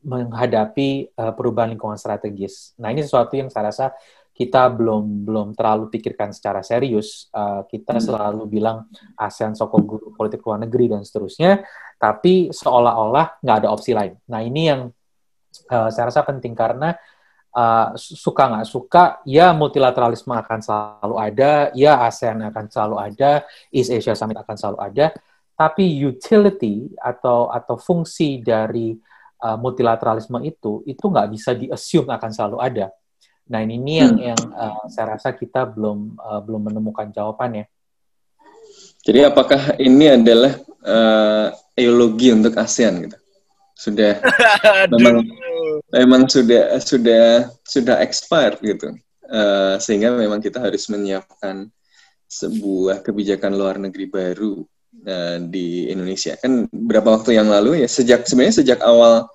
menghadapi 0.02 1.14
uh, 1.14 1.32
perubahan 1.32 1.72
lingkungan 1.74 1.98
strategis. 1.98 2.74
Nah 2.78 2.90
ini 2.90 3.06
sesuatu 3.06 3.38
yang 3.38 3.48
saya 3.48 3.70
rasa 3.70 3.86
kita 4.32 4.64
belum 4.72 5.28
belum 5.28 5.48
terlalu 5.52 5.92
pikirkan 5.92 6.32
secara 6.32 6.64
serius. 6.64 7.28
Uh, 7.30 7.62
kita 7.68 8.00
hmm. 8.00 8.02
selalu 8.02 8.42
bilang 8.48 8.88
ASEAN 9.14 9.52
soko 9.54 9.78
guru 9.84 10.10
politik 10.16 10.42
luar 10.42 10.64
negeri 10.64 10.90
dan 10.90 11.04
seterusnya, 11.04 11.62
tapi 12.00 12.50
seolah-olah 12.50 13.38
nggak 13.44 13.56
ada 13.62 13.68
opsi 13.70 13.92
lain. 13.92 14.16
Nah 14.26 14.40
ini 14.40 14.62
yang 14.72 14.88
uh, 15.68 15.88
saya 15.92 16.08
rasa 16.08 16.24
penting 16.24 16.56
karena 16.56 16.96
uh, 17.52 17.92
suka 17.94 18.48
nggak 18.48 18.66
suka, 18.66 19.04
ya 19.28 19.52
multilateralisme 19.52 20.32
akan 20.32 20.60
selalu 20.64 21.16
ada, 21.20 21.52
ya 21.76 22.00
ASEAN 22.08 22.40
akan 22.48 22.64
selalu 22.72 22.96
ada, 22.98 23.44
East 23.68 23.92
Asia 23.92 24.16
Summit 24.16 24.40
akan 24.40 24.56
selalu 24.56 24.78
ada, 24.80 25.06
tapi 25.54 25.84
utility 25.92 26.88
atau 26.96 27.52
atau 27.52 27.76
fungsi 27.76 28.40
dari 28.40 28.96
uh, 29.42 29.58
multilateralisme 29.58 30.38
itu 30.46 30.86
itu 30.86 31.02
nggak 31.02 31.28
bisa 31.34 31.50
di 31.52 31.66
assume 31.68 32.08
akan 32.14 32.30
selalu 32.30 32.58
ada 32.62 32.86
Nah 33.52 33.60
ini, 33.60 33.76
ini 33.80 33.92
yang 33.98 34.14
hmm. 34.14 34.28
yang 34.32 34.42
uh, 34.54 34.84
saya 34.86 35.16
rasa 35.18 35.34
kita 35.34 35.66
belum 35.66 36.14
uh, 36.16 36.40
belum 36.40 36.72
menemukan 36.72 37.10
jawabannya. 37.10 37.66
Jadi 39.02 39.20
apakah 39.26 39.74
ini 39.82 40.14
adalah 40.14 40.56
uh, 40.86 41.50
ideologi 41.74 42.30
untuk 42.30 42.54
ASEAN 42.54 43.10
gitu. 43.10 43.18
Sudah 43.74 44.22
memang 44.94 45.26
memang 45.90 46.22
sudah 46.30 46.78
sudah 46.78 47.50
sudah 47.66 48.00
expired 48.00 48.62
gitu. 48.62 48.94
Uh, 49.26 49.80
sehingga 49.80 50.12
memang 50.12 50.40
kita 50.44 50.60
harus 50.60 50.88
menyiapkan 50.92 51.68
sebuah 52.28 53.04
kebijakan 53.04 53.52
luar 53.56 53.76
negeri 53.80 54.08
baru 54.08 54.64
uh, 55.06 55.38
di 55.42 55.88
Indonesia. 55.88 56.36
Kan 56.38 56.68
berapa 56.70 57.20
waktu 57.20 57.36
yang 57.36 57.48
lalu 57.48 57.84
ya 57.84 57.88
sejak 57.88 58.28
sebenarnya 58.28 58.62
sejak 58.62 58.80
awal 58.84 59.28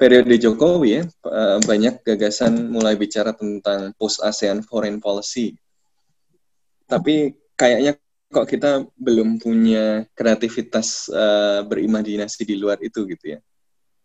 periode 0.00 0.32
Jokowi 0.40 0.88
ya 0.96 1.02
uh, 1.28 1.60
banyak 1.60 2.00
gagasan 2.00 2.72
mulai 2.72 2.96
bicara 2.96 3.36
tentang 3.36 3.92
post 4.00 4.24
ASEAN 4.24 4.64
foreign 4.64 4.96
policy. 4.96 5.52
Tapi 6.88 7.36
kayaknya 7.54 8.00
kok 8.30 8.46
kita 8.46 8.86
belum 8.96 9.42
punya 9.42 10.06
kreativitas 10.16 11.10
uh, 11.10 11.66
berimajinasi 11.66 12.46
di 12.46 12.56
luar 12.56 12.78
itu 12.80 13.04
gitu 13.04 13.36
ya. 13.36 13.40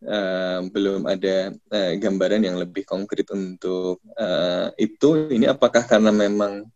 Uh, 0.06 0.68
belum 0.70 1.08
ada 1.08 1.56
uh, 1.72 1.93
gambaran 1.97 2.43
yang 2.43 2.60
lebih 2.60 2.84
konkret 2.84 3.26
untuk 3.32 4.03
uh, 4.20 4.70
itu. 4.76 5.32
Ini 5.32 5.56
apakah 5.56 5.88
karena 5.88 6.12
memang 6.12 6.68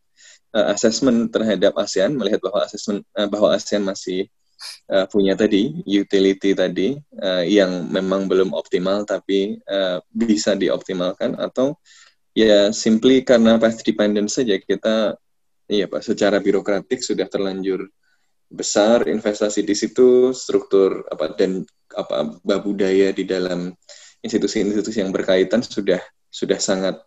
uh, 0.55 0.67
assessment 0.73 1.29
terhadap 1.33 1.75
ASEAN 1.77 2.15
melihat 2.15 2.39
bahwa 2.43 2.65
assessment 2.65 3.01
uh, 3.17 3.27
bahwa 3.27 3.53
ASEAN 3.55 3.83
masih 3.85 4.29
uh, 4.91 5.05
punya 5.07 5.33
tadi 5.37 5.81
utility 5.85 6.53
tadi 6.57 6.97
uh, 7.21 7.43
yang 7.43 7.87
memang 7.89 8.25
belum 8.29 8.51
optimal 8.53 9.03
tapi 9.07 9.57
uh, 9.69 10.01
bisa 10.11 10.53
dioptimalkan 10.53 11.37
atau 11.37 11.77
ya 12.37 12.69
simply 12.75 13.25
karena 13.25 13.57
path 13.57 13.81
dependent 13.81 14.29
saja 14.29 14.57
kita 14.61 15.17
Iya 15.69 15.85
Pak, 15.85 16.01
secara 16.01 16.41
birokratik 16.41 16.97
sudah 17.05 17.29
terlanjur 17.29 17.85
besar 18.49 19.05
investasi 19.05 19.61
di 19.61 19.77
situ, 19.77 20.33
struktur 20.33 21.05
apa 21.05 21.37
dan 21.37 21.61
apa 21.93 22.41
budaya 22.65 23.13
di 23.13 23.21
dalam 23.29 23.69
institusi-institusi 24.25 25.05
yang 25.05 25.13
berkaitan 25.13 25.61
sudah 25.61 26.01
sudah 26.33 26.57
sangat 26.57 26.97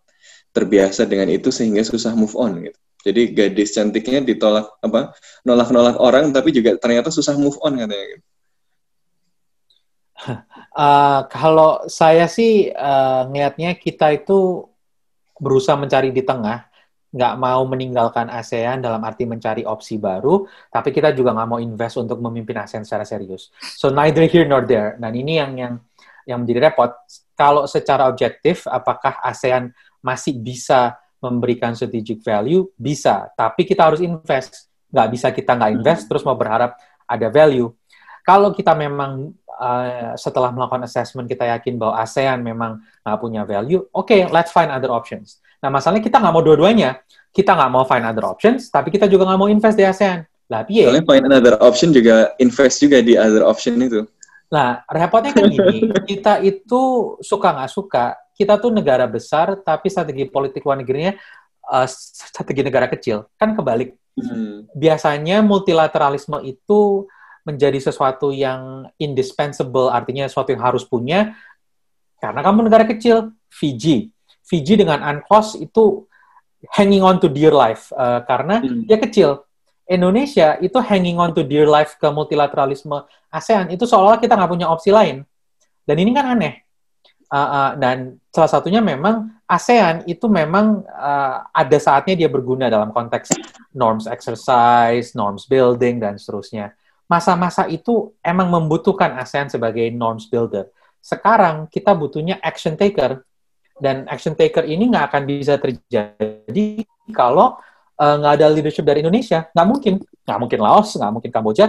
terbiasa 0.55 1.03
dengan 1.03 1.27
itu 1.27 1.51
sehingga 1.51 1.83
susah 1.83 2.15
move 2.15 2.39
on 2.39 2.63
gitu. 2.63 2.79
Jadi 3.03 3.35
gadis 3.35 3.75
cantiknya 3.75 4.23
ditolak 4.23 4.79
apa 4.79 5.11
nolak-nolak 5.43 5.99
orang 5.99 6.31
tapi 6.31 6.55
juga 6.55 6.79
ternyata 6.79 7.11
susah 7.11 7.35
move 7.35 7.59
on 7.59 7.75
katanya. 7.75 8.17
Uh, 10.71 11.27
kalau 11.35 11.83
saya 11.91 12.31
sih 12.31 12.71
uh, 12.71 13.27
ngelihatnya 13.27 13.75
kita 13.75 14.15
itu 14.15 14.63
berusaha 15.35 15.75
mencari 15.75 16.15
di 16.15 16.23
tengah 16.23 16.63
nggak 17.13 17.35
mau 17.37 17.61
meninggalkan 17.69 18.25
ASEAN 18.25 18.81
dalam 18.81 18.97
arti 19.05 19.29
mencari 19.29 19.61
opsi 19.61 20.01
baru, 20.01 20.49
tapi 20.73 20.89
kita 20.89 21.13
juga 21.13 21.29
nggak 21.37 21.49
mau 21.49 21.61
invest 21.61 22.01
untuk 22.01 22.17
memimpin 22.17 22.57
ASEAN 22.57 22.81
secara 22.81 23.05
serius. 23.05 23.53
So 23.77 23.93
neither 23.93 24.25
here 24.25 24.49
nor 24.49 24.65
there. 24.65 24.97
Dan 24.97 25.13
ini 25.13 25.37
yang 25.37 25.53
yang 25.53 25.73
yang 26.25 26.41
menjadi 26.41 26.73
repot. 26.73 26.89
Kalau 27.37 27.69
secara 27.69 28.09
objektif, 28.09 28.65
apakah 28.65 29.21
ASEAN 29.21 29.69
masih 30.01 30.41
bisa 30.41 30.97
memberikan 31.23 31.71
strategic 31.71 32.19
value? 32.19 32.67
Bisa, 32.75 33.31
tapi 33.39 33.63
kita 33.63 33.87
harus 33.87 34.03
invest. 34.03 34.67
Nggak 34.91 35.07
bisa 35.15 35.27
kita 35.31 35.55
nggak 35.55 35.71
invest 35.79 36.03
terus 36.11 36.27
mau 36.27 36.35
berharap 36.35 36.75
ada 37.07 37.27
value. 37.31 37.71
Kalau 38.23 38.51
kita 38.51 38.75
memang 38.75 39.31
uh, 39.47 40.15
setelah 40.19 40.51
melakukan 40.51 40.83
assessment 40.83 41.27
kita 41.27 41.47
yakin 41.55 41.79
bahwa 41.79 41.99
ASEAN 41.99 42.39
memang 42.43 42.79
nggak 43.03 43.19
punya 43.19 43.41
value, 43.47 43.83
oke, 43.91 44.07
okay, 44.11 44.27
let's 44.31 44.51
find 44.51 44.71
other 44.71 44.91
options. 44.91 45.39
Nah, 45.63 45.71
masalahnya 45.71 46.03
kita 46.03 46.19
nggak 46.19 46.33
mau 46.35 46.43
dua-duanya. 46.43 46.99
Kita 47.33 47.55
nggak 47.55 47.71
mau 47.71 47.87
find 47.87 48.05
other 48.05 48.27
options, 48.27 48.67
tapi 48.69 48.91
kita 48.93 49.07
juga 49.07 49.25
nggak 49.25 49.39
mau 49.39 49.49
invest 49.49 49.79
di 49.79 49.87
ASEAN. 49.87 50.27
Lah, 50.51 50.67
piye? 50.67 50.85
Soalnya 50.85 51.07
find 51.07 51.25
another 51.25 51.55
option 51.63 51.95
juga 51.95 52.35
invest 52.37 52.83
juga 52.83 52.99
di 52.99 53.15
other 53.15 53.41
option 53.47 53.79
itu. 53.79 54.03
Nah, 54.53 54.85
repotnya 54.85 55.33
kan 55.33 55.49
gini, 55.49 55.89
kita 56.13 56.43
itu 56.45 57.15
suka 57.25 57.57
nggak 57.57 57.71
suka, 57.73 58.13
kita 58.33 58.57
tuh 58.57 58.73
negara 58.73 59.05
besar, 59.05 59.57
tapi 59.61 59.89
strategi 59.89 60.25
politik 60.25 60.65
luar 60.65 60.81
negerinya 60.81 61.13
uh, 61.69 61.87
strategi 61.87 62.61
negara 62.65 62.89
kecil. 62.89 63.29
Kan 63.37 63.53
kebalik. 63.53 63.93
Hmm. 64.13 64.69
Biasanya 64.73 65.41
multilateralisme 65.41 66.41
itu 66.45 67.09
menjadi 67.43 67.79
sesuatu 67.91 68.31
yang 68.31 68.87
indispensable, 68.97 69.91
artinya 69.91 70.29
sesuatu 70.29 70.55
yang 70.55 70.63
harus 70.63 70.87
punya, 70.87 71.35
karena 72.23 72.39
kamu 72.39 72.71
negara 72.71 72.87
kecil. 72.87 73.35
Fiji, 73.53 74.09
Fiji 74.41 74.73
dengan 74.73 74.97
UNCLOS 75.05 75.61
itu 75.61 76.09
hanging 76.73 77.05
on 77.05 77.21
to 77.21 77.29
dear 77.29 77.53
life 77.53 77.93
uh, 77.93 78.25
karena 78.25 78.63
hmm. 78.63 78.89
dia 78.89 78.97
kecil. 78.97 79.45
Indonesia 79.83 80.55
itu 80.63 80.79
hanging 80.79 81.19
on 81.19 81.35
to 81.35 81.43
dear 81.43 81.67
life 81.67 81.99
ke 81.99 82.07
multilateralisme 82.07 83.03
ASEAN 83.27 83.69
itu 83.75 83.83
seolah-olah 83.83 84.17
kita 84.17 84.33
nggak 84.33 84.51
punya 84.51 84.67
opsi 84.71 84.89
lain. 84.89 85.27
Dan 85.83 85.95
ini 85.99 86.15
kan 86.15 86.33
aneh. 86.33 86.63
Uh, 87.33 87.37
uh, 87.41 87.71
dan 87.81 88.21
salah 88.29 88.45
satunya 88.45 88.77
memang 88.77 89.25
ASEAN 89.49 90.05
itu 90.05 90.29
memang 90.29 90.85
uh, 90.85 91.49
ada 91.49 91.77
saatnya 91.81 92.13
dia 92.13 92.29
berguna 92.29 92.69
dalam 92.69 92.93
konteks 92.93 93.33
norms 93.73 94.05
exercise, 94.05 95.17
norms 95.17 95.49
building, 95.49 95.97
dan 95.97 96.21
seterusnya. 96.21 96.77
Masa-masa 97.09 97.65
itu 97.65 98.13
emang 98.21 98.53
membutuhkan 98.53 99.17
ASEAN 99.17 99.49
sebagai 99.49 99.89
norms 99.89 100.29
builder. 100.29 100.69
Sekarang 101.01 101.65
kita 101.73 101.97
butuhnya 101.97 102.37
action 102.37 102.77
taker 102.77 103.25
dan 103.81 104.05
action 104.05 104.37
taker 104.37 104.69
ini 104.69 104.93
nggak 104.93 105.05
akan 105.09 105.21
bisa 105.25 105.57
terjadi 105.57 106.85
kalau 107.17 107.57
uh, 107.97 108.15
nggak 108.21 108.33
ada 108.37 108.47
leadership 108.53 108.85
dari 108.85 109.01
Indonesia. 109.01 109.49
Nggak 109.57 109.67
mungkin. 109.67 109.93
Nggak 110.23 110.39
mungkin 110.39 110.59
Laos, 110.61 110.93
nggak 110.93 111.11
mungkin 111.11 111.31
Kamboja. 111.33 111.65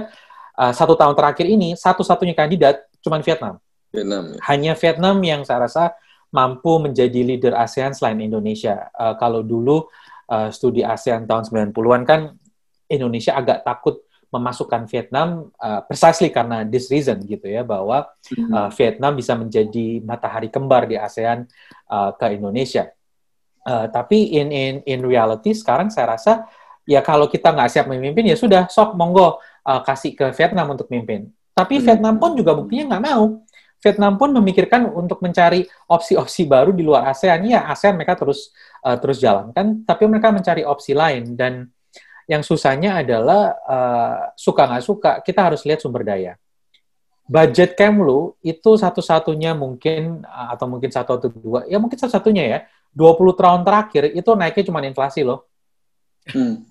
Uh, 0.54 0.70
satu 0.76 0.94
tahun 0.94 1.16
terakhir 1.16 1.48
ini, 1.48 1.74
satu-satunya 1.74 2.36
kandidat 2.36 2.84
cuma 3.00 3.18
Vietnam. 3.24 3.58
Vietnam. 3.94 4.34
Ya. 4.34 4.38
Hanya 4.50 4.72
Vietnam 4.74 5.16
yang 5.22 5.46
saya 5.46 5.70
rasa 5.70 5.94
mampu 6.34 6.82
menjadi 6.82 7.20
leader 7.22 7.54
ASEAN 7.54 7.94
selain 7.94 8.18
Indonesia. 8.18 8.90
Uh, 8.90 9.14
kalau 9.14 9.46
dulu 9.46 9.86
uh, 10.26 10.50
studi 10.50 10.82
ASEAN 10.82 11.30
tahun 11.30 11.46
90-an 11.70 12.02
kan 12.02 12.20
Indonesia 12.90 13.38
agak 13.38 13.62
takut 13.62 14.02
memasukkan 14.34 14.90
Vietnam 14.90 15.54
uh, 15.62 15.86
precisely 15.86 16.34
karena 16.34 16.66
this 16.66 16.90
reason 16.90 17.22
gitu 17.22 17.46
ya 17.46 17.62
bahwa 17.62 18.10
uh, 18.50 18.68
Vietnam 18.74 19.14
bisa 19.14 19.38
menjadi 19.38 20.02
matahari 20.02 20.50
kembar 20.50 20.90
di 20.90 20.98
ASEAN 20.98 21.46
uh, 21.86 22.10
ke 22.18 22.34
Indonesia. 22.34 22.90
Uh, 23.62 23.86
tapi 23.88 24.34
in 24.34 24.50
in 24.50 24.74
in 24.84 25.00
reality 25.06 25.54
sekarang 25.54 25.88
saya 25.88 26.18
rasa 26.18 26.44
ya 26.84 27.00
kalau 27.00 27.30
kita 27.30 27.54
nggak 27.54 27.70
siap 27.70 27.86
memimpin 27.88 28.28
ya 28.28 28.36
sudah 28.36 28.66
sok 28.68 28.98
monggo 28.98 29.38
uh, 29.64 29.80
kasih 29.86 30.18
ke 30.18 30.34
Vietnam 30.34 30.74
untuk 30.74 30.90
memimpin. 30.90 31.30
Tapi 31.54 31.78
hmm. 31.78 31.84
Vietnam 31.86 32.14
pun 32.18 32.34
juga 32.34 32.58
buktinya 32.58 32.98
nggak 32.98 33.04
mau. 33.06 33.43
Vietnam 33.84 34.16
pun 34.16 34.32
memikirkan 34.32 34.88
untuk 34.88 35.20
mencari 35.20 35.68
opsi-opsi 35.92 36.48
baru 36.48 36.72
di 36.72 36.80
luar 36.80 37.12
ASEAN. 37.12 37.44
Ya 37.44 37.68
ASEAN 37.68 38.00
mereka 38.00 38.16
terus 38.16 38.48
uh, 38.80 38.96
terus 38.96 39.20
jalankan, 39.20 39.84
tapi 39.84 40.08
mereka 40.08 40.32
mencari 40.32 40.64
opsi 40.64 40.96
lain 40.96 41.36
dan 41.36 41.68
yang 42.24 42.40
susahnya 42.40 43.04
adalah 43.04 43.52
uh, 43.68 44.16
suka 44.32 44.64
nggak 44.64 44.84
suka, 44.84 45.10
kita 45.20 45.52
harus 45.52 45.60
lihat 45.68 45.84
sumber 45.84 46.08
daya. 46.08 46.40
Budget 47.24 47.76
Kemlu 47.76 48.36
itu 48.44 48.76
satu-satunya 48.76 49.52
mungkin, 49.52 50.24
uh, 50.24 50.56
atau 50.56 50.64
mungkin 50.64 50.88
satu 50.88 51.20
atau 51.20 51.28
dua, 51.28 51.68
ya 51.68 51.76
mungkin 51.76 52.00
satu-satunya 52.00 52.44
ya, 52.48 52.58
20 52.96 53.36
tahun 53.36 53.60
terakhir 53.66 54.02
itu 54.16 54.30
naiknya 54.32 54.64
cuma 54.72 54.80
inflasi 54.80 55.20
loh. 55.20 55.44
Hmm. 56.32 56.64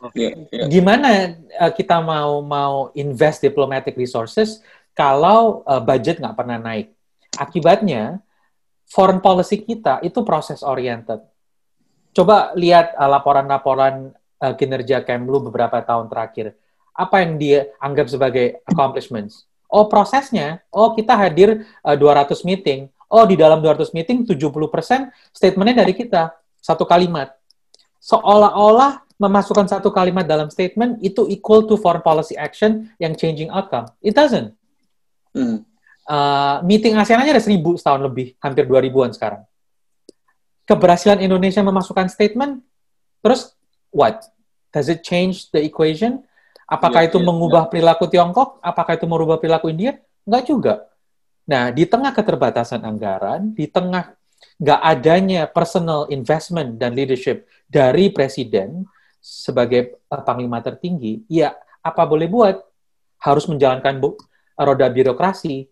Okay, 0.00 0.48
yeah. 0.48 0.64
Gimana 0.70 1.36
uh, 1.60 1.72
kita 1.76 2.00
mau 2.00 2.40
mau 2.40 2.88
invest 2.96 3.44
diplomatic 3.44 3.92
resources 4.00 4.64
kalau 5.00 5.64
uh, 5.64 5.80
budget 5.80 6.20
nggak 6.20 6.36
pernah 6.36 6.60
naik? 6.60 6.92
Akibatnya 7.40 8.20
foreign 8.84 9.24
policy 9.24 9.64
kita 9.64 10.04
itu 10.04 10.20
proses 10.20 10.60
oriented. 10.60 11.24
Coba 12.12 12.52
lihat 12.52 12.92
laporan-laporan 13.00 14.12
uh, 14.44 14.54
kinerja 14.60 15.00
Kemlu 15.00 15.48
beberapa 15.48 15.80
tahun 15.80 16.12
terakhir. 16.12 16.52
Apa 16.92 17.24
yang 17.24 17.40
dia 17.40 17.72
anggap 17.80 18.12
sebagai 18.12 18.60
accomplishments? 18.68 19.48
Oh, 19.72 19.88
prosesnya. 19.88 20.60
Oh, 20.68 20.92
kita 20.92 21.16
hadir 21.16 21.64
uh, 21.80 21.94
eh, 21.94 21.96
200 21.96 22.44
meeting. 22.44 22.92
Oh, 23.08 23.24
di 23.24 23.40
dalam 23.40 23.64
200 23.64 23.96
meeting 23.96 24.28
70% 24.28 24.52
statementnya 25.32 25.80
dari 25.80 25.96
kita. 25.96 26.36
Satu 26.60 26.84
kalimat. 26.84 27.32
Seolah-olah 28.04 29.00
memasukkan 29.16 29.64
satu 29.70 29.88
kalimat 29.94 30.28
dalam 30.28 30.52
statement 30.52 31.00
itu 31.00 31.24
equal 31.30 31.64
to 31.64 31.80
foreign 31.80 32.04
policy 32.04 32.36
action 32.36 32.90
yang 33.00 33.16
changing 33.16 33.48
outcome. 33.48 33.88
It 34.04 34.12
doesn't. 34.12 34.59
Hmm. 35.34 35.62
Uh, 36.10 36.58
meeting 36.66 36.98
ASEAN 36.98 37.22
aja 37.22 37.30
ada 37.38 37.42
seribu 37.42 37.78
setahun 37.78 38.02
lebih, 38.02 38.34
hampir 38.42 38.66
2000-an 38.66 39.14
sekarang. 39.14 39.42
Keberhasilan 40.66 41.22
Indonesia 41.22 41.62
memasukkan 41.62 42.10
statement, 42.10 42.62
terus 43.22 43.54
what? 43.94 44.26
Does 44.74 44.90
it 44.90 45.02
change 45.06 45.50
the 45.54 45.62
equation? 45.62 46.22
Apakah 46.66 47.06
yeah, 47.06 47.10
itu 47.10 47.18
yeah, 47.18 47.26
mengubah 47.26 47.66
yeah. 47.66 47.70
perilaku 47.70 48.04
Tiongkok? 48.06 48.62
Apakah 48.62 48.98
itu 48.98 49.06
merubah 49.06 49.38
perilaku 49.38 49.70
India? 49.70 49.98
Enggak 50.26 50.42
juga. 50.46 50.74
Nah, 51.46 51.74
di 51.74 51.82
tengah 51.86 52.14
keterbatasan 52.14 52.86
anggaran, 52.86 53.50
di 53.50 53.66
tengah 53.66 54.14
nggak 54.62 54.80
adanya 54.82 55.42
personal 55.50 56.06
investment 56.10 56.78
dan 56.78 56.94
leadership 56.94 57.50
dari 57.66 58.14
presiden 58.14 58.86
sebagai 59.18 59.98
uh, 60.06 60.22
panglima 60.22 60.62
tertinggi, 60.62 61.26
ya 61.26 61.54
apa 61.82 62.02
boleh 62.06 62.30
buat? 62.30 62.56
harus 63.20 63.44
menjalankan 63.46 64.00
bu 64.00 64.16
roda 64.62 64.86
birokrasi. 64.88 65.66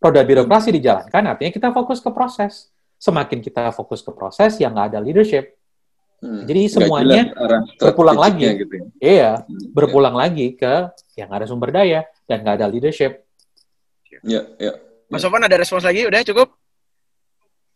Roda 0.00 0.22
birokrasi 0.24 0.72
dijalankan 0.72 1.22
artinya 1.36 1.52
kita 1.52 1.68
fokus 1.74 2.00
ke 2.00 2.10
proses. 2.14 2.72
Semakin 3.00 3.40
kita 3.40 3.72
fokus 3.72 4.04
ke 4.04 4.12
proses, 4.12 4.60
yang 4.60 4.76
nggak 4.76 4.96
ada 4.96 5.00
leadership. 5.00 5.56
Hmm. 6.20 6.44
Jadi 6.44 6.68
semuanya 6.68 7.32
berpulang 7.80 8.20
lagi. 8.20 8.44
Gitu 8.60 8.74
ya. 8.76 8.86
Iya, 9.00 9.30
hmm. 9.40 9.72
berpulang 9.72 10.14
ya. 10.16 10.20
lagi 10.20 10.46
ke 10.52 10.74
yang 11.16 11.32
ada 11.32 11.48
sumber 11.48 11.72
daya 11.72 12.04
dan 12.28 12.44
nggak 12.44 12.60
ada 12.60 12.66
leadership. 12.68 13.24
Ya, 14.20 14.44
ya. 14.60 14.76
Mas 15.08 15.24
Sofan 15.24 15.42
ada 15.42 15.56
respons 15.56 15.82
lagi? 15.82 16.04
Udah 16.04 16.20
cukup? 16.22 16.52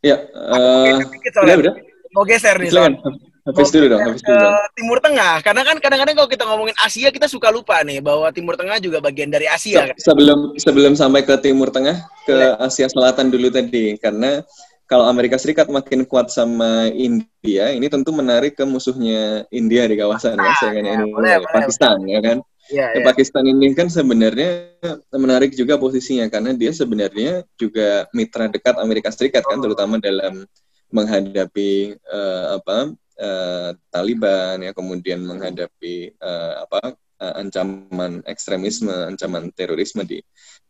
Ya, 0.04 0.20
uh, 0.36 1.00
udah, 1.00 1.56
udah. 1.64 1.74
Mau 2.12 2.28
geser 2.28 2.60
nih. 2.60 2.68
Silakan. 2.68 3.00
Habis 3.44 3.76
dulu 3.76 3.92
dong, 3.92 4.00
habis 4.00 4.24
dulu 4.24 4.40
dong. 4.40 4.56
Timur 4.72 4.98
Tengah, 5.04 5.44
karena 5.44 5.62
kan 5.68 5.76
kadang-kadang 5.76 6.16
kalau 6.16 6.30
kita 6.32 6.44
ngomongin 6.48 6.72
Asia 6.80 7.12
kita 7.12 7.28
suka 7.28 7.52
lupa 7.52 7.76
nih 7.84 8.00
bahwa 8.00 8.32
Timur 8.32 8.56
Tengah 8.56 8.80
juga 8.80 9.04
bagian 9.04 9.28
dari 9.28 9.44
Asia. 9.44 9.92
Se 9.92 10.08
sebelum 10.08 10.56
sebelum 10.56 10.96
sampai 10.96 11.28
ke 11.28 11.36
Timur 11.44 11.68
Tengah, 11.68 12.08
ke 12.24 12.56
Asia 12.56 12.88
Selatan 12.88 13.28
dulu 13.28 13.52
tadi, 13.52 14.00
karena 14.00 14.40
kalau 14.88 15.04
Amerika 15.04 15.36
Serikat 15.36 15.68
makin 15.68 16.08
kuat 16.08 16.32
sama 16.32 16.88
India, 16.88 17.68
ini 17.68 17.84
tentu 17.92 18.16
menarik 18.16 18.56
ke 18.56 18.64
musuhnya 18.64 19.44
India 19.52 19.84
di 19.84 20.00
kawasan 20.00 20.40
ya, 20.40 20.48
ah, 20.48 20.56
ya, 20.64 20.80
ya 20.80 20.92
ini 20.96 21.12
boleh, 21.12 21.44
Pakistan 21.52 22.00
boleh. 22.00 22.12
ya 22.16 22.20
kan. 22.24 22.38
Ya, 22.72 22.96
ya. 22.96 23.04
Pakistan 23.04 23.44
ini 23.44 23.76
kan 23.76 23.92
sebenarnya 23.92 24.72
menarik 25.12 25.52
juga 25.52 25.76
posisinya 25.76 26.32
karena 26.32 26.56
dia 26.56 26.72
sebenarnya 26.72 27.44
juga 27.60 28.08
mitra 28.16 28.48
dekat 28.48 28.80
Amerika 28.80 29.12
Serikat 29.12 29.44
kan, 29.44 29.60
terutama 29.60 30.00
dalam 30.00 30.48
menghadapi 30.88 32.00
uh, 32.08 32.56
apa 32.56 32.96
uh, 33.20 33.70
Taliban 33.90 34.62
ya, 34.62 34.72
kemudian 34.72 35.22
menghadapi 35.22 36.14
uh, 36.18 36.66
apa 36.66 36.94
uh, 37.20 37.34
ancaman 37.40 38.22
ekstremisme, 38.26 38.90
ancaman 38.90 39.50
terorisme 39.54 40.02
di 40.04 40.20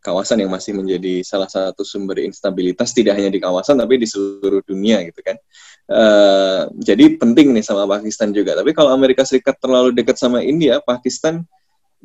kawasan 0.05 0.45
yang 0.45 0.53
masih 0.53 0.77
menjadi 0.77 1.25
salah 1.25 1.49
satu 1.49 1.81
sumber 1.81 2.21
instabilitas 2.21 2.93
tidak 2.93 3.17
hanya 3.17 3.33
di 3.33 3.41
kawasan 3.41 3.81
tapi 3.81 3.97
di 3.97 4.05
seluruh 4.05 4.61
dunia 4.61 5.01
gitu 5.05 5.21
kan. 5.25 5.37
Uh, 5.85 6.69
jadi 6.81 7.17
penting 7.17 7.53
nih 7.53 7.65
sama 7.65 7.89
Pakistan 7.89 8.29
juga. 8.33 8.53
Tapi 8.57 8.73
kalau 8.73 8.93
Amerika 8.93 9.25
Serikat 9.25 9.57
terlalu 9.57 9.93
dekat 9.93 10.17
sama 10.17 10.45
India, 10.45 10.77
Pakistan 10.81 11.45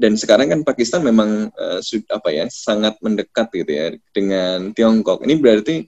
dan 0.01 0.17
sekarang 0.17 0.49
kan 0.49 0.61
Pakistan 0.65 1.05
memang 1.05 1.53
uh, 1.53 1.81
apa 2.17 2.29
ya 2.33 2.49
sangat 2.49 2.97
mendekat 3.05 3.53
gitu 3.53 3.69
ya 3.69 3.87
dengan 4.17 4.73
Tiongkok. 4.73 5.21
Ini 5.21 5.37
berarti 5.37 5.85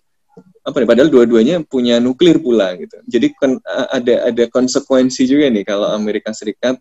apa 0.62 0.76
nih? 0.78 0.88
Padahal 0.88 1.10
dua-duanya 1.10 1.56
punya 1.66 1.98
nuklir 1.98 2.38
pula 2.38 2.78
gitu. 2.78 2.94
Jadi 3.06 3.34
kon, 3.34 3.58
ada 3.66 4.30
ada 4.30 4.44
konsekuensi 4.46 5.26
juga 5.26 5.50
nih 5.50 5.66
kalau 5.66 5.90
Amerika 5.90 6.30
Serikat 6.30 6.78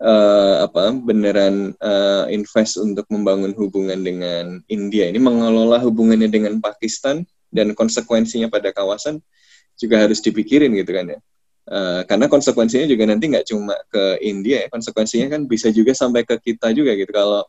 uh, 0.00 0.64
apa 0.64 0.96
beneran 0.96 1.76
uh, 1.78 2.24
invest 2.32 2.80
untuk 2.80 3.04
membangun 3.12 3.52
hubungan 3.54 4.00
dengan 4.00 4.64
India. 4.72 5.12
Ini 5.12 5.20
mengelola 5.20 5.78
hubungannya 5.84 6.32
dengan 6.32 6.58
Pakistan 6.58 7.22
dan 7.52 7.76
konsekuensinya 7.76 8.48
pada 8.48 8.72
kawasan 8.72 9.20
juga 9.76 10.00
harus 10.00 10.20
dipikirin 10.24 10.72
gitu 10.76 10.92
kan 10.96 11.06
ya. 11.16 11.20
Uh, 11.70 12.02
karena 12.08 12.26
konsekuensinya 12.26 12.88
juga 12.88 13.04
nanti 13.06 13.30
nggak 13.30 13.46
cuma 13.46 13.76
ke 13.92 14.18
India 14.24 14.64
ya, 14.64 14.68
konsekuensinya 14.72 15.38
kan 15.38 15.44
bisa 15.46 15.68
juga 15.70 15.92
sampai 15.92 16.24
ke 16.24 16.34
kita 16.40 16.72
juga 16.72 16.96
gitu. 16.96 17.12
Kalau 17.12 17.46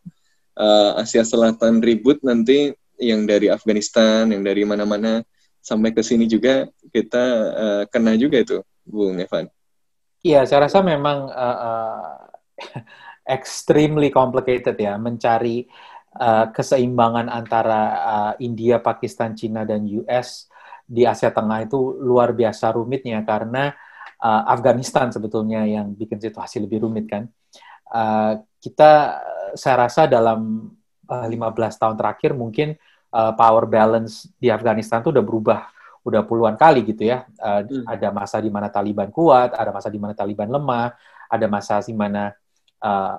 uh, 0.59 0.91
Asia 0.99 1.23
Selatan 1.23 1.79
ribut 1.79 2.21
nanti 2.21 2.75
yang 3.01 3.25
dari 3.25 3.49
Afghanistan, 3.49 4.29
yang 4.29 4.45
dari 4.45 4.61
mana-mana 4.61 5.25
sampai 5.71 5.95
ke 5.95 6.03
sini 6.03 6.27
juga 6.27 6.67
kita 6.91 7.23
uh, 7.55 7.83
kena 7.87 8.19
juga 8.19 8.43
itu, 8.43 8.59
Bung 8.83 9.15
Evan. 9.15 9.47
Iya, 10.19 10.43
saya 10.43 10.67
rasa 10.67 10.83
memang 10.83 11.31
uh, 11.31 11.59
uh, 11.63 12.11
extremely 13.39 14.11
complicated 14.11 14.75
ya 14.75 14.99
mencari 14.99 15.65
uh, 16.19 16.51
keseimbangan 16.51 17.31
antara 17.31 17.81
uh, 18.03 18.33
India, 18.43 18.83
Pakistan, 18.83 19.33
Cina 19.33 19.63
dan 19.63 19.87
US 20.03 20.51
di 20.83 21.07
Asia 21.07 21.31
Tengah 21.31 21.63
itu 21.63 21.95
luar 22.03 22.35
biasa 22.35 22.75
rumitnya 22.75 23.23
karena 23.23 23.71
uh, 24.19 24.43
Afghanistan 24.51 25.07
sebetulnya 25.07 25.63
yang 25.63 25.95
bikin 25.95 26.19
situasi 26.19 26.59
lebih 26.59 26.83
rumit 26.83 27.07
kan. 27.07 27.31
Uh, 27.91 28.43
kita 28.59 29.19
saya 29.55 29.87
rasa 29.87 30.07
dalam 30.07 30.71
uh, 31.07 31.27
15 31.27 31.81
tahun 31.81 31.95
terakhir 31.95 32.31
mungkin 32.35 32.75
uh, 33.11 33.33
power 33.35 33.67
balance 33.67 34.27
di 34.39 34.47
Afghanistan 34.49 35.03
itu 35.03 35.11
udah 35.11 35.23
berubah 35.23 35.59
udah 36.01 36.25
puluhan 36.25 36.57
kali 36.57 36.81
gitu 36.81 37.05
ya. 37.05 37.29
Uh, 37.37 37.61
hmm. 37.61 37.85
Ada 37.85 38.09
masa 38.09 38.41
di 38.41 38.49
mana 38.49 38.73
Taliban 38.73 39.13
kuat, 39.13 39.53
ada 39.53 39.69
masa 39.69 39.87
di 39.93 40.01
mana 40.01 40.17
Taliban 40.17 40.49
lemah, 40.49 40.97
ada 41.29 41.45
masa 41.45 41.77
di 41.85 41.93
mana 41.93 42.33
uh, 42.81 43.17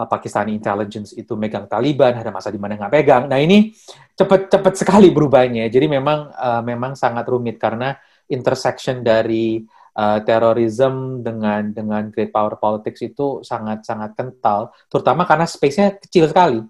Pakistani 0.00 0.56
intelligence 0.56 1.12
itu 1.12 1.36
megang 1.36 1.68
Taliban, 1.68 2.16
ada 2.16 2.32
masa 2.32 2.48
di 2.48 2.56
mana 2.56 2.72
nggak 2.72 2.88
pegang. 2.88 3.28
Nah 3.28 3.36
ini 3.36 3.76
cepat-cepat 4.16 4.80
sekali 4.80 5.12
berubahnya. 5.12 5.68
Jadi 5.68 5.92
memang 5.92 6.32
uh, 6.32 6.64
memang 6.64 6.96
sangat 6.96 7.28
rumit 7.28 7.60
karena 7.60 7.92
intersection 8.32 9.04
dari 9.04 9.60
uh, 10.00 10.24
terorisme 10.24 11.20
dengan 11.20 11.68
dengan 11.76 12.08
great 12.08 12.32
power 12.32 12.56
politics 12.56 13.04
itu 13.04 13.44
sangat 13.44 13.84
sangat 13.84 14.16
kental, 14.16 14.72
terutama 14.88 15.28
karena 15.28 15.44
space-nya 15.44 16.00
kecil 16.00 16.32
sekali, 16.32 16.64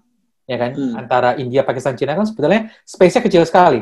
ya 0.51 0.59
kan? 0.59 0.75
Hmm. 0.75 0.99
Antara 0.99 1.39
India, 1.39 1.63
Pakistan, 1.63 1.95
Cina 1.95 2.19
kan 2.19 2.27
sebetulnya 2.27 2.67
space-nya 2.83 3.23
kecil 3.23 3.47
sekali, 3.47 3.79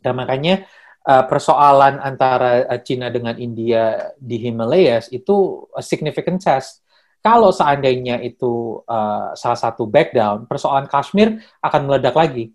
dan 0.00 0.16
makanya 0.16 0.64
uh, 1.04 1.28
persoalan 1.28 2.00
antara 2.00 2.64
uh, 2.64 2.80
Cina 2.80 3.12
dengan 3.12 3.36
India 3.36 4.16
di 4.16 4.40
Himalayas 4.40 5.12
itu 5.12 5.68
a 5.76 5.84
significant 5.84 6.40
test. 6.40 6.80
Kalau 7.22 7.54
seandainya 7.54 8.18
itu 8.18 8.82
uh, 8.82 9.30
salah 9.38 9.60
satu 9.60 9.86
backdown, 9.86 10.50
persoalan 10.50 10.90
Kashmir 10.90 11.38
akan 11.62 11.80
meledak 11.86 12.18
lagi. 12.18 12.50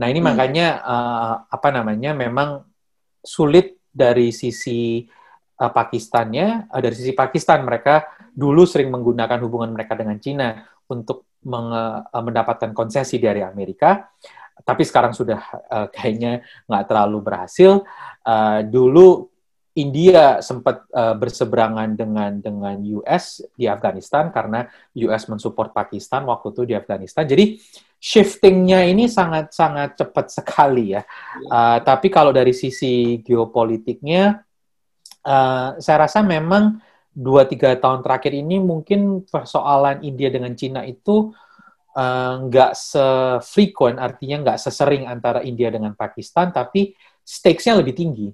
Nah 0.00 0.08
ini 0.08 0.22
hmm. 0.22 0.28
makanya 0.30 0.66
uh, 0.80 1.34
apa 1.50 1.68
namanya 1.68 2.16
memang 2.16 2.64
sulit 3.20 3.76
dari 3.92 4.32
sisi 4.32 5.04
uh, 5.60 5.68
Pakistannya, 5.68 6.72
uh, 6.72 6.80
dari 6.80 6.96
sisi 6.96 7.12
Pakistan 7.12 7.60
mereka 7.60 8.08
dulu 8.32 8.64
sering 8.64 8.90
menggunakan 8.90 9.38
hubungan 9.44 9.76
mereka 9.76 9.94
dengan 9.94 10.16
Cina 10.16 10.64
untuk 10.90 11.28
uh, 11.46 12.00
mendapatkan 12.20 12.72
konsesi 12.72 13.20
dari 13.20 13.40
Amerika, 13.44 14.08
tapi 14.62 14.86
sekarang 14.86 15.12
sudah 15.12 15.40
uh, 15.68 15.86
kayaknya 15.94 16.44
nggak 16.70 16.84
terlalu 16.86 17.18
berhasil. 17.20 17.82
Uh, 18.22 18.62
dulu 18.64 19.28
India 19.74 20.38
sempat 20.38 20.86
uh, 20.94 21.18
berseberangan 21.18 21.98
dengan 21.98 22.38
dengan 22.38 22.78
US 23.02 23.42
di 23.58 23.66
Afghanistan 23.66 24.30
karena 24.30 24.70
US 25.10 25.26
mensupport 25.26 25.74
Pakistan 25.74 26.22
waktu 26.30 26.54
itu 26.54 26.62
di 26.70 26.74
Afghanistan. 26.78 27.26
Jadi 27.26 27.58
shiftingnya 27.98 28.86
ini 28.86 29.10
sangat 29.10 29.50
sangat 29.50 29.98
cepat 29.98 30.30
sekali 30.30 30.94
ya. 30.94 31.02
Uh, 31.50 31.82
tapi 31.82 32.06
kalau 32.06 32.30
dari 32.30 32.54
sisi 32.54 33.18
geopolitiknya, 33.26 34.46
uh, 35.26 35.74
saya 35.82 36.06
rasa 36.06 36.22
memang 36.22 36.78
dua 37.14 37.46
tiga 37.46 37.78
tahun 37.78 38.02
terakhir 38.02 38.34
ini 38.34 38.58
mungkin 38.58 39.22
persoalan 39.22 40.02
India 40.02 40.28
dengan 40.34 40.52
Cina 40.58 40.82
itu 40.82 41.30
nggak 42.50 42.72
uh, 42.74 42.76
se-frequent, 42.76 44.02
artinya 44.02 44.36
nggak 44.42 44.58
sesering 44.58 45.06
antara 45.06 45.46
India 45.46 45.70
dengan 45.70 45.94
Pakistan, 45.94 46.50
tapi 46.50 46.90
stakes-nya 47.22 47.78
lebih 47.78 47.94
tinggi 47.94 48.28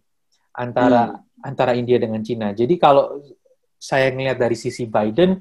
antara 0.56 1.12
hmm 1.12 1.28
antara 1.40 1.72
India 1.72 1.96
dengan 1.96 2.20
Cina. 2.20 2.52
Jadi 2.52 2.76
kalau 2.76 3.16
saya 3.80 4.12
melihat 4.12 4.36
dari 4.36 4.52
sisi 4.52 4.84
Biden, 4.84 5.40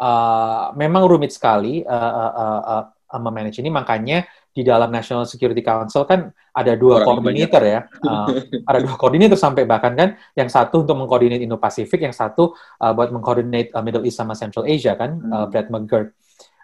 uh, 0.00 0.72
memang 0.72 1.04
rumit 1.04 1.36
sekali 1.36 1.84
uh, 1.84 1.92
uh, 1.92 2.32
uh, 2.32 2.84
uh, 2.88 3.20
memanage 3.20 3.60
ini. 3.60 3.68
Makanya 3.68 4.24
di 4.54 4.62
dalam 4.62 4.86
National 4.86 5.26
Security 5.26 5.58
Council 5.66 6.06
kan 6.06 6.30
ada 6.54 6.78
dua 6.78 7.02
koordinator 7.02 7.58
ya, 7.66 7.90
uh, 7.90 8.30
ada 8.70 8.78
dua 8.78 8.94
koordinator 8.94 9.34
sampai 9.34 9.66
bahkan 9.66 9.98
kan, 9.98 10.14
yang 10.38 10.46
satu 10.46 10.86
untuk 10.86 10.94
mengkoordinat 10.94 11.42
Indo-Pasifik, 11.42 12.06
yang 12.06 12.14
satu 12.14 12.54
uh, 12.54 12.92
buat 12.94 13.10
mengkoordinat 13.10 13.74
uh, 13.74 13.82
Middle 13.82 14.06
East 14.06 14.22
sama 14.22 14.38
Central 14.38 14.62
Asia 14.70 14.94
kan, 14.94 15.18
hmm. 15.18 15.34
uh, 15.34 15.46
Brad 15.50 15.74
McGirt. 15.74 16.14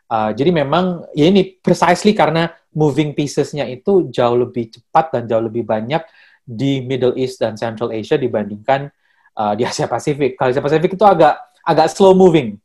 Uh, 0.07 0.31
jadi 0.31 0.51
memang 0.55 1.07
ya 1.15 1.31
ini 1.31 1.59
precisely 1.59 2.15
karena 2.15 2.51
moving 2.71 3.15
piecesnya 3.15 3.67
itu 3.67 4.11
jauh 4.15 4.39
lebih 4.39 4.71
cepat 4.71 5.11
dan 5.19 5.23
jauh 5.27 5.43
lebih 5.43 5.67
banyak 5.67 6.03
di 6.47 6.83
Middle 6.83 7.19
East 7.19 7.43
dan 7.43 7.59
Central 7.59 7.91
Asia 7.91 8.15
dibandingkan 8.15 8.91
uh, 9.35 9.55
di 9.59 9.67
Asia 9.67 9.91
Pasifik. 9.91 10.39
Kalau 10.39 10.55
Asia 10.55 10.63
Pasifik 10.63 10.95
itu 10.95 11.07
agak 11.07 11.39
agak 11.67 11.91
slow 11.91 12.15
moving. 12.15 12.59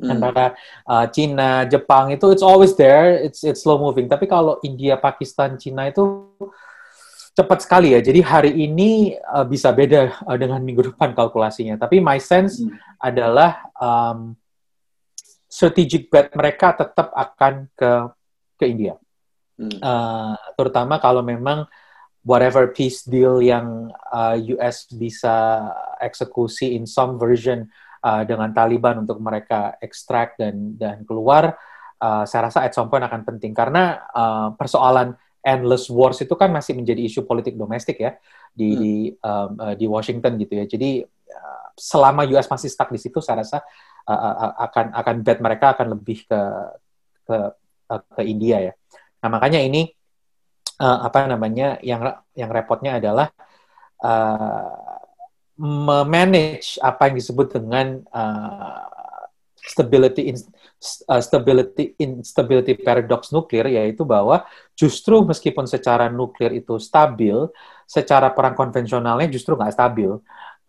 Hmm. 0.00 0.16
Antara 0.16 0.56
uh, 0.88 1.06
Cina, 1.12 1.68
Jepang 1.68 2.08
itu 2.08 2.32
it's 2.32 2.44
always 2.44 2.72
there, 2.74 3.20
it's 3.20 3.44
it's 3.44 3.62
slow 3.62 3.76
moving. 3.76 4.08
Tapi 4.08 4.24
kalau 4.24 4.56
India, 4.64 4.96
Pakistan, 4.96 5.60
Cina 5.60 5.92
itu 5.92 6.32
cepat 7.36 7.62
sekali 7.62 7.92
ya. 7.92 8.00
Jadi 8.00 8.20
hari 8.24 8.52
ini 8.56 9.14
uh, 9.20 9.44
bisa 9.44 9.70
beda 9.70 10.24
uh, 10.24 10.38
dengan 10.40 10.64
minggu 10.64 10.82
depan 10.92 11.12
kalkulasinya. 11.12 11.76
Tapi 11.76 12.00
my 12.00 12.16
sense 12.16 12.64
hmm. 12.64 12.72
adalah 12.96 13.68
um, 13.76 14.34
strategic 15.50 16.08
bet 16.08 16.32
mereka 16.32 16.72
tetap 16.72 17.12
akan 17.12 17.68
ke 17.76 17.92
ke 18.56 18.64
India. 18.64 18.96
Hmm. 19.60 19.76
Uh, 19.84 20.34
terutama 20.56 20.96
kalau 20.96 21.20
memang 21.20 21.68
whatever 22.24 22.68
peace 22.72 23.04
deal 23.04 23.40
yang 23.40 23.92
uh, 24.12 24.36
US 24.56 24.88
bisa 24.92 25.68
eksekusi 26.00 26.76
in 26.76 26.84
some 26.84 27.16
version 27.16 27.68
uh, 28.04 28.22
dengan 28.24 28.50
Taliban 28.52 29.04
untuk 29.04 29.20
mereka 29.20 29.76
ekstrak 29.80 30.36
dan 30.40 30.76
dan 30.76 31.04
keluar 31.04 31.56
uh, 32.00 32.24
saya 32.24 32.48
rasa 32.48 32.64
at 32.64 32.72
some 32.72 32.88
point 32.88 33.04
akan 33.04 33.22
penting 33.22 33.52
karena 33.52 34.00
uh, 34.10 34.48
persoalan 34.56 35.14
endless 35.40 35.88
wars 35.88 36.20
itu 36.20 36.32
kan 36.36 36.52
masih 36.52 36.76
menjadi 36.76 37.00
isu 37.00 37.24
politik 37.24 37.56
domestik 37.56 37.96
ya 38.00 38.16
di 38.52 38.68
hmm. 38.72 38.80
di, 38.80 38.94
um, 39.24 39.50
uh, 39.56 39.74
di 39.76 39.86
Washington 39.88 40.36
gitu 40.36 40.52
ya. 40.56 40.64
Jadi 40.68 41.00
uh, 41.32 41.66
selama 41.76 42.28
US 42.36 42.48
masih 42.48 42.68
stuck 42.68 42.92
di 42.92 43.00
situ, 43.00 43.24
saya 43.24 43.40
rasa 43.40 43.58
uh, 44.04 44.12
uh, 44.12 44.52
akan 44.68 44.92
akan 44.92 45.14
bet 45.24 45.38
mereka 45.40 45.76
akan 45.76 45.96
lebih 45.96 46.28
ke 46.28 46.40
ke 47.24 47.36
uh, 47.88 48.02
ke 48.16 48.22
India 48.28 48.60
ya. 48.60 48.72
Nah 49.24 49.28
makanya 49.32 49.64
ini 49.64 49.88
uh, 50.80 51.08
apa 51.08 51.24
namanya 51.24 51.80
yang 51.80 52.04
yang 52.36 52.52
repotnya 52.52 53.00
adalah 53.00 53.32
uh, 54.04 54.89
memanage 55.60 56.80
apa 56.80 57.12
yang 57.12 57.20
disebut 57.20 57.60
dengan 57.60 58.00
uh, 58.08 58.88
stability 59.60 60.32
in, 60.32 60.36
uh, 61.04 61.20
stability 61.20 61.92
instability 62.00 62.72
paradox 62.80 63.28
nuklir 63.28 63.68
yaitu 63.68 64.08
bahwa 64.08 64.48
justru 64.72 65.20
meskipun 65.20 65.68
secara 65.68 66.08
nuklir 66.08 66.56
itu 66.56 66.80
stabil, 66.80 67.36
secara 67.84 68.32
perang 68.32 68.56
konvensionalnya 68.56 69.28
justru 69.28 69.52
nggak 69.52 69.76
stabil. 69.76 70.16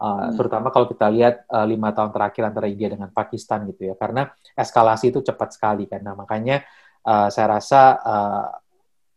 Uh, 0.01 0.17
hmm. 0.27 0.33
terutama 0.33 0.73
kalau 0.73 0.89
kita 0.89 1.13
lihat 1.13 1.45
uh, 1.45 1.61
lima 1.61 1.93
tahun 1.93 2.09
terakhir 2.09 2.41
antara 2.49 2.65
India 2.65 2.89
dengan 2.89 3.13
Pakistan 3.13 3.69
gitu 3.69 3.85
ya 3.85 3.93
karena 3.93 4.33
eskalasi 4.57 5.13
itu 5.13 5.21
cepat 5.21 5.53
sekali 5.53 5.85
kan 5.85 6.01
nah 6.01 6.17
makanya 6.17 6.65
uh, 7.05 7.29
saya 7.29 7.61
rasa 7.61 8.01
uh, 8.01 8.49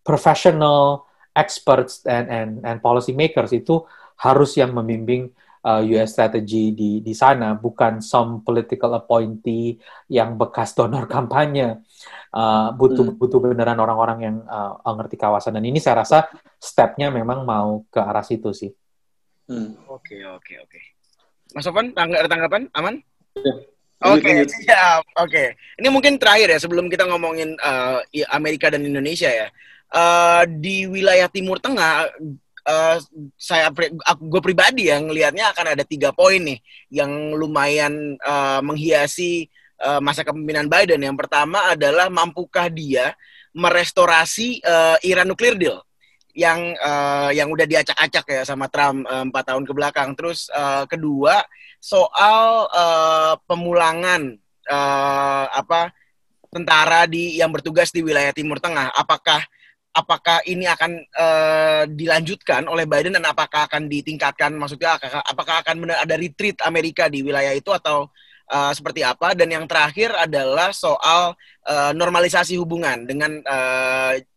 professional 0.04 1.08
experts 1.32 2.04
and 2.04 2.28
and 2.28 2.50
and 2.68 2.78
policy 2.84 3.16
makers 3.16 3.56
itu 3.56 3.80
harus 4.20 4.60
yang 4.60 4.76
membimbing 4.76 5.32
uh, 5.64 5.82
US 5.96 6.12
strategy 6.12 6.76
di 6.76 7.00
di 7.00 7.14
sana 7.16 7.56
bukan 7.56 8.04
some 8.04 8.44
political 8.44 8.92
appointee 8.94 9.80
yang 10.12 10.36
bekas 10.36 10.76
donor 10.76 11.08
kampanye 11.14 11.80
uh, 12.36 12.70
butuh 12.76 13.08
hmm. 13.08 13.18
butuh 13.18 13.40
beneran 13.40 13.80
orang-orang 13.80 14.18
yang 14.20 14.36
uh, 14.44 14.78
ngerti 14.84 15.16
kawasan 15.16 15.56
dan 15.56 15.64
ini 15.64 15.80
saya 15.80 16.04
rasa 16.04 16.28
stepnya 16.60 17.08
memang 17.08 17.42
mau 17.42 17.82
ke 17.88 17.98
arah 17.98 18.22
situ 18.22 18.52
sih. 18.52 18.70
Hmm. 19.48 19.76
Oke 19.88 20.20
oke 20.24 20.54
oke. 20.60 20.80
Mas 21.54 21.64
Sofan, 21.64 21.94
tangga 21.94 22.26
tanggapan 22.26 22.66
aman? 22.74 22.98
Ya. 23.38 23.54
Oke, 24.04 24.20
okay, 24.20 24.36
siap. 24.66 25.06
Oke, 25.16 25.30
okay. 25.30 25.48
ini 25.80 25.88
mungkin 25.88 26.18
terakhir 26.18 26.50
ya 26.50 26.58
sebelum 26.58 26.90
kita 26.90 27.06
ngomongin 27.08 27.54
uh, 27.62 28.02
Amerika 28.34 28.68
dan 28.68 28.82
Indonesia 28.82 29.30
ya. 29.30 29.48
Uh, 29.94 30.42
di 30.58 30.90
wilayah 30.90 31.30
Timur 31.30 31.62
Tengah 31.62 32.10
uh, 32.64 32.96
saya 33.36 33.68
gue 34.18 34.42
pribadi 34.42 34.88
yang 34.88 35.08
ngelihatnya 35.08 35.52
akan 35.52 35.76
ada 35.76 35.84
tiga 35.84 36.10
poin 36.10 36.40
nih 36.40 36.58
yang 36.92 37.36
lumayan 37.36 38.16
uh, 38.20 38.60
menghiasi 38.64 39.48
uh, 39.80 40.00
masa 40.00 40.24
kepemimpinan 40.24 40.68
Biden. 40.68 41.00
Yang 41.04 41.24
pertama 41.24 41.72
adalah 41.72 42.08
mampukah 42.08 42.68
dia 42.72 43.12
merestorasi 43.54 44.64
uh, 44.64 44.96
Iran 45.06 45.30
nuklir 45.30 45.54
deal 45.54 45.78
yang 46.34 46.74
uh, 46.82 47.30
yang 47.30 47.46
udah 47.46 47.62
diacak-acak 47.62 48.24
ya 48.26 48.42
sama 48.42 48.66
Trump 48.66 49.06
empat 49.06 49.44
uh, 49.46 49.48
tahun 49.54 49.64
ke 49.64 49.72
belakang. 49.72 50.08
Terus 50.18 50.50
uh, 50.50 50.82
kedua 50.90 51.46
soal 51.78 52.66
uh, 52.74 53.38
pemulangan 53.46 54.34
uh, 54.66 55.46
apa 55.54 55.94
tentara 56.50 57.06
di 57.06 57.38
yang 57.38 57.54
bertugas 57.54 57.94
di 57.94 58.02
wilayah 58.02 58.34
Timur 58.34 58.58
Tengah. 58.58 58.90
Apakah 58.94 59.46
apakah 59.94 60.42
ini 60.50 60.66
akan 60.66 60.90
uh, 61.14 61.82
dilanjutkan 61.86 62.66
oleh 62.66 62.84
Biden 62.84 63.14
dan 63.14 63.24
apakah 63.24 63.70
akan 63.70 63.86
ditingkatkan? 63.86 64.50
Maksudnya 64.58 64.98
apakah, 64.98 65.22
apakah 65.22 65.54
akan 65.62 65.74
benar 65.86 66.02
ada 66.02 66.18
retreat 66.18 66.58
Amerika 66.66 67.06
di 67.06 67.22
wilayah 67.22 67.54
itu 67.54 67.70
atau 67.70 68.10
uh, 68.50 68.72
seperti 68.74 69.06
apa? 69.06 69.38
Dan 69.38 69.54
yang 69.54 69.64
terakhir 69.70 70.10
adalah 70.18 70.74
soal 70.74 71.38
uh, 71.64 71.92
normalisasi 71.94 72.58
hubungan 72.58 73.06
dengan 73.06 73.38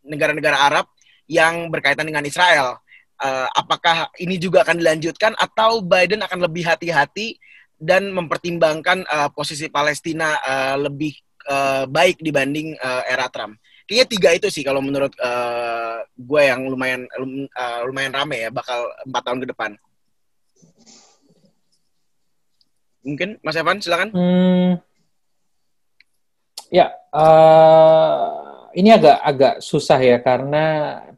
negara-negara 0.06 0.56
uh, 0.56 0.66
Arab 0.70 0.86
yang 1.26 1.68
berkaitan 1.68 2.06
dengan 2.06 2.22
Israel. 2.24 2.78
Uh, 3.18 3.50
apakah 3.50 4.14
ini 4.22 4.38
juga 4.38 4.62
akan 4.62 4.78
dilanjutkan 4.78 5.34
atau 5.34 5.82
Biden 5.82 6.22
akan 6.22 6.38
lebih 6.46 6.62
hati-hati 6.62 7.34
dan 7.74 8.14
mempertimbangkan 8.14 9.02
uh, 9.10 9.28
posisi 9.34 9.66
Palestina 9.66 10.38
uh, 10.38 10.76
lebih 10.86 11.18
uh, 11.50 11.90
baik 11.90 12.22
dibanding 12.22 12.78
uh, 12.78 13.02
era 13.10 13.26
Trump 13.26 13.58
kayaknya 13.88 14.06
tiga 14.06 14.30
itu 14.36 14.48
sih 14.52 14.60
kalau 14.60 14.84
menurut 14.84 15.16
uh, 15.16 16.04
gue 16.12 16.42
yang 16.44 16.68
lumayan 16.68 17.08
uh, 17.56 17.80
lumayan 17.88 18.12
rame 18.12 18.36
ya 18.44 18.50
bakal 18.52 18.84
empat 19.08 19.22
tahun 19.24 19.40
ke 19.40 19.48
depan. 19.56 19.70
Mungkin 23.08 23.40
Mas 23.40 23.56
Evan 23.56 23.80
silakan. 23.80 24.12
Hmm, 24.12 24.70
ya, 26.68 26.92
uh, 27.16 28.68
ini 28.76 28.92
agak 28.92 29.16
agak 29.24 29.54
susah 29.64 29.96
ya 29.96 30.20
karena 30.20 30.64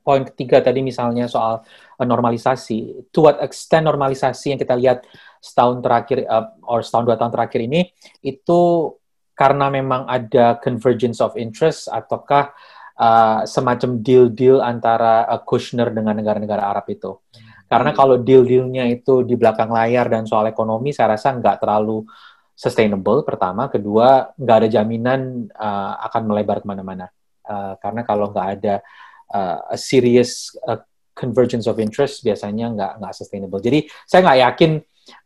poin 0.07 0.23
ketiga 0.23 0.63
tadi 0.63 0.87
misalnya 0.87 1.27
soal 1.27 1.67
normalisasi. 1.99 3.11
To 3.11 3.27
what 3.27 3.43
extent 3.43 3.91
normalisasi 3.91 4.55
yang 4.55 4.61
kita 4.63 4.79
lihat 4.79 5.03
setahun 5.43 5.83
terakhir 5.83 6.23
uh, 6.31 6.55
or 6.63 6.87
setahun 6.87 7.11
dua 7.11 7.17
tahun 7.19 7.33
terakhir 7.35 7.61
ini 7.67 7.91
itu 8.23 8.93
karena 9.41 9.73
memang 9.73 10.05
ada 10.05 10.61
convergence 10.61 11.25
of 11.25 11.33
interest 11.41 11.89
ataukah 11.89 12.53
uh, 13.01 13.41
semacam 13.49 14.05
deal-deal 14.05 14.61
antara 14.61 15.25
uh, 15.25 15.41
Kushner 15.41 15.89
dengan 15.97 16.13
negara-negara 16.21 16.61
Arab 16.61 16.85
itu. 16.93 17.17
Karena 17.65 17.97
kalau 17.97 18.21
deal-dealnya 18.21 18.85
itu 18.93 19.25
di 19.25 19.41
belakang 19.41 19.73
layar 19.73 20.13
dan 20.13 20.29
soal 20.29 20.45
ekonomi, 20.45 20.93
saya 20.93 21.17
rasa 21.17 21.33
nggak 21.33 21.57
terlalu 21.65 22.05
sustainable. 22.53 23.25
Pertama, 23.25 23.73
kedua 23.73 24.37
nggak 24.37 24.57
ada 24.61 24.69
jaminan 24.69 25.49
uh, 25.57 26.05
akan 26.05 26.23
melebar 26.29 26.61
ke 26.61 26.67
mana-mana. 26.69 27.09
Uh, 27.41 27.81
karena 27.81 28.05
kalau 28.05 28.29
nggak 28.29 28.49
ada 28.61 28.75
uh, 29.33 29.73
a 29.73 29.79
serious 29.81 30.53
uh, 30.69 30.83
convergence 31.17 31.65
of 31.65 31.81
interest, 31.81 32.21
biasanya 32.21 32.69
nggak 32.77 32.93
nggak 33.01 33.15
sustainable. 33.17 33.63
Jadi 33.63 33.89
saya 34.05 34.21
nggak 34.21 34.41
yakin 34.45 34.71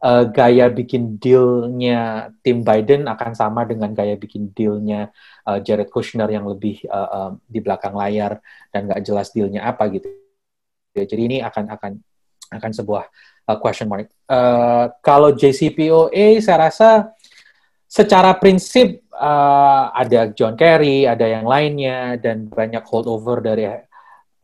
uh, 0.02 0.24
gaya 0.28 0.70
bikin 0.70 1.16
dealnya 1.20 2.30
tim 2.40 2.62
Biden 2.62 3.06
akan 3.06 3.32
sama 3.32 3.64
dengan 3.68 3.92
gaya 3.92 4.16
bikin 4.18 4.50
dealnya 4.52 5.10
uh, 5.46 5.58
Jared 5.60 5.90
Kushner 5.90 6.28
yang 6.30 6.48
lebih 6.48 6.82
uh, 6.88 7.08
uh, 7.08 7.30
di 7.44 7.58
belakang 7.60 7.94
layar 7.94 8.40
dan 8.70 8.90
nggak 8.90 9.02
jelas 9.04 9.30
dealnya 9.30 9.66
apa 9.66 9.88
gitu. 9.92 10.08
Ya, 10.94 11.04
jadi 11.04 11.22
ini 11.26 11.38
akan 11.42 11.74
akan 11.74 11.92
akan 12.54 12.70
sebuah 12.70 13.04
uh, 13.50 13.58
question 13.58 13.90
mark. 13.90 14.08
Uh, 14.30 14.88
kalau 15.02 15.34
JCPOA 15.34 16.38
saya 16.38 16.70
rasa 16.70 16.90
secara 17.90 18.34
prinsip 18.38 19.06
uh, 19.14 19.90
ada 19.94 20.30
John 20.34 20.58
Kerry, 20.58 21.06
ada 21.06 21.26
yang 21.26 21.46
lainnya 21.46 22.18
dan 22.18 22.50
banyak 22.50 22.82
holdover 22.82 23.38
dari 23.38 23.70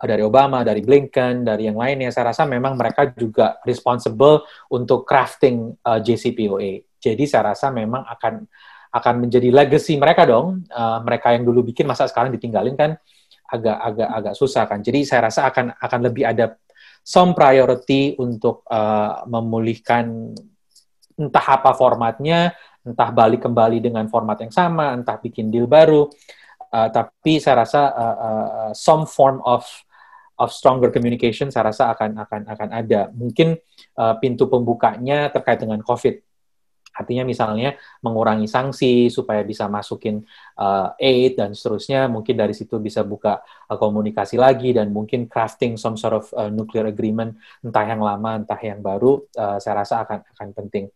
dari 0.01 0.25
Obama, 0.25 0.65
dari 0.65 0.81
Blinken, 0.81 1.45
dari 1.45 1.69
yang 1.69 1.77
lainnya, 1.77 2.09
saya 2.09 2.33
rasa 2.33 2.49
memang 2.49 2.73
mereka 2.73 3.13
juga 3.13 3.61
responsible 3.69 4.49
untuk 4.73 5.05
crafting 5.05 5.77
uh, 5.85 6.01
JCPOA. 6.01 6.97
Jadi 6.97 7.25
saya 7.29 7.53
rasa 7.53 7.69
memang 7.69 8.09
akan 8.09 8.45
akan 8.91 9.15
menjadi 9.23 9.53
legacy 9.53 10.01
mereka 10.01 10.25
dong. 10.25 10.65
Uh, 10.73 10.99
mereka 11.05 11.37
yang 11.37 11.45
dulu 11.45 11.69
bikin 11.69 11.85
masa 11.85 12.09
sekarang 12.09 12.33
ditinggalin 12.33 12.75
kan 12.75 12.97
agak 13.51 13.77
agak 13.77 14.09
agak 14.09 14.35
susah 14.35 14.65
kan. 14.65 14.81
Jadi 14.81 15.05
saya 15.05 15.29
rasa 15.29 15.47
akan 15.53 15.77
akan 15.77 16.01
lebih 16.01 16.25
ada 16.25 16.57
some 17.05 17.37
priority 17.37 18.17
untuk 18.17 18.65
uh, 18.71 19.25
memulihkan 19.29 20.33
entah 21.21 21.47
apa 21.61 21.77
formatnya, 21.77 22.57
entah 22.81 23.13
balik 23.13 23.45
kembali 23.45 23.85
dengan 23.85 24.09
format 24.09 24.41
yang 24.41 24.53
sama, 24.53 24.97
entah 24.97 25.21
bikin 25.21 25.53
deal 25.53 25.69
baru. 25.69 26.09
Uh, 26.71 26.89
tapi 26.89 27.43
saya 27.43 27.67
rasa 27.67 27.91
uh, 27.91 28.17
uh, 28.17 28.73
some 28.73 29.05
form 29.05 29.43
of 29.43 29.67
of 30.41 30.49
stronger 30.51 30.89
communication 30.89 31.53
saya 31.53 31.69
rasa 31.69 31.93
akan 31.93 32.17
akan 32.25 32.41
akan 32.49 32.69
ada. 32.73 33.13
Mungkin 33.13 33.61
uh, 34.01 34.17
pintu 34.17 34.49
pembukanya 34.49 35.29
terkait 35.29 35.61
dengan 35.61 35.85
COVID. 35.85 36.25
Artinya 36.91 37.23
misalnya 37.23 37.79
mengurangi 38.03 38.51
sanksi 38.51 39.09
supaya 39.09 39.47
bisa 39.47 39.71
masukin 39.71 40.27
uh, 40.59 40.91
aid 40.99 41.39
dan 41.39 41.55
seterusnya. 41.55 42.11
Mungkin 42.11 42.35
dari 42.35 42.57
situ 42.57 42.81
bisa 42.83 43.07
buka 43.07 43.45
uh, 43.71 43.79
komunikasi 43.79 44.41
lagi 44.41 44.75
dan 44.75 44.91
mungkin 44.91 45.31
crafting 45.31 45.79
some 45.79 45.95
sort 45.95 46.17
of 46.17 46.27
uh, 46.35 46.51
nuclear 46.51 46.91
agreement 46.91 47.39
entah 47.63 47.87
yang 47.87 48.03
lama 48.03 48.43
entah 48.43 48.59
yang 48.59 48.83
baru. 48.83 49.23
Uh, 49.37 49.61
saya 49.63 49.85
rasa 49.85 50.03
akan 50.03 50.25
akan 50.35 50.49
penting. 50.57 50.91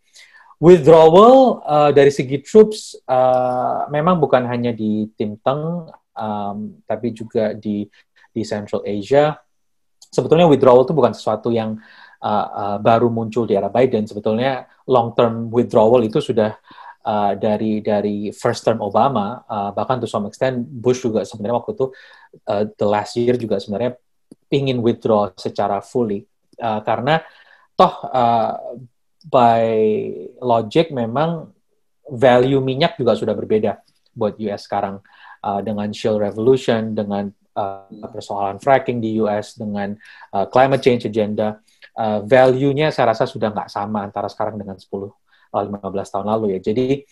Withdrawal 0.59 1.61
uh, 1.67 1.91
dari 1.93 2.09
segi 2.09 2.41
troops 2.41 2.97
uh, 3.07 3.87
memang 3.91 4.17
bukan 4.19 4.49
hanya 4.49 4.73
di 4.73 5.11
Tim 5.15 5.37
Teng 5.43 5.91
um, 6.15 6.57
tapi 6.87 7.11
juga 7.11 7.53
di 7.53 7.85
di 8.35 8.43
Central 8.43 8.83
Asia. 8.83 9.39
Sebetulnya 10.11 10.51
withdrawal 10.51 10.83
itu 10.83 10.95
bukan 10.95 11.15
sesuatu 11.15 11.55
yang 11.55 11.79
uh, 12.23 12.47
uh, 12.51 12.77
baru 12.83 13.07
muncul 13.07 13.47
di 13.47 13.55
era 13.55 13.71
Biden. 13.71 14.05
Sebetulnya 14.11 14.67
long 14.91 15.15
term 15.15 15.49
withdrawal 15.55 16.03
itu 16.03 16.19
sudah 16.19 16.59
uh, 17.07 17.33
dari 17.39 17.79
dari 17.79 18.35
first 18.35 18.67
term 18.67 18.83
Obama, 18.83 19.47
uh, 19.47 19.71
bahkan 19.71 20.03
to 20.03 20.11
some 20.11 20.27
extent 20.27 20.59
Bush 20.67 21.07
juga 21.07 21.23
sebenarnya 21.23 21.57
waktu 21.63 21.73
itu 21.79 21.87
uh, 22.51 22.65
the 22.75 22.87
last 22.87 23.15
year 23.15 23.39
juga 23.39 23.63
sebenarnya 23.63 23.95
ingin 24.51 24.79
withdraw 24.83 25.31
secara 25.35 25.83
fully 25.83 26.23
uh, 26.63 26.81
karena 26.87 27.23
toh 27.75 27.95
uh, 28.07 28.55
by 29.27 29.67
logic 30.39 30.93
memang 30.95 31.51
value 32.07 32.61
minyak 32.61 32.95
juga 33.01 33.17
sudah 33.17 33.35
berbeda 33.35 33.81
buat 34.15 34.39
US 34.39 34.69
sekarang 34.69 35.01
uh, 35.45 35.61
dengan 35.61 35.93
shale 35.93 36.17
revolution, 36.17 36.97
dengan 36.97 37.29
uh, 37.55 38.09
persoalan 38.09 38.57
fracking 38.57 39.05
di 39.05 39.21
US, 39.21 39.61
dengan 39.61 39.93
uh, 40.33 40.49
climate 40.49 40.81
change 40.81 41.05
agenda, 41.05 41.61
uh, 42.01 42.25
value-nya 42.25 42.89
saya 42.89 43.13
rasa 43.13 43.29
sudah 43.29 43.53
nggak 43.53 43.69
sama 43.69 44.09
antara 44.09 44.27
sekarang 44.33 44.57
dengan 44.57 44.81
10 44.81 45.13
15 45.55 45.79
tahun 45.87 46.27
lalu 46.27 46.59
ya. 46.59 46.61
Jadi 46.73 47.07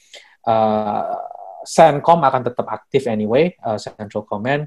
uh, 0.50 1.14
CENTCOM 1.62 2.20
akan 2.26 2.42
tetap 2.42 2.66
aktif 2.66 3.06
anyway, 3.06 3.54
uh, 3.62 3.78
Central 3.78 4.26
Command. 4.26 4.66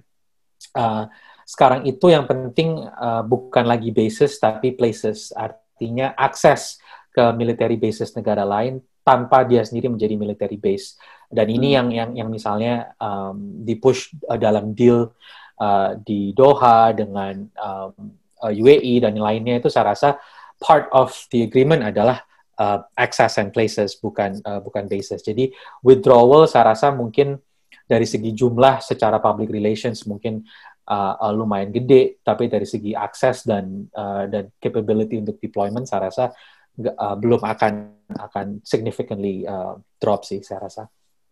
Uh, 0.72 1.12
sekarang 1.44 1.84
itu 1.84 2.08
yang 2.08 2.24
penting 2.24 2.88
uh, 2.88 3.22
bukan 3.22 3.68
lagi 3.68 3.92
bases 3.92 4.40
tapi 4.40 4.72
places, 4.74 5.36
artinya 5.36 6.16
akses 6.16 6.80
ke 7.12 7.24
military 7.36 7.76
bases 7.76 8.16
negara 8.16 8.48
lain 8.48 8.80
tanpa 9.06 9.46
dia 9.46 9.62
sendiri 9.62 9.94
menjadi 9.94 10.18
military 10.18 10.58
base. 10.58 10.98
Dan 11.30 11.46
ini 11.54 11.72
hmm. 11.72 11.78
yang 11.78 11.88
yang 11.94 12.10
yang 12.26 12.30
misalnya 12.34 12.98
um, 12.98 13.62
dipush 13.62 14.10
uh, 14.26 14.36
dalam 14.36 14.74
deal 14.74 15.14
uh, 15.62 15.94
di 16.02 16.34
Doha 16.34 16.90
dengan 16.92 17.46
um, 17.56 17.94
uh, 18.42 18.54
UAE 18.54 19.06
dan 19.06 19.14
lainnya 19.16 19.62
itu 19.62 19.70
saya 19.70 19.94
rasa 19.94 20.18
part 20.58 20.90
of 20.90 21.14
the 21.30 21.46
agreement 21.46 21.86
adalah 21.86 22.26
uh, 22.58 22.82
access 22.98 23.38
and 23.38 23.54
places 23.54 23.94
bukan 24.00 24.42
uh, 24.44 24.60
bukan 24.60 24.90
basis. 24.90 25.22
Jadi 25.22 25.54
withdrawal 25.86 26.50
saya 26.50 26.74
rasa 26.74 26.90
mungkin 26.90 27.38
dari 27.86 28.10
segi 28.10 28.34
jumlah 28.34 28.82
secara 28.82 29.22
public 29.22 29.54
relations 29.54 30.10
mungkin 30.10 30.42
uh, 30.90 31.14
uh, 31.22 31.34
lumayan 31.34 31.70
gede, 31.70 32.18
tapi 32.26 32.50
dari 32.50 32.66
segi 32.66 32.98
akses 32.98 33.46
dan 33.46 33.86
uh, 33.94 34.26
dan 34.26 34.50
capability 34.58 35.22
untuk 35.22 35.38
deployment 35.38 35.86
saya 35.86 36.10
rasa 36.10 36.34
uh, 36.80 37.16
belum 37.16 37.42
akan 37.42 37.74
akan 38.16 38.48
significantly 38.62 39.48
uh, 39.48 39.80
drop 40.00 40.24
sih 40.28 40.44
saya 40.44 40.68
rasa. 40.68 40.84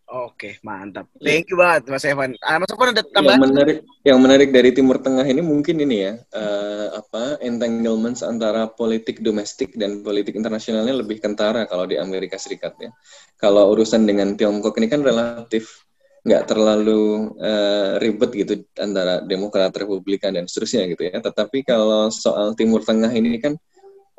Oke, 0.04 0.60
mantap. 0.60 1.08
Thank 1.16 1.48
you 1.48 1.56
banget 1.56 1.88
Mas 1.88 2.04
Evan. 2.04 2.36
Ah, 2.44 2.60
Mas 2.60 2.68
Evan 2.68 2.92
ada 2.92 3.02
tambahan? 3.02 3.40
Yang 3.40 3.48
menarik, 3.48 3.78
yang 4.04 4.18
menarik 4.20 4.48
dari 4.52 4.70
Timur 4.76 5.00
Tengah 5.00 5.24
ini 5.24 5.40
mungkin 5.40 5.80
ini 5.80 5.96
ya, 6.06 6.12
uh, 6.36 7.00
apa 7.00 7.40
entanglements 7.40 8.20
antara 8.20 8.68
politik 8.68 9.24
domestik 9.24 9.72
dan 9.80 10.04
politik 10.04 10.36
internasionalnya 10.36 11.00
lebih 11.00 11.24
kentara 11.24 11.64
kalau 11.64 11.88
di 11.88 11.96
Amerika 11.96 12.36
Serikat 12.36 12.76
ya. 12.78 12.92
Kalau 13.40 13.72
urusan 13.72 14.04
dengan 14.04 14.36
Tiongkok 14.36 14.76
ini 14.76 14.92
kan 14.92 15.00
relatif 15.00 15.88
nggak 16.24 16.52
terlalu 16.52 17.34
uh, 17.40 17.96
ribet 17.96 18.30
gitu 18.32 18.54
antara 18.76 19.24
Demokrat, 19.24 19.72
Republikan 19.72 20.36
dan 20.36 20.44
seterusnya 20.44 20.84
gitu 20.92 21.08
ya. 21.08 21.16
Tetapi 21.16 21.64
kalau 21.64 22.12
soal 22.12 22.52
Timur 22.54 22.84
Tengah 22.84 23.10
ini 23.10 23.40
kan 23.40 23.56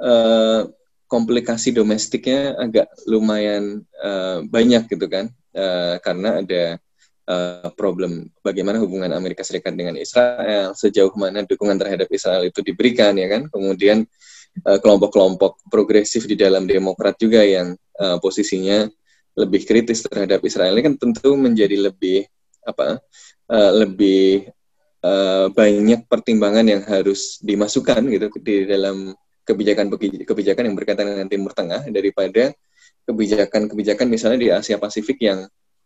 uh, 0.01 0.65
komplikasi 1.05 1.71
domestiknya 1.71 2.57
agak 2.57 2.89
lumayan 3.05 3.85
uh, 4.01 4.41
banyak 4.45 4.89
gitu 4.89 5.05
kan. 5.05 5.29
Uh, 5.55 5.95
karena 6.03 6.43
ada 6.43 6.63
uh, 7.31 7.69
problem 7.79 8.27
bagaimana 8.43 8.81
hubungan 8.83 9.15
Amerika 9.15 9.39
Serikat 9.39 9.71
dengan 9.71 9.95
Israel 9.95 10.75
sejauh 10.75 11.15
mana 11.15 11.47
dukungan 11.47 11.79
terhadap 11.79 12.11
Israel 12.11 12.43
itu 12.43 12.59
diberikan 12.65 13.15
ya 13.15 13.27
kan. 13.31 13.47
Kemudian 13.47 14.03
kelompok-kelompok 14.55 15.51
uh, 15.59 15.61
progresif 15.67 16.23
di 16.27 16.39
dalam 16.39 16.63
Demokrat 16.63 17.19
juga 17.19 17.43
yang 17.43 17.75
uh, 17.99 18.17
posisinya 18.23 18.87
lebih 19.35 19.67
kritis 19.67 20.03
terhadap 20.07 20.39
Israel. 20.47 20.71
Ini 20.75 20.83
kan 20.91 20.95
tentu 20.95 21.35
menjadi 21.35 21.75
lebih 21.75 22.23
apa 22.65 22.97
uh, 23.51 23.71
lebih 23.83 24.47
uh, 25.03 25.51
banyak 25.51 26.07
pertimbangan 26.09 26.65
yang 26.65 26.81
harus 26.87 27.37
dimasukkan 27.43 28.01
gitu 28.09 28.27
di 28.41 28.65
dalam 28.65 29.13
kebijakan 29.45 29.87
kebijakan 30.25 30.63
yang 30.67 30.75
berkaitan 30.75 31.05
dengan 31.05 31.27
Timur 31.29 31.53
Tengah 31.53 31.85
daripada 31.93 32.51
kebijakan-kebijakan 33.05 34.07
misalnya 34.09 34.39
di 34.41 34.49
Asia 34.49 34.81
Pasifik 34.81 35.21
yang 35.21 35.45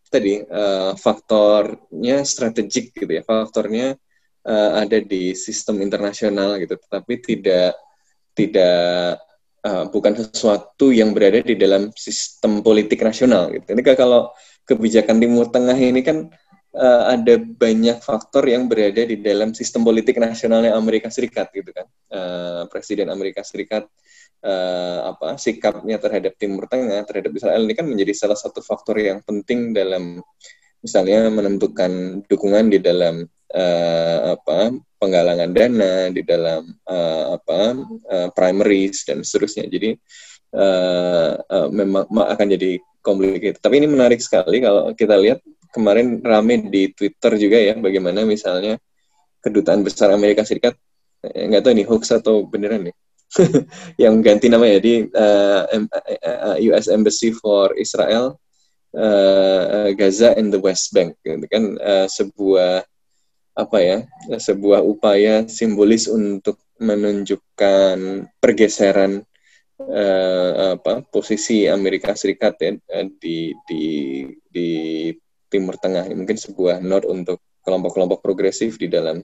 tadi 0.10 0.41
uh, 0.41 0.97
faktornya 0.97 2.26
strategik 2.26 2.97
gitu 2.97 3.12
ya 3.12 3.22
faktornya 3.22 3.93
uh, 4.47 4.72
ada 4.82 4.97
di 5.03 5.38
sistem 5.38 5.84
internasional 5.86 6.57
gitu. 6.57 6.80
Tetapi 6.80 7.14
tidak 7.22 7.78
tidak 8.34 9.20
uh, 9.68 9.86
bukan 9.91 10.14
sesuatu 10.16 10.89
yang 10.95 11.12
berada 11.12 11.43
di 11.43 11.60
dalam 11.60 11.91
sistem 11.93 12.64
politik 12.64 13.03
nasional 13.03 13.51
gitu. 13.51 13.76
Ini 13.76 13.82
kalau 13.93 14.32
kebijakan 14.64 15.20
Timur 15.20 15.51
Tengah 15.51 15.78
ini 15.78 16.01
kan 16.01 16.32
uh, 16.76 17.04
ada 17.14 17.40
banyak 17.40 18.02
faktor 18.04 18.46
yang 18.46 18.70
berada 18.70 19.02
di 19.06 19.18
dalam 19.18 19.56
sistem 19.56 19.82
politik 19.86 20.18
nasionalnya 20.22 20.76
Amerika 20.76 21.10
Serikat 21.10 21.50
gitu 21.54 21.72
kan. 21.74 21.88
Uh, 22.10 22.62
Presiden 22.70 23.10
Amerika 23.10 23.42
Serikat 23.42 23.88
uh, 24.44 25.16
apa 25.16 25.36
sikapnya 25.40 25.98
terhadap 25.98 26.36
Timur 26.38 26.68
Tengah 26.70 27.04
terhadap 27.08 27.32
Israel 27.34 27.62
ini 27.66 27.74
kan 27.76 27.88
menjadi 27.88 28.14
salah 28.16 28.38
satu 28.38 28.64
faktor 28.64 29.00
yang 29.00 29.20
penting 29.24 29.74
dalam 29.76 30.22
misalnya 30.80 31.28
menentukan 31.28 32.24
dukungan 32.28 32.72
di 32.72 32.80
dalam 32.80 33.28
uh, 33.52 34.20
apa 34.36 34.72
penggalangan 35.00 35.52
dana 35.52 36.12
di 36.12 36.22
dalam 36.24 36.72
uh, 36.88 37.36
apa 37.40 37.60
uh, 38.08 38.30
primaries 38.36 39.04
dan 39.08 39.24
seterusnya. 39.24 39.68
Jadi 39.68 39.96
uh, 40.56 41.34
uh, 41.36 41.68
memang 41.72 42.08
akan 42.08 42.48
jadi 42.56 42.80
complicated. 43.04 43.60
Tapi 43.60 43.80
ini 43.84 43.88
menarik 43.88 44.20
sekali 44.20 44.64
kalau 44.64 44.92
kita 44.96 45.16
lihat 45.20 45.40
kemarin 45.74 46.22
rame 46.22 46.70
di 46.70 46.90
Twitter 46.94 47.38
juga 47.38 47.58
ya 47.58 47.74
bagaimana 47.78 48.26
misalnya 48.26 48.78
kedutaan 49.40 49.86
besar 49.86 50.12
Amerika 50.12 50.44
Serikat 50.44 50.76
eh, 51.24 51.46
nggak 51.48 51.62
tahu 51.64 51.72
ini 51.78 51.84
hoax 51.86 52.12
atau 52.12 52.44
beneran 52.46 52.90
nih 52.90 52.96
yang 54.04 54.20
ganti 54.26 54.50
nama 54.50 54.66
ya 54.66 54.80
di 54.82 55.06
uh, 55.06 55.64
eh, 55.70 56.18
eh, 56.18 56.58
US 56.74 56.90
Embassy 56.90 57.30
for 57.30 57.78
Israel 57.78 58.42
uh, 58.98 59.94
Gaza 59.94 60.34
and 60.34 60.50
the 60.50 60.62
West 60.62 60.90
Bank. 60.94 61.18
Gitu 61.22 61.46
kan 61.46 61.78
uh, 61.78 62.08
sebuah 62.10 62.86
apa 63.60 63.78
ya 63.84 63.98
sebuah 64.40 64.82
upaya 64.82 65.44
simbolis 65.52 66.08
untuk 66.08 66.58
menunjukkan 66.80 68.30
pergeseran 68.40 69.20
uh, 69.84 70.80
apa 70.80 71.04
posisi 71.12 71.68
Amerika 71.68 72.16
Serikat 72.16 72.56
ya 72.64 72.72
di 73.20 73.52
di 73.68 73.84
di 74.48 74.70
Timur 75.50 75.76
Tengah. 75.76 76.08
Mungkin 76.14 76.38
sebuah 76.38 76.80
note 76.80 77.10
untuk 77.10 77.41
kelompok-kelompok 77.66 78.24
progresif 78.24 78.80
di 78.80 78.88
dalam 78.88 79.20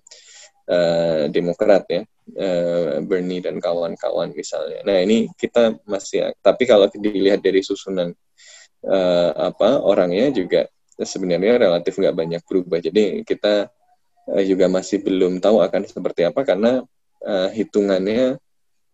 uh, 0.68 1.26
Demokrat 1.32 1.86
ya, 1.88 2.02
uh, 2.36 3.00
Bernie 3.06 3.40
dan 3.40 3.62
kawan-kawan 3.62 4.34
misalnya. 4.36 4.84
Nah 4.84 5.00
ini 5.00 5.30
kita 5.38 5.78
masih, 5.86 6.36
tapi 6.42 6.66
kalau 6.68 6.90
dilihat 6.92 7.40
dari 7.40 7.62
susunan 7.62 8.12
uh, 8.84 9.32
apa 9.54 9.80
orangnya 9.86 10.34
juga 10.34 10.68
sebenarnya 10.98 11.62
relatif 11.62 11.96
nggak 11.96 12.16
banyak 12.16 12.42
berubah. 12.44 12.82
Jadi 12.82 13.24
kita 13.24 13.70
juga 14.42 14.66
masih 14.66 15.06
belum 15.06 15.38
tahu 15.38 15.62
akan 15.62 15.86
seperti 15.86 16.26
apa 16.26 16.42
karena 16.42 16.82
uh, 17.22 17.50
hitungannya 17.54 18.42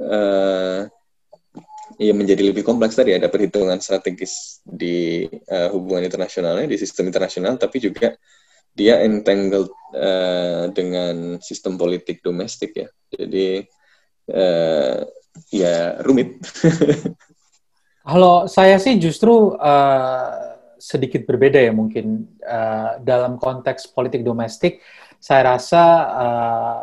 uh, 0.04 0.92
ya 1.98 2.14
menjadi 2.16 2.44
lebih 2.46 2.64
kompleks 2.64 2.96
tadi. 2.96 3.16
Ada 3.16 3.28
perhitungan 3.28 3.80
strategis 3.82 4.64
di 4.64 5.26
uh, 5.28 5.70
hubungan 5.74 6.08
internasionalnya 6.08 6.68
di 6.70 6.78
sistem 6.80 7.10
internasional 7.10 7.58
tapi 7.58 7.82
juga 7.82 8.16
dia 8.72 9.04
entangled 9.04 9.72
uh, 9.96 10.72
dengan 10.72 11.40
sistem 11.44 11.76
politik 11.76 12.24
domestik 12.24 12.72
ya. 12.76 12.88
Jadi 13.12 13.64
uh, 14.32 15.04
ya 15.52 16.00
rumit. 16.04 16.40
Kalau 18.08 18.50
saya 18.50 18.82
sih 18.82 18.98
justru 18.98 19.54
uh, 19.60 20.58
sedikit 20.82 21.28
berbeda 21.28 21.62
ya 21.62 21.74
mungkin. 21.76 22.26
Uh, 22.42 22.98
dalam 23.06 23.38
konteks 23.38 23.92
politik 23.94 24.26
domestik 24.26 24.82
saya 25.22 25.54
rasa 25.56 25.84
uh, 26.10 26.82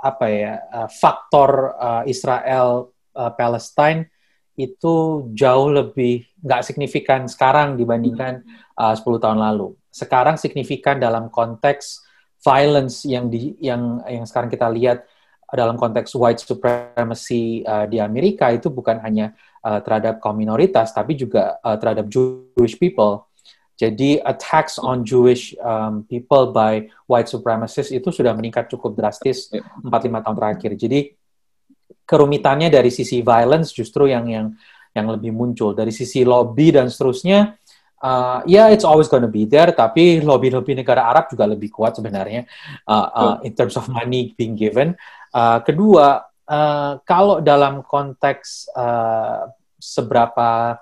apa 0.00 0.26
ya 0.32 0.54
faktor 0.88 1.76
uh, 1.76 2.02
Israel 2.08 2.88
uh, 3.14 3.32
Palestine 3.34 4.08
itu 4.58 5.26
jauh 5.32 5.68
lebih 5.72 6.28
nggak 6.44 6.62
signifikan 6.66 7.24
sekarang 7.24 7.80
dibandingkan 7.80 8.44
uh, 8.76 8.92
10 8.92 9.04
tahun 9.22 9.38
lalu. 9.40 9.72
Sekarang 9.88 10.36
signifikan 10.36 11.00
dalam 11.00 11.32
konteks 11.32 12.04
violence 12.40 13.04
yang 13.04 13.28
di 13.28 13.56
yang 13.60 14.00
yang 14.08 14.24
sekarang 14.24 14.48
kita 14.52 14.68
lihat 14.68 15.04
dalam 15.50 15.74
konteks 15.74 16.14
white 16.14 16.38
supremacy 16.38 17.66
uh, 17.66 17.84
di 17.90 17.98
Amerika 17.98 18.54
itu 18.54 18.70
bukan 18.70 19.02
hanya 19.02 19.34
uh, 19.66 19.82
terhadap 19.82 20.22
kaum 20.22 20.38
minoritas 20.38 20.94
tapi 20.94 21.18
juga 21.18 21.58
uh, 21.64 21.74
terhadap 21.74 22.06
Jewish 22.06 22.78
people. 22.78 23.26
Jadi 23.80 24.20
attacks 24.20 24.76
on 24.76 25.08
Jewish 25.08 25.56
um, 25.56 26.04
people 26.04 26.52
by 26.52 26.84
white 27.08 27.32
supremacists 27.32 27.88
itu 27.88 28.12
sudah 28.12 28.36
meningkat 28.36 28.68
cukup 28.68 28.92
drastis 28.92 29.48
4-5 29.80 30.20
tahun 30.20 30.36
terakhir. 30.36 30.70
Jadi 30.76 31.16
kerumitannya 32.10 32.66
dari 32.66 32.90
sisi 32.90 33.22
violence 33.22 33.70
justru 33.70 34.10
yang 34.10 34.26
yang 34.26 34.50
yang 34.90 35.06
lebih 35.06 35.30
muncul. 35.30 35.70
Dari 35.70 35.94
sisi 35.94 36.26
lobby 36.26 36.74
dan 36.74 36.90
seterusnya 36.90 37.54
uh, 38.02 38.42
ya 38.42 38.66
yeah, 38.66 38.74
it's 38.74 38.82
always 38.82 39.06
gonna 39.06 39.30
be 39.30 39.46
there 39.46 39.70
tapi 39.70 40.18
lobby-lobby 40.18 40.74
negara 40.74 41.06
Arab 41.06 41.30
juga 41.30 41.46
lebih 41.46 41.70
kuat 41.70 41.94
sebenarnya 41.94 42.42
uh, 42.90 43.08
uh, 43.14 43.36
in 43.46 43.54
terms 43.54 43.78
of 43.78 43.86
money 43.86 44.34
being 44.34 44.58
given. 44.58 44.98
Uh, 45.30 45.62
kedua 45.62 46.26
uh, 46.50 46.98
kalau 47.06 47.38
dalam 47.38 47.86
konteks 47.86 48.66
uh, 48.74 49.46
seberapa 49.78 50.74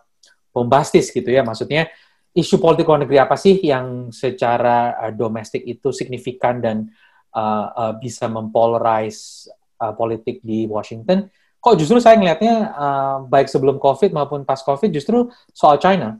bombastis 0.50 1.12
gitu 1.12 1.28
ya 1.28 1.44
maksudnya 1.44 1.92
isu 2.32 2.56
politik 2.56 2.88
luar 2.88 3.04
negeri 3.04 3.18
apa 3.20 3.36
sih 3.36 3.60
yang 3.60 4.08
secara 4.14 4.96
uh, 4.96 5.12
domestik 5.12 5.62
itu 5.68 5.92
signifikan 5.92 6.64
dan 6.64 6.88
uh, 7.36 7.66
uh, 7.76 7.92
bisa 8.00 8.26
mempolarize 8.30 9.50
uh, 9.80 9.94
politik 9.94 10.42
di 10.42 10.66
Washington? 10.66 11.30
Kok 11.58 11.74
justru 11.74 11.98
saya 11.98 12.14
ngelihatnya 12.14 12.54
uh, 12.70 13.18
baik 13.26 13.50
sebelum 13.50 13.82
COVID 13.82 14.14
maupun 14.14 14.46
pas 14.46 14.62
COVID 14.62 14.90
justru 14.94 15.26
soal 15.50 15.82
China. 15.82 16.18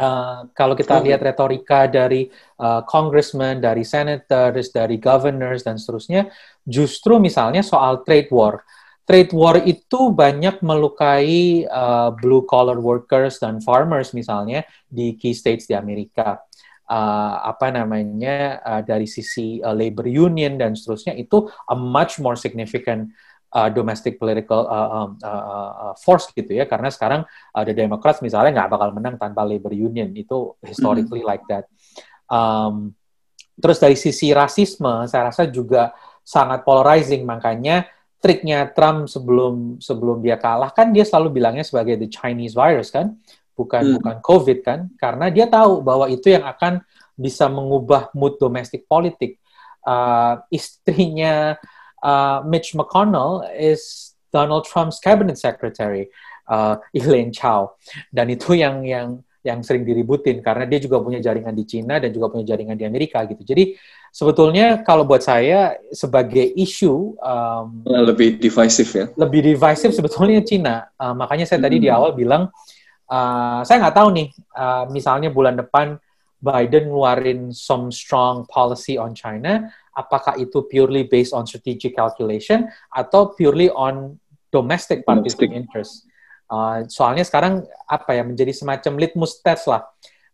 Uh, 0.00 0.48
kalau 0.56 0.72
kita 0.72 0.96
Oh. 0.96 1.04
lihat 1.04 1.20
retorika 1.20 1.84
dari 1.84 2.32
uh, 2.56 2.80
congressman, 2.88 3.60
dari 3.60 3.84
senators, 3.84 4.72
dari 4.72 4.96
governors 4.96 5.60
dan 5.62 5.76
seterusnya, 5.76 6.32
justru 6.64 7.20
misalnya 7.20 7.60
soal 7.60 8.00
trade 8.02 8.32
war. 8.32 8.64
Trade 9.04 9.34
war 9.36 9.60
itu 9.60 10.14
banyak 10.14 10.62
melukai 10.62 11.66
uh, 11.68 12.14
blue 12.16 12.46
collar 12.48 12.78
workers 12.80 13.42
dan 13.42 13.60
farmers 13.60 14.14
misalnya 14.16 14.64
di 14.88 15.18
key 15.20 15.34
states 15.36 15.66
di 15.68 15.74
Amerika. 15.76 16.40
Uh, 16.90 17.54
apa 17.54 17.70
namanya 17.70 18.58
uh, 18.66 18.82
dari 18.82 19.06
sisi 19.06 19.62
uh, 19.62 19.70
labor 19.70 20.10
union 20.10 20.58
dan 20.58 20.74
seterusnya 20.74 21.14
itu 21.14 21.46
a 21.70 21.78
much 21.78 22.18
more 22.18 22.34
significant 22.34 23.14
uh, 23.54 23.70
domestic 23.70 24.18
political 24.18 24.66
uh, 24.66 25.06
uh, 25.06 25.10
uh, 25.22 25.94
force 26.02 26.34
gitu 26.34 26.50
ya. 26.50 26.66
Karena 26.66 26.90
sekarang 26.90 27.22
uh, 27.54 27.62
the 27.62 27.74
Democrats 27.78 28.18
misalnya 28.18 28.58
nggak 28.58 28.70
bakal 28.74 28.90
menang 28.90 29.14
tanpa 29.22 29.46
labor 29.46 29.70
union. 29.70 30.10
Itu 30.18 30.58
historically 30.66 31.22
like 31.22 31.46
that. 31.46 31.70
Um, 32.26 32.98
terus 33.54 33.78
dari 33.78 33.94
sisi 33.94 34.34
rasisme 34.34 35.06
saya 35.06 35.30
rasa 35.30 35.46
juga 35.46 35.94
sangat 36.26 36.66
polarizing. 36.66 37.22
Makanya 37.22 37.86
triknya 38.18 38.68
Trump 38.74 39.08
sebelum 39.08 39.78
sebelum 39.78 40.20
dia 40.20 40.36
kalah 40.36 40.74
kan 40.74 40.92
dia 40.92 41.06
selalu 41.08 41.40
bilangnya 41.40 41.64
sebagai 41.64 41.96
the 41.96 42.10
Chinese 42.10 42.52
virus 42.52 42.92
kan 42.92 43.16
bukan 43.60 43.82
Hmm. 43.84 43.94
bukan 44.00 44.16
COVID 44.24 44.58
kan 44.64 44.78
karena 44.96 45.28
dia 45.28 45.44
tahu 45.44 45.84
bahwa 45.84 46.08
itu 46.08 46.32
yang 46.32 46.48
akan 46.48 46.80
bisa 47.20 47.44
mengubah 47.52 48.08
mood 48.16 48.40
domestik 48.40 48.88
politik. 48.88 49.36
Uh, 49.80 50.40
istrinya 50.52 51.56
uh, 52.04 52.44
Mitch 52.44 52.76
McConnell 52.76 53.44
is 53.56 54.12
Donald 54.28 54.68
Trump's 54.68 55.00
cabinet 55.00 55.40
secretary, 55.40 56.12
uh, 56.52 56.76
Elaine 56.92 57.32
Chao, 57.32 57.80
dan 58.12 58.28
itu 58.28 58.56
yang 58.56 58.84
yang 58.84 59.24
yang 59.40 59.64
sering 59.64 59.88
diributin 59.88 60.44
karena 60.44 60.68
dia 60.68 60.76
juga 60.76 61.00
punya 61.00 61.16
jaringan 61.16 61.56
di 61.56 61.64
Cina 61.64 61.96
dan 61.96 62.12
juga 62.12 62.28
punya 62.28 62.44
jaringan 62.44 62.76
di 62.76 62.84
Amerika 62.84 63.24
gitu. 63.24 63.40
Jadi 63.40 63.72
sebetulnya 64.12 64.84
kalau 64.84 65.08
buat 65.08 65.24
saya 65.24 65.80
sebagai 65.96 66.44
isu 66.60 67.16
um, 67.16 67.88
lebih 67.88 68.36
divisive 68.36 68.92
ya. 68.92 69.06
lebih 69.16 69.40
divisive 69.56 69.96
sebetulnya 69.96 70.44
Cina. 70.44 70.92
Uh, 71.00 71.16
makanya 71.16 71.48
saya 71.48 71.64
tadi 71.64 71.80
di 71.80 71.88
Hmm. 71.88 71.96
awal 71.96 72.12
bilang, 72.12 72.52
uh, 73.10 73.60
saya 73.66 73.76
nggak 73.82 73.96
tahu 73.98 74.08
nih, 74.14 74.28
uh, 74.54 74.86
misalnya 74.88 75.28
bulan 75.34 75.58
depan 75.58 75.98
Biden 76.40 76.88
ngeluarin 76.88 77.52
some 77.52 77.92
strong 77.92 78.48
policy 78.48 78.96
on 78.96 79.12
China, 79.12 79.68
apakah 79.92 80.40
itu 80.40 80.64
purely 80.64 81.04
based 81.04 81.36
on 81.36 81.44
strategic 81.44 81.92
calculation 81.92 82.64
atau 82.88 83.36
purely 83.36 83.68
on 83.68 84.16
domestic 84.48 85.04
partisan 85.04 85.52
interest? 85.52 86.08
Uh, 86.48 86.88
soalnya 86.88 87.22
sekarang 87.22 87.62
apa 87.84 88.16
ya 88.16 88.24
menjadi 88.24 88.56
semacam 88.56 88.96
litmus 88.96 89.38
test 89.44 89.68
lah. 89.68 89.84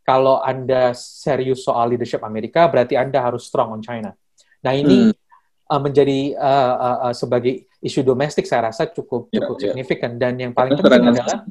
Kalau 0.07 0.39
anda 0.39 0.95
serius 0.95 1.67
soal 1.67 1.91
leadership 1.91 2.23
Amerika, 2.23 2.71
berarti 2.71 2.95
anda 2.95 3.19
harus 3.19 3.51
strong 3.51 3.75
on 3.75 3.83
China. 3.83 4.15
Nah 4.63 4.73
ini 4.79 5.11
Hmm. 5.11 5.75
uh, 5.75 5.83
menjadi 5.83 6.39
uh, 6.39 6.75
uh, 6.79 6.99
uh, 7.11 7.15
sebagai 7.19 7.67
isu 7.83 8.07
domestik 8.07 8.47
saya 8.47 8.71
rasa 8.71 8.87
cukup 8.87 9.27
Ya, 9.35 9.43
cukup 9.43 9.59
ya. 9.59 9.75
signifikan 9.75 10.15
dan 10.15 10.39
yang 10.39 10.55
paling 10.55 10.79
penting 10.79 11.03
adalah 11.03 11.43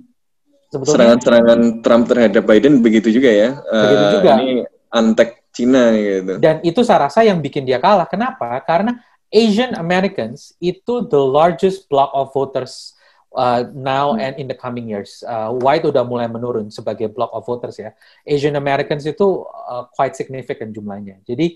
sebetulnya 0.75 1.15
Serangan-serangan 1.15 1.59
Trump 1.79 2.03
terhadap 2.11 2.43
Biden 2.43 2.83
begitu 2.83 3.07
juga 3.15 3.31
ya. 3.31 3.49
Begitu 3.63 4.03
Eh, 4.03 4.13
juga. 4.19 4.31
Ini 4.43 4.53
antek 4.91 5.29
Cina 5.55 5.95
gitu. 5.95 6.35
dan 6.43 6.59
itu 6.67 6.83
saya 6.83 7.07
rasa 7.07 7.23
yang 7.23 7.39
bikin 7.39 7.63
dia 7.63 7.79
kalah. 7.79 8.03
Kenapa? 8.11 8.59
Karena 8.67 8.99
Asian 9.31 9.71
Americans 9.79 10.51
itu 10.59 11.07
the 11.07 11.15
largest 11.19 11.87
block 11.87 12.11
of 12.11 12.35
voters 12.35 12.91
uh, 13.31 13.63
now 13.71 14.19
and 14.19 14.35
in 14.35 14.51
the 14.51 14.57
coming 14.57 14.91
years. 14.91 15.23
Uh, 15.23 15.55
white 15.63 15.87
udah 15.87 16.03
mulai 16.03 16.27
menurun 16.27 16.67
sebagai 16.67 17.07
block 17.07 17.31
of 17.31 17.47
voters 17.47 17.79
ya. 17.79 17.95
Asian 18.27 18.59
Americans 18.59 19.07
itu 19.07 19.47
uh, 19.47 19.87
quite 19.95 20.15
significant 20.19 20.75
jumlahnya. 20.75 21.23
Jadi 21.23 21.55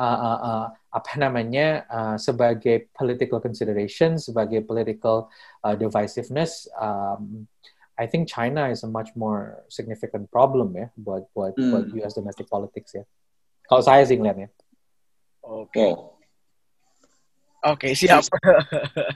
uh, 0.00 0.04
uh, 0.04 0.38
uh, 0.40 0.64
apa 0.94 1.12
namanya 1.20 1.84
uh, 1.88 2.16
sebagai 2.16 2.88
political 2.96 3.44
consideration, 3.44 4.16
sebagai 4.16 4.64
political 4.64 5.28
uh, 5.64 5.76
divisiveness, 5.76 6.64
um, 6.80 7.44
I 7.94 8.10
think 8.10 8.26
China 8.26 8.66
is 8.66 8.82
a 8.82 8.90
much 8.90 9.14
more 9.14 9.62
significant 9.70 10.26
problem 10.34 10.74
ya 10.74 10.90
buat 10.98 11.30
buat 11.30 11.54
Hmm. 11.54 11.70
buat 11.70 11.84
US 12.02 12.18
domestic 12.18 12.50
politics 12.50 12.98
ya. 12.98 13.04
Kalau 13.64 13.80
saya 13.80 14.02
sih 14.02 14.18
ngeliatnya. 14.18 14.50
Oke. 15.44 15.78
Wow. 15.78 16.14
Oke, 17.64 17.96
siap. 17.96 18.20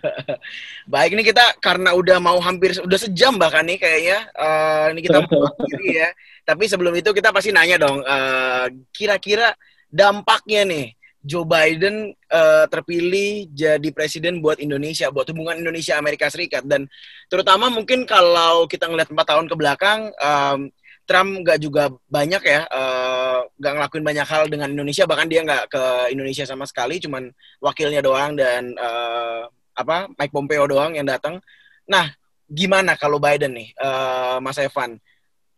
Baik, 0.92 1.12
ini 1.12 1.20
kita 1.20 1.60
karena 1.60 1.92
udah 1.92 2.16
mau 2.16 2.40
hampir 2.40 2.80
udah 2.80 2.96
sejam 2.96 3.36
bahkan 3.36 3.60
nih 3.60 3.76
kayaknya. 3.76 4.18
Eh, 4.32 4.84
ini 4.96 5.00
kita 5.04 5.20
mau 5.20 5.52
akhiri 5.52 5.88
ya. 6.00 6.08
Tapi 6.48 6.64
sebelum 6.64 6.96
itu 6.96 7.12
kita 7.12 7.28
pasti 7.28 7.52
nanya 7.52 7.76
dong, 7.76 8.00
eh, 8.00 8.72
kira-kira 8.88 9.52
dampaknya 9.92 10.64
nih 10.64 10.96
Joe 11.22 11.42
Biden 11.42 12.14
eh, 12.14 12.64
terpilih 12.70 13.50
jadi 13.50 13.88
presiden 13.90 14.38
buat 14.38 14.62
Indonesia, 14.62 15.10
buat 15.10 15.26
hubungan 15.30 15.58
Indonesia 15.58 15.98
Amerika 15.98 16.30
Serikat 16.30 16.62
dan 16.64 16.86
terutama 17.26 17.66
mungkin 17.68 18.06
kalau 18.06 18.70
kita 18.70 18.86
ngeliat 18.86 19.10
empat 19.10 19.26
tahun 19.26 19.46
ke 19.50 19.54
belakang, 19.58 20.00
em, 20.14 20.70
Trump 21.08 21.40
nggak 21.40 21.58
juga 21.64 21.88
banyak 22.12 22.42
ya, 22.44 22.60
eh, 22.68 23.38
nggak 23.58 23.72
ngelakuin 23.80 24.04
banyak 24.04 24.26
hal 24.28 24.44
dengan 24.52 24.68
Indonesia, 24.70 25.08
bahkan 25.08 25.26
dia 25.26 25.40
nggak 25.40 25.64
ke 25.72 25.82
Indonesia 26.12 26.44
sama 26.44 26.68
sekali, 26.68 27.00
cuman 27.00 27.32
wakilnya 27.64 28.04
doang 28.04 28.36
dan 28.36 28.76
eh, 28.76 29.42
apa 29.78 30.10
Mike 30.14 30.34
Pompeo 30.34 30.68
doang 30.68 30.94
yang 30.94 31.08
datang. 31.08 31.40
Nah, 31.88 32.12
gimana 32.44 32.94
kalau 33.00 33.16
Biden 33.16 33.56
nih, 33.56 33.72
eh, 33.72 34.36
Mas 34.44 34.60
Evan? 34.60 35.00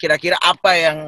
Kira-kira 0.01 0.39
apa 0.41 0.73
yang 0.79 0.99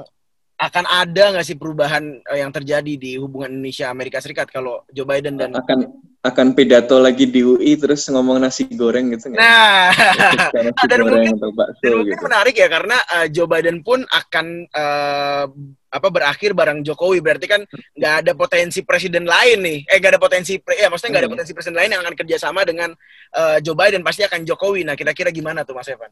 akan 0.62 0.84
ada 0.86 1.24
nggak 1.34 1.42
sih 1.42 1.58
perubahan 1.58 2.22
eh, 2.22 2.38
yang 2.38 2.50
terjadi 2.50 2.94
di 2.94 3.18
hubungan 3.18 3.50
Indonesia 3.50 3.90
Amerika 3.90 4.22
Serikat 4.22 4.46
kalau 4.46 4.86
Joe 4.88 5.02
Biden 5.02 5.34
dan 5.34 5.50
akan 5.52 5.90
akan 6.22 6.54
pidato 6.54 7.02
lagi 7.02 7.26
di 7.26 7.42
UI 7.42 7.74
terus 7.74 8.06
ngomong 8.06 8.38
nasi 8.38 8.70
goreng 8.70 9.10
gitu 9.10 9.26
nggak? 9.26 9.42
nah 9.42 9.90
nasi 10.70 10.86
dan 10.90 11.02
goreng 11.02 11.18
mungkin- 11.18 11.34
atau 11.34 11.50
bakso 11.50 11.82
dan 11.82 11.92
mungkin 11.98 12.14
gitu. 12.14 12.22
menarik 12.22 12.54
ya 12.54 12.68
karena 12.70 12.96
eh, 13.10 13.26
Joe 13.28 13.50
Biden 13.50 13.82
pun 13.82 14.06
akan 14.06 14.46
eh, 14.64 15.44
apa 15.92 16.08
berakhir 16.08 16.54
bareng 16.54 16.80
Jokowi 16.80 17.18
berarti 17.18 17.44
kan 17.44 17.60
nggak 17.92 18.14
ada 18.22 18.32
potensi 18.32 18.80
presiden 18.80 19.26
lain 19.26 19.58
nih 19.60 19.78
eh 19.84 19.98
nggak 19.98 20.14
ada 20.14 20.22
potensi 20.22 20.56
pre- 20.56 20.78
ya 20.78 20.86
maksudnya 20.86 21.10
nggak 21.10 21.20
ada 21.20 21.26
Hmm. 21.26 21.36
potensi 21.36 21.52
presiden 21.52 21.76
lain 21.76 21.90
yang 21.90 22.02
akan 22.02 22.14
kerjasama 22.14 22.60
dengan 22.62 22.94
eh, 23.32 23.58
Joe 23.60 23.74
Biden 23.74 24.00
pasti 24.00 24.22
akan 24.22 24.46
Jokowi 24.46 24.86
nah 24.86 24.94
kira-kira 24.94 25.28
gimana 25.28 25.66
tuh 25.66 25.74
Mas 25.74 25.90
Evan? 25.90 26.08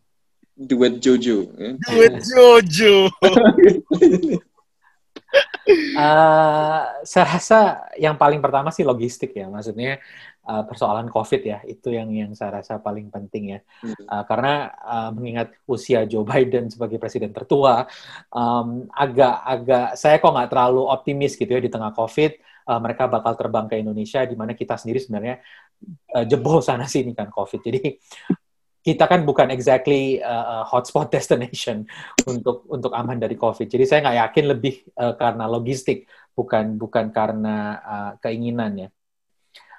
Duet 0.60 1.00
Jojo. 1.00 1.48
ya. 1.56 1.70
Duit 1.88 2.14
Jojo. 2.20 3.08
Eh, 5.70 6.82
saya 7.06 7.26
rasa 7.38 7.86
yang 7.94 8.18
paling 8.18 8.42
pertama 8.42 8.74
sih 8.74 8.82
logistik 8.82 9.30
ya, 9.30 9.46
maksudnya 9.46 10.02
eh, 10.42 10.62
persoalan 10.66 11.06
COVID 11.06 11.42
ya, 11.46 11.62
itu 11.62 11.94
yang 11.94 12.10
yang 12.10 12.34
saya 12.34 12.58
rasa 12.58 12.82
paling 12.82 13.06
penting 13.14 13.54
ya. 13.54 13.60
Eh, 13.86 14.22
karena 14.26 14.74
eh, 14.74 15.10
mengingat 15.14 15.54
usia 15.70 16.02
Joe 16.10 16.26
Biden 16.26 16.66
sebagai 16.74 16.98
presiden 16.98 17.30
tertua, 17.30 17.86
em, 18.34 18.90
agak-agak 18.90 19.94
saya 19.94 20.18
kok 20.18 20.34
nggak 20.34 20.50
terlalu 20.50 20.82
optimis 20.90 21.38
gitu 21.38 21.54
ya 21.54 21.62
di 21.62 21.70
tengah 21.70 21.94
COVID, 21.94 22.32
eh, 22.66 22.80
mereka 22.82 23.06
bakal 23.06 23.38
terbang 23.38 23.70
ke 23.70 23.78
Indonesia, 23.78 24.26
di 24.26 24.34
mana 24.34 24.58
kita 24.58 24.74
sendiri 24.74 24.98
sebenarnya 24.98 25.38
eh, 26.18 26.24
jebol 26.26 26.58
sana 26.58 26.90
sini 26.90 27.14
kan 27.14 27.30
COVID. 27.30 27.60
Jadi 27.62 27.80
kita 28.80 29.04
kan 29.04 29.28
bukan 29.28 29.52
exactly 29.52 30.18
uh, 30.24 30.64
hotspot 30.64 31.08
destination 31.14 31.84
untuk 32.24 32.64
untuk 32.72 32.92
aman 32.96 33.20
dari 33.20 33.36
COVID. 33.36 33.68
Jadi 33.68 33.84
saya 33.84 34.00
nggak 34.04 34.18
yakin 34.28 34.44
lebih 34.48 34.74
uh, 34.96 35.14
karena 35.16 35.44
logistik, 35.44 36.08
bukan 36.32 36.80
bukan 36.80 37.12
karena 37.12 37.56
uh, 37.84 38.12
keinginan 38.24 38.88
ya. 38.88 38.88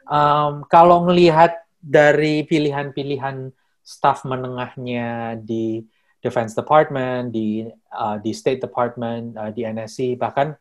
Um, 0.06 0.66
kalau 0.70 1.06
melihat 1.06 1.62
dari 1.82 2.46
pilihan-pilihan 2.46 3.50
staf 3.82 4.22
menengahnya 4.30 5.40
di 5.42 5.82
Defense 6.22 6.54
Department, 6.54 7.34
di 7.34 7.66
uh, 7.98 8.22
di 8.22 8.32
State 8.38 8.62
Department, 8.62 9.34
uh, 9.34 9.50
di 9.50 9.66
NSC, 9.66 10.14
bahkan 10.22 10.54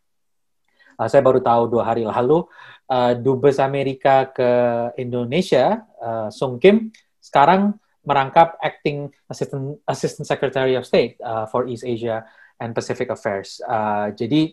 uh, 0.96 1.08
saya 1.12 1.20
baru 1.20 1.44
tahu 1.44 1.68
dua 1.68 1.92
hari 1.92 2.08
lalu 2.08 2.48
uh, 2.88 3.12
dubes 3.12 3.60
Amerika 3.60 4.32
ke 4.32 4.50
Indonesia, 4.96 5.84
uh, 6.00 6.32
Sung 6.32 6.56
Kim, 6.56 6.88
sekarang 7.20 7.76
merangkap 8.04 8.56
acting 8.64 9.12
assistant 9.28 9.76
assistant 9.84 10.24
secretary 10.24 10.74
of 10.74 10.88
state 10.88 11.20
uh, 11.20 11.44
for 11.44 11.68
East 11.68 11.84
Asia 11.84 12.24
and 12.60 12.72
Pacific 12.72 13.12
Affairs. 13.12 13.60
Uh, 13.64 14.12
jadi 14.16 14.52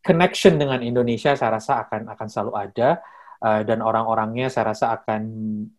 connection 0.00 0.56
dengan 0.56 0.80
Indonesia 0.80 1.36
saya 1.36 1.60
rasa 1.60 1.84
akan 1.84 2.08
akan 2.12 2.26
selalu 2.28 2.52
ada 2.56 2.88
uh, 3.44 3.60
dan 3.64 3.84
orang-orangnya 3.84 4.48
saya 4.48 4.72
rasa 4.72 4.96
akan 4.96 5.22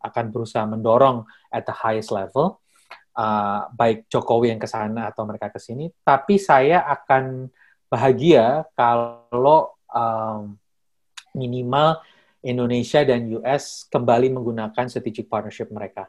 akan 0.02 0.26
berusaha 0.30 0.66
mendorong 0.70 1.26
at 1.50 1.66
the 1.66 1.74
highest 1.74 2.14
level 2.14 2.62
uh, 3.20 3.68
baik 3.74 4.08
Jokowi 4.08 4.54
yang 4.56 4.62
ke 4.62 4.70
sana 4.70 5.12
atau 5.12 5.28
mereka 5.28 5.52
ke 5.52 5.60
sini. 5.60 5.92
Tapi 6.04 6.40
saya 6.40 6.86
akan 6.88 7.50
bahagia 7.90 8.64
kalau 8.78 9.74
um, 9.90 10.56
minimal 11.36 12.00
Indonesia 12.40 13.04
dan 13.04 13.28
US 13.42 13.90
kembali 13.92 14.32
menggunakan 14.32 14.86
strategic 14.88 15.28
partnership 15.28 15.68
mereka. 15.74 16.08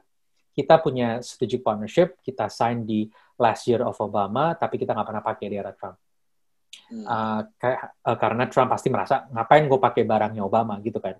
Kita 0.61 0.77
punya 0.77 1.25
strategic 1.25 1.65
partnership, 1.65 2.21
kita 2.21 2.53
sign 2.53 2.85
di 2.85 3.09
last 3.41 3.65
year 3.65 3.81
of 3.81 3.97
Obama, 3.97 4.53
tapi 4.61 4.77
kita 4.77 4.93
nggak 4.93 5.09
pernah 5.09 5.25
pakai 5.25 5.47
di 5.49 5.57
era 5.57 5.73
Trump. 5.73 5.97
Hmm. 6.93 7.05
Uh, 7.09 7.41
kayak, 7.57 7.81
uh, 8.05 8.19
karena 8.21 8.45
Trump 8.53 8.69
pasti 8.69 8.93
merasa 8.93 9.25
ngapain 9.33 9.65
gue 9.65 9.81
pakai 9.81 10.05
barangnya 10.05 10.45
Obama 10.45 10.77
gitu 10.85 11.01
kan. 11.01 11.17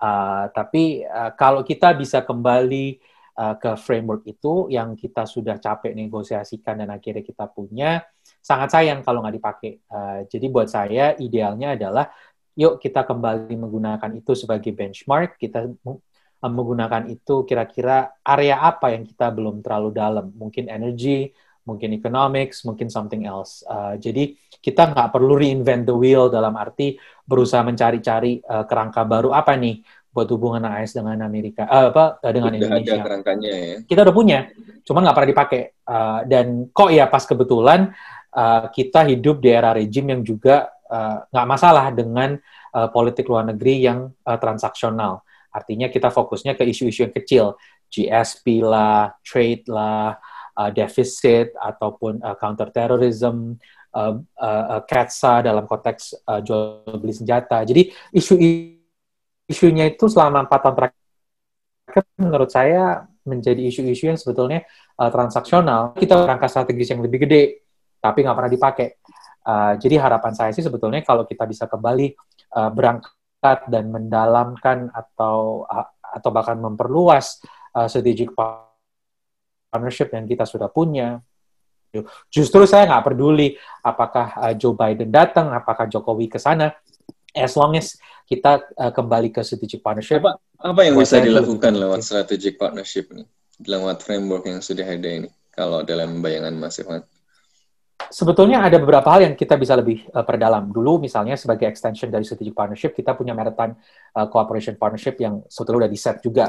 Uh, 0.00 0.50
tapi 0.50 1.06
uh, 1.06 1.30
kalau 1.38 1.62
kita 1.62 1.94
bisa 1.94 2.24
kembali 2.26 2.98
uh, 3.38 3.54
ke 3.60 3.78
framework 3.78 4.26
itu 4.26 4.66
yang 4.72 4.98
kita 4.98 5.28
sudah 5.28 5.60
capek 5.62 5.94
negosiasikan 5.94 6.82
dan 6.82 6.90
akhirnya 6.90 7.22
kita 7.22 7.46
punya, 7.46 8.02
sangat 8.42 8.74
sayang 8.74 9.06
kalau 9.06 9.22
nggak 9.22 9.36
dipakai. 9.38 9.72
Uh, 9.86 10.26
jadi 10.26 10.46
buat 10.50 10.66
saya 10.66 11.14
idealnya 11.20 11.78
adalah 11.78 12.10
yuk 12.58 12.82
kita 12.82 13.06
kembali 13.06 13.54
menggunakan 13.54 14.10
itu 14.18 14.34
sebagai 14.34 14.74
benchmark, 14.74 15.38
kita 15.38 15.70
menggunakan 16.48 17.12
itu 17.12 17.44
kira-kira 17.44 18.16
area 18.24 18.64
apa 18.64 18.96
yang 18.96 19.04
kita 19.04 19.28
belum 19.28 19.60
terlalu 19.60 19.92
dalam, 19.92 20.32
mungkin 20.32 20.72
energy, 20.72 21.36
mungkin 21.68 21.92
economics, 21.92 22.64
mungkin 22.64 22.88
something 22.88 23.28
else. 23.28 23.60
Uh, 23.68 24.00
jadi 24.00 24.32
kita 24.60 24.96
nggak 24.96 25.12
perlu 25.12 25.36
reinvent 25.36 25.84
the 25.84 25.92
wheel 25.92 26.32
dalam 26.32 26.56
arti 26.56 26.96
berusaha 27.28 27.60
mencari-cari 27.60 28.40
uh, 28.40 28.64
kerangka 28.64 29.04
baru 29.04 29.36
apa 29.36 29.54
nih 29.60 29.84
buat 30.10 30.26
hubungan 30.32 30.66
AS 30.66 30.96
dengan 30.96 31.22
Amerika, 31.22 31.68
uh, 31.68 31.92
apa 31.92 32.18
dengan 32.32 32.50
udah 32.50 32.58
Indonesia. 32.58 32.98
Ada 32.98 33.06
kerangkanya 33.06 33.50
ya. 33.52 33.76
Kita 33.84 34.00
udah 34.02 34.14
punya, 34.16 34.38
cuman 34.82 35.00
nggak 35.06 35.16
pernah 35.16 35.30
dipakai. 35.30 35.62
Uh, 35.84 36.20
dan 36.26 36.46
kok 36.72 36.90
ya 36.90 37.04
pas 37.06 37.22
kebetulan 37.22 37.92
uh, 38.34 38.64
kita 38.72 39.06
hidup 39.06 39.38
di 39.38 39.48
era 39.52 39.76
rejim 39.76 40.08
yang 40.08 40.22
juga 40.24 40.72
nggak 41.30 41.46
uh, 41.46 41.50
masalah 41.50 41.94
dengan 41.94 42.34
uh, 42.74 42.88
politik 42.90 43.30
luar 43.30 43.46
negeri 43.46 43.86
yang 43.86 44.10
uh, 44.26 44.38
transaksional. 44.42 45.22
Artinya 45.50 45.90
kita 45.90 46.08
fokusnya 46.14 46.54
ke 46.54 46.62
isu-isu 46.66 47.06
yang 47.06 47.14
kecil, 47.14 47.58
GSP 47.90 48.62
lah, 48.62 49.14
trade 49.26 49.66
lah, 49.66 50.14
uh, 50.54 50.70
defisit 50.70 51.50
ataupun 51.58 52.22
uh, 52.22 52.38
counterterrorism, 52.38 53.58
uh, 53.94 54.14
uh, 54.38 54.64
uh, 54.78 54.82
CATSA 54.86 55.46
dalam 55.46 55.66
konteks 55.66 56.14
uh, 56.26 56.40
jual 56.42 56.86
beli 56.98 57.14
senjata. 57.14 57.62
Jadi 57.66 57.90
isu 58.14 58.34
isunya 59.50 59.90
itu 59.90 60.06
selama 60.06 60.46
empat 60.46 60.60
tahun 60.62 60.76
terakhir 60.78 62.04
menurut 62.22 62.50
saya 62.54 63.10
menjadi 63.26 63.66
isu-isu 63.66 64.08
yang 64.08 64.18
sebetulnya 64.18 64.64
uh, 64.96 65.10
transaksional. 65.10 65.98
Kita 65.98 66.22
rangka 66.24 66.46
strategis 66.46 66.94
yang 66.94 67.02
lebih 67.02 67.26
gede, 67.26 67.66
tapi 67.98 68.22
nggak 68.22 68.36
pernah 68.38 68.52
dipakai. 68.52 68.88
Uh, 69.40 69.72
jadi 69.80 69.96
harapan 69.98 70.32
saya 70.36 70.50
sih 70.52 70.60
sebetulnya 70.60 71.00
kalau 71.00 71.24
kita 71.24 71.48
bisa 71.48 71.64
kembali 71.64 72.12
uh, 72.54 72.70
berangkat 72.70 73.19
dan 73.40 73.88
mendalamkan 73.88 74.92
atau 74.92 75.64
uh, 75.64 75.88
atau 76.00 76.30
bahkan 76.30 76.60
memperluas 76.60 77.40
uh, 77.72 77.88
strategic 77.88 78.36
partnership 78.36 80.12
yang 80.12 80.28
kita 80.28 80.44
sudah 80.44 80.68
punya. 80.68 81.24
Justru 82.30 82.70
saya 82.70 82.86
nggak 82.86 83.10
peduli 83.10 83.58
apakah 83.82 84.38
uh, 84.38 84.54
Joe 84.54 84.76
Biden 84.76 85.10
datang, 85.10 85.50
apakah 85.50 85.90
Jokowi 85.90 86.30
ke 86.30 86.38
sana, 86.38 86.70
as 87.34 87.58
long 87.58 87.74
as 87.74 87.98
kita 88.30 88.62
uh, 88.78 88.94
kembali 88.94 89.34
ke 89.34 89.42
strategic 89.42 89.82
partnership. 89.82 90.22
Apa, 90.22 90.38
apa 90.62 90.80
yang 90.86 90.94
bisa 90.94 91.18
dilakukan 91.18 91.74
itu. 91.74 91.82
lewat 91.82 92.00
strategic 92.06 92.54
partnership 92.62 93.10
ini, 93.10 93.26
lewat 93.66 94.06
framework 94.06 94.46
yang 94.46 94.62
sudah 94.62 94.86
ada 94.86 95.10
ini, 95.10 95.28
kalau 95.50 95.82
dalam 95.82 96.22
bayangan 96.22 96.54
Mas 96.54 96.78
Ivan? 96.78 97.02
Sebetulnya 98.08 98.64
ada 98.64 98.80
beberapa 98.80 99.04
hal 99.12 99.28
yang 99.28 99.34
kita 99.36 99.60
bisa 99.60 99.76
lebih 99.76 100.08
uh, 100.16 100.24
perdalam. 100.24 100.72
Dulu 100.72 101.04
misalnya 101.04 101.36
sebagai 101.36 101.68
extension 101.68 102.08
dari 102.08 102.24
strategic 102.24 102.56
partnership, 102.56 102.96
kita 102.96 103.12
punya 103.12 103.36
maritime 103.36 103.76
uh, 104.16 104.24
cooperation 104.32 104.80
partnership 104.80 105.20
yang 105.20 105.44
sebetulnya 105.52 105.84
sudah 105.84 105.90
di 105.92 105.98
set 106.00 106.16
juga 106.24 106.46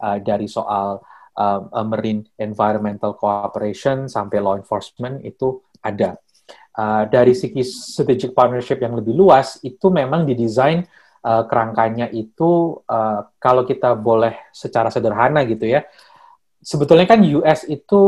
uh, 0.00 0.16
dari 0.24 0.48
soal 0.48 1.04
uh, 1.36 1.60
marine 1.84 2.24
environmental 2.40 3.18
cooperation 3.18 4.08
sampai 4.08 4.40
law 4.40 4.56
enforcement 4.56 5.20
itu 5.20 5.60
ada. 5.84 6.16
Uh, 6.74 7.06
dari 7.06 7.38
segi 7.38 7.62
strategic 7.62 8.34
partnership 8.34 8.82
yang 8.82 8.98
lebih 8.98 9.14
luas 9.14 9.62
itu 9.62 9.94
memang 9.94 10.26
didesain 10.26 10.82
uh, 11.22 11.46
kerangkanya 11.46 12.10
itu 12.10 12.82
uh, 12.90 13.30
kalau 13.38 13.62
kita 13.62 13.94
boleh 13.94 14.50
secara 14.50 14.90
sederhana 14.90 15.46
gitu 15.46 15.70
ya. 15.70 15.86
Sebetulnya 16.64 17.06
kan 17.06 17.20
US 17.22 17.68
itu 17.68 18.02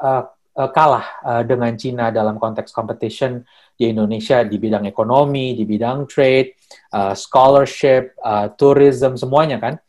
uh, 0.00 0.24
kalah 0.52 1.06
uh, 1.24 1.42
dengan 1.42 1.72
Cina 1.80 2.12
dalam 2.12 2.36
konteks 2.36 2.76
competition 2.76 3.40
di 3.72 3.88
Indonesia 3.88 4.44
di 4.44 4.60
bidang 4.60 4.84
ekonomi, 4.84 5.56
di 5.56 5.64
bidang 5.64 6.04
trade, 6.04 6.54
uh, 6.92 7.16
scholarship, 7.16 8.12
uh, 8.20 8.52
tourism 8.52 9.16
semuanya 9.16 9.56
kan. 9.56 9.80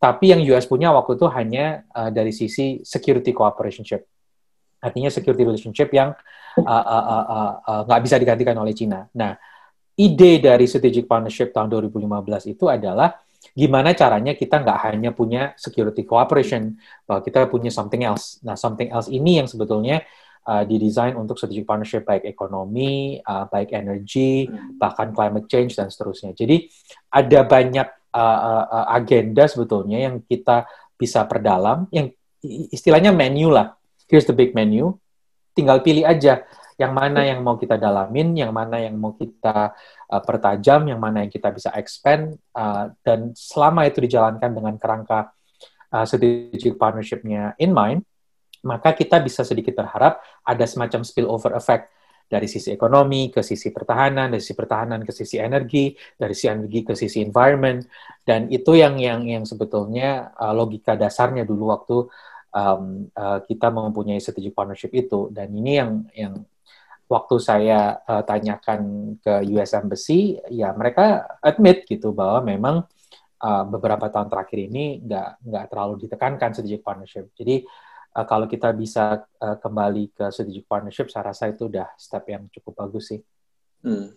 Tapi 0.00 0.32
yang 0.32 0.40
US 0.52 0.64
punya 0.64 0.92
waktu 0.92 1.16
itu 1.16 1.26
hanya 1.32 1.84
uh, 1.92 2.08
dari 2.12 2.32
sisi 2.32 2.80
security 2.84 3.32
cooperation 3.32 3.84
Artinya 4.80 5.12
security 5.12 5.44
relationship 5.44 5.92
yang 5.92 6.16
nggak 6.56 6.64
uh, 6.64 6.96
uh, 6.96 7.04
uh, 7.04 7.52
uh, 7.68 7.82
uh, 7.84 8.00
bisa 8.00 8.16
digantikan 8.16 8.56
oleh 8.56 8.72
Cina. 8.72 9.04
Nah, 9.12 9.36
ide 10.00 10.40
dari 10.40 10.64
strategic 10.64 11.04
partnership 11.04 11.52
tahun 11.52 11.68
2015 11.68 12.56
itu 12.56 12.64
adalah 12.68 13.12
gimana 13.56 13.96
caranya 13.96 14.36
kita 14.36 14.60
nggak 14.60 14.78
hanya 14.88 15.10
punya 15.10 15.56
security 15.56 16.04
cooperation, 16.04 16.76
bahwa 17.08 17.20
kita 17.24 17.48
punya 17.48 17.72
something 17.72 18.04
else. 18.04 18.38
Nah, 18.44 18.54
something 18.54 18.92
else 18.92 19.08
ini 19.08 19.40
yang 19.40 19.48
sebetulnya 19.48 20.04
uh, 20.44 20.62
didesain 20.64 21.16
untuk 21.16 21.40
strategic 21.40 21.64
partnership 21.64 22.04
baik 22.04 22.28
ekonomi, 22.28 23.18
uh, 23.24 23.48
baik 23.48 23.72
energi, 23.72 24.48
bahkan 24.76 25.10
climate 25.10 25.48
change 25.48 25.76
dan 25.76 25.88
seterusnya. 25.88 26.36
Jadi 26.36 26.68
ada 27.10 27.40
banyak 27.44 27.88
uh, 28.12 28.40
uh, 28.68 28.86
agenda 28.92 29.48
sebetulnya 29.48 30.10
yang 30.10 30.20
kita 30.24 30.68
bisa 31.00 31.24
perdalam, 31.24 31.88
yang 31.90 32.12
istilahnya 32.72 33.12
menu 33.12 33.48
lah. 33.48 33.72
Here's 34.08 34.28
the 34.28 34.36
big 34.36 34.52
menu. 34.52 34.96
Tinggal 35.56 35.80
pilih 35.80 36.06
aja 36.06 36.44
yang 36.80 36.96
mana 36.96 37.20
yang 37.28 37.44
mau 37.44 37.60
kita 37.60 37.76
dalamin, 37.76 38.32
yang 38.32 38.56
mana 38.56 38.80
yang 38.80 38.96
mau 38.96 39.12
kita 39.12 39.76
uh, 40.08 40.22
pertajam, 40.24 40.88
yang 40.88 40.96
mana 40.96 41.28
yang 41.28 41.28
kita 41.28 41.52
bisa 41.52 41.68
expand, 41.76 42.40
uh, 42.56 42.88
dan 43.04 43.36
selama 43.36 43.84
itu 43.84 44.00
dijalankan 44.00 44.48
dengan 44.48 44.80
kerangka 44.80 45.28
uh, 45.92 46.08
strategic 46.08 46.80
partnership-nya 46.80 47.60
in 47.60 47.76
mind, 47.76 48.00
maka 48.64 48.96
kita 48.96 49.20
bisa 49.20 49.44
sedikit 49.44 49.76
berharap 49.76 50.24
ada 50.40 50.64
semacam 50.64 51.04
spillover 51.04 51.52
effect 51.52 51.92
dari 52.30 52.48
sisi 52.48 52.72
ekonomi 52.72 53.28
ke 53.28 53.44
sisi 53.44 53.68
pertahanan, 53.68 54.32
dari 54.32 54.40
sisi 54.40 54.56
pertahanan 54.56 55.04
ke 55.04 55.12
sisi 55.12 55.36
energi, 55.36 55.92
dari 56.16 56.32
sisi 56.32 56.48
energi 56.48 56.80
ke 56.80 56.94
sisi 56.96 57.18
environment, 57.20 57.84
dan 58.24 58.48
itu 58.48 58.72
yang 58.72 58.96
yang 58.96 59.20
yang 59.28 59.44
sebetulnya 59.44 60.32
uh, 60.32 60.56
logika 60.56 60.96
dasarnya 60.96 61.44
dulu 61.44 61.76
waktu 61.76 61.96
um, 62.56 63.10
uh, 63.12 63.44
kita 63.44 63.68
mempunyai 63.68 64.22
strategic 64.22 64.56
partnership 64.56 64.96
itu, 64.96 65.28
dan 65.28 65.52
ini 65.52 65.72
yang 65.76 65.90
yang 66.16 66.34
waktu 67.10 67.36
saya 67.42 67.98
uh, 68.06 68.22
tanyakan 68.22 69.12
ke 69.18 69.42
US 69.58 69.74
Embassy, 69.74 70.38
ya 70.46 70.70
mereka 70.70 71.26
admit 71.42 71.82
gitu 71.90 72.14
bahwa 72.14 72.38
memang 72.46 72.86
uh, 73.42 73.64
beberapa 73.66 74.06
tahun 74.06 74.30
terakhir 74.30 74.70
ini 74.70 75.02
nggak 75.02 75.42
nggak 75.42 75.64
terlalu 75.74 76.06
ditekankan 76.06 76.54
strategic 76.54 76.86
partnership. 76.86 77.26
Jadi 77.34 77.66
uh, 78.14 78.26
kalau 78.30 78.46
kita 78.46 78.70
bisa 78.70 79.26
uh, 79.42 79.58
kembali 79.58 80.14
ke 80.14 80.30
strategic 80.30 80.70
partnership, 80.70 81.10
saya 81.10 81.34
rasa 81.34 81.50
itu 81.50 81.66
udah 81.66 81.90
step 81.98 82.22
yang 82.30 82.46
cukup 82.46 82.86
bagus 82.86 83.10
sih. 83.10 83.20
Hmm. 83.82 84.14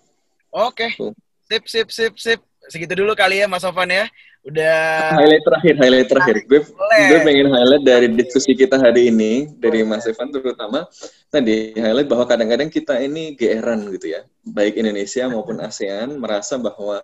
Oke, 0.53 0.94
okay. 0.94 1.10
sip, 1.49 1.65
sip, 1.65 1.90
sip, 1.90 2.14
sip. 2.22 2.40
Segitu 2.70 2.94
dulu 2.94 3.18
kali 3.18 3.41
ya, 3.41 3.49
Mas 3.49 3.65
Sofan 3.65 3.90
ya. 3.90 4.06
Udah. 4.44 5.15
Highlight 5.15 5.44
terakhir, 5.48 5.74
highlight 5.80 6.10
terakhir. 6.11 6.36
Gue, 6.44 6.61
gue 7.07 7.20
pengen 7.24 7.48
highlight 7.48 7.84
dari 7.88 8.07
diskusi 8.11 8.52
kita 8.52 8.76
hari 8.76 9.07
ini 9.07 9.48
dari 9.56 9.88
Mas 9.88 10.03
Evan 10.03 10.36
terutama 10.36 10.84
tadi 11.32 11.72
highlight 11.80 12.11
bahwa 12.11 12.28
kadang-kadang 12.28 12.68
kita 12.68 12.99
ini 12.99 13.40
geeran 13.40 13.88
gitu 13.95 14.20
ya, 14.20 14.28
baik 14.44 14.76
Indonesia 14.76 15.32
maupun 15.32 15.64
ASEAN 15.68 16.20
merasa 16.20 16.60
bahwa 16.60 16.99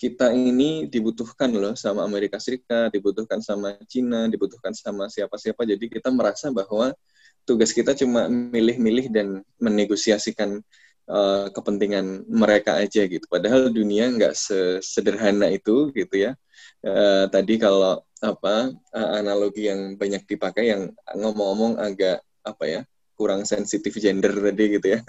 kita 0.00 0.32
ini 0.32 0.88
dibutuhkan 0.88 1.52
loh 1.52 1.76
sama 1.76 2.00
Amerika 2.08 2.40
Serikat, 2.40 2.88
dibutuhkan 2.96 3.44
sama 3.44 3.76
Cina, 3.84 4.32
dibutuhkan 4.32 4.72
sama 4.72 5.12
siapa-siapa. 5.12 5.60
Jadi 5.68 5.92
kita 5.92 6.08
merasa 6.08 6.48
bahwa 6.48 6.96
tugas 7.44 7.76
kita 7.76 7.92
cuma 7.92 8.24
milih-milih 8.32 9.12
dan 9.12 9.44
menegosiasikan 9.60 10.64
uh, 11.04 11.52
kepentingan 11.52 12.24
mereka 12.32 12.80
aja 12.80 13.04
gitu. 13.04 13.28
Padahal 13.28 13.68
dunia 13.68 14.08
nggak 14.08 14.32
sesederhana 14.32 15.52
itu 15.52 15.92
gitu 15.92 16.16
ya. 16.16 16.32
Uh, 16.80 17.28
tadi 17.28 17.60
kalau 17.60 18.00
apa 18.24 18.72
uh, 18.72 19.10
analogi 19.20 19.68
yang 19.68 20.00
banyak 20.00 20.24
dipakai 20.24 20.72
yang 20.72 20.88
ngomong-ngomong 21.12 21.76
agak 21.76 22.24
apa 22.40 22.64
ya 22.64 22.80
kurang 23.20 23.44
sensitif 23.44 23.92
gender 24.00 24.32
tadi 24.32 24.80
gitu 24.80 24.86
ya. 24.96 25.00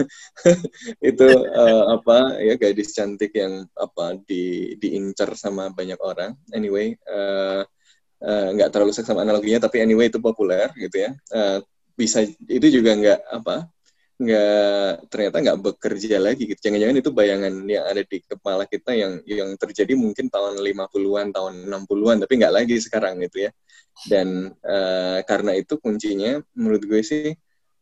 Itu 1.16 1.28
uh, 1.32 1.96
apa 1.96 2.44
ya 2.44 2.60
gadis 2.60 2.92
cantik 2.92 3.32
yang 3.32 3.64
apa 3.72 4.20
di 4.28 4.76
diincar 4.76 5.32
sama 5.40 5.72
banyak 5.72 5.96
orang. 6.04 6.36
Anyway 6.52 7.00
uh, 7.08 7.64
nggak 8.52 8.68
uh, 8.68 8.72
terlalu 8.76 8.92
seks 8.92 9.08
sama 9.08 9.24
analoginya 9.24 9.64
tapi 9.64 9.80
anyway 9.80 10.12
itu 10.12 10.20
populer 10.20 10.68
gitu 10.76 11.08
ya. 11.08 11.16
Uh, 11.32 11.64
bisa 11.96 12.28
itu 12.52 12.68
juga 12.68 13.00
nggak 13.00 13.20
apa 13.32 13.72
nggak 14.22 15.10
ternyata 15.10 15.38
nggak 15.42 15.60
bekerja 15.66 16.22
lagi 16.22 16.46
gitu. 16.46 16.70
Jangan-jangan 16.70 16.98
itu 17.02 17.10
bayangan 17.10 17.54
yang 17.66 17.86
ada 17.90 18.06
di 18.06 18.18
kepala 18.22 18.70
kita 18.70 18.94
yang 18.94 19.18
yang 19.26 19.50
terjadi 19.58 19.98
mungkin 19.98 20.30
tahun 20.30 20.62
50-an, 20.62 21.34
tahun 21.34 21.54
60-an, 21.66 22.18
tapi 22.22 22.34
nggak 22.38 22.54
lagi 22.54 22.78
sekarang 22.78 23.18
gitu 23.26 23.50
ya. 23.50 23.52
Dan 24.06 24.54
uh, 24.62 25.20
karena 25.26 25.58
itu 25.58 25.82
kuncinya 25.82 26.38
menurut 26.54 26.86
gue 26.86 27.02
sih 27.02 27.34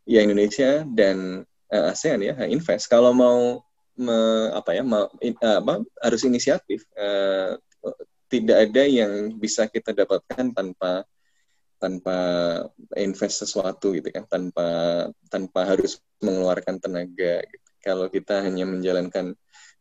ya 0.07 0.24
Indonesia 0.24 0.88
dan 0.88 1.44
uh, 1.76 1.91
ASEAN 1.91 2.24
ya 2.24 2.36
invest. 2.48 2.88
Kalau 2.88 3.11
mau 3.11 3.60
me, 3.99 4.18
apa 4.56 4.72
ya 4.80 4.84
mau, 4.88 5.11
in, 5.20 5.36
uh, 5.44 5.60
apa, 5.60 5.84
harus 5.99 6.24
inisiatif. 6.24 6.88
Uh, 6.95 7.60
tidak 8.30 8.70
ada 8.70 8.84
yang 8.86 9.36
bisa 9.36 9.68
kita 9.68 9.91
dapatkan 9.91 10.53
tanpa 10.56 11.03
tanpa 11.80 12.18
invest 12.99 13.47
sesuatu 13.47 13.95
gitu 13.95 14.11
kan 14.11 14.27
tanpa 14.27 14.68
tanpa 15.31 15.60
harus 15.64 16.03
mengeluarkan 16.19 16.77
tenaga 16.77 17.39
gitu. 17.47 17.69
kalau 17.80 18.11
kita 18.11 18.43
hanya 18.43 18.68
menjalankan 18.68 19.34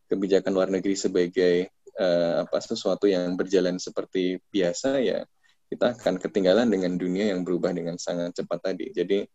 kebijakan 0.07 0.51
luar 0.55 0.71
negeri 0.71 0.95
sebagai 0.95 1.69
uh, 1.99 2.47
apa 2.47 2.57
sesuatu 2.63 3.05
yang 3.05 3.35
berjalan 3.35 3.75
seperti 3.77 4.39
biasa 4.49 5.03
ya 5.03 5.27
kita 5.69 5.93
akan 5.93 6.17
ketinggalan 6.17 6.71
dengan 6.71 6.97
dunia 6.97 7.35
yang 7.35 7.45
berubah 7.45 7.75
dengan 7.75 7.99
sangat 7.99 8.41
cepat 8.41 8.73
tadi 8.73 8.89
jadi 8.95 9.27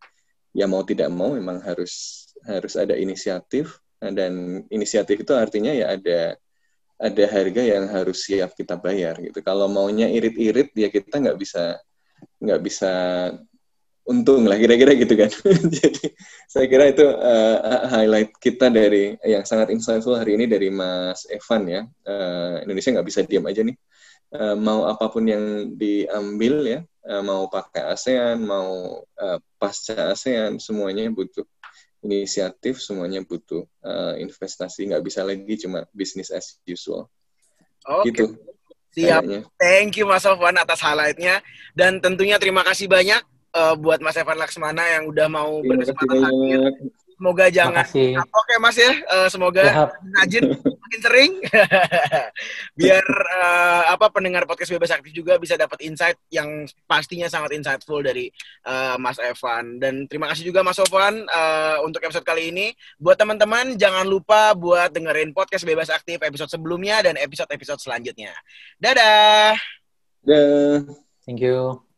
ya 0.56 0.66
mau 0.66 0.82
tidak 0.82 1.12
mau 1.12 1.36
memang 1.36 1.62
harus 1.62 2.26
harus 2.48 2.74
ada 2.74 2.96
inisiatif 2.98 3.78
dan 4.00 4.64
inisiatif 4.72 5.22
itu 5.22 5.32
artinya 5.36 5.70
ya 5.70 5.94
ada 5.94 6.34
ada 6.98 7.24
harga 7.26 7.62
yang 7.62 7.84
harus 7.90 8.24
siap 8.26 8.54
kita 8.54 8.78
bayar 8.78 9.18
gitu 9.20 9.42
kalau 9.44 9.66
maunya 9.66 10.08
irit-irit 10.10 10.70
ya 10.74 10.88
kita 10.90 11.20
nggak 11.20 11.38
bisa 11.38 11.78
nggak 12.40 12.60
bisa 12.64 12.92
untung 14.04 14.44
lah 14.44 14.60
kira-kira 14.60 14.92
gitu 14.94 15.16
kan. 15.16 15.32
Jadi 15.80 16.12
saya 16.48 16.66
kira 16.68 16.92
itu 16.92 17.04
uh, 17.08 17.88
highlight 17.88 18.36
kita 18.36 18.68
dari 18.68 19.16
yang 19.24 19.48
sangat 19.48 19.72
insightful 19.72 20.16
hari 20.16 20.36
ini 20.36 20.44
dari 20.44 20.68
Mas 20.68 21.24
Evan 21.32 21.62
ya. 21.68 21.82
Uh, 22.04 22.60
Indonesia 22.68 22.92
nggak 22.92 23.08
bisa 23.08 23.20
diam 23.24 23.44
aja 23.48 23.64
nih. 23.64 23.76
Uh, 24.34 24.56
mau 24.58 24.84
apa 24.84 25.08
pun 25.08 25.24
yang 25.24 25.76
diambil 25.78 26.54
ya, 26.66 26.80
uh, 27.06 27.22
mau 27.22 27.46
pakai 27.46 27.86
ASEAN, 27.86 28.42
mau 28.42 28.98
uh, 29.00 29.38
pasca 29.56 30.10
ASEAN, 30.10 30.58
semuanya 30.58 31.06
butuh 31.08 31.46
inisiatif, 32.04 32.82
semuanya 32.84 33.24
butuh 33.24 33.64
uh, 33.80 34.14
investasi. 34.20 34.90
Nggak 34.90 35.04
bisa 35.06 35.24
lagi 35.24 35.54
cuma 35.64 35.88
business 35.96 36.28
as 36.28 36.60
usual. 36.68 37.08
Okay. 37.84 38.12
Gitu. 38.12 38.36
Siap. 38.94 39.22
Kayaknya. 39.26 39.40
Thank 39.58 39.98
you 39.98 40.06
Mas 40.06 40.22
Sofwan 40.22 40.54
atas 40.54 40.78
highlightnya 40.80 41.42
dan 41.74 41.98
tentunya 41.98 42.38
terima 42.38 42.62
kasih 42.62 42.86
banyak 42.86 43.20
uh, 43.54 43.74
buat 43.74 43.98
Mas 43.98 44.14
Evan 44.14 44.38
Laksmana 44.38 44.84
yang 44.98 45.10
udah 45.10 45.26
mau 45.26 45.62
berkesempatan 45.62 46.18
hadir. 46.22 46.62
Semoga 47.14 47.46
jangan 47.48 47.86
oke 48.28 48.54
Mas 48.58 48.76
ya, 48.76 48.92
uh, 49.06 49.28
semoga 49.30 49.92
Najin 50.02 50.50
makin 50.58 51.00
sering 51.00 51.32
biar 52.78 53.04
uh, 53.40 53.94
apa 53.94 54.10
pendengar 54.10 54.44
podcast 54.44 54.74
bebas 54.74 54.90
aktif 54.90 55.14
juga 55.14 55.38
bisa 55.38 55.54
dapat 55.54 55.80
insight 55.86 56.18
yang 56.28 56.66
pastinya 56.84 57.30
sangat 57.30 57.54
insightful 57.54 58.02
dari 58.02 58.28
uh, 58.66 58.98
Mas 58.98 59.16
Evan 59.22 59.78
dan 59.78 60.10
terima 60.10 60.26
kasih 60.30 60.50
juga 60.50 60.66
Mas 60.66 60.78
Evan 60.82 61.24
uh, 61.30 61.78
untuk 61.86 62.02
episode 62.02 62.26
kali 62.26 62.50
ini. 62.50 62.74
Buat 62.98 63.22
teman-teman 63.22 63.78
jangan 63.78 64.04
lupa 64.04 64.52
buat 64.58 64.90
dengerin 64.90 65.30
podcast 65.30 65.64
bebas 65.64 65.88
aktif 65.88 66.18
episode 66.20 66.50
sebelumnya 66.50 67.00
dan 67.00 67.14
episode-episode 67.16 67.80
selanjutnya. 67.80 68.34
Dadah. 68.78 69.54
Dadah. 70.26 70.84
Thank 71.24 71.40
you. 71.40 71.93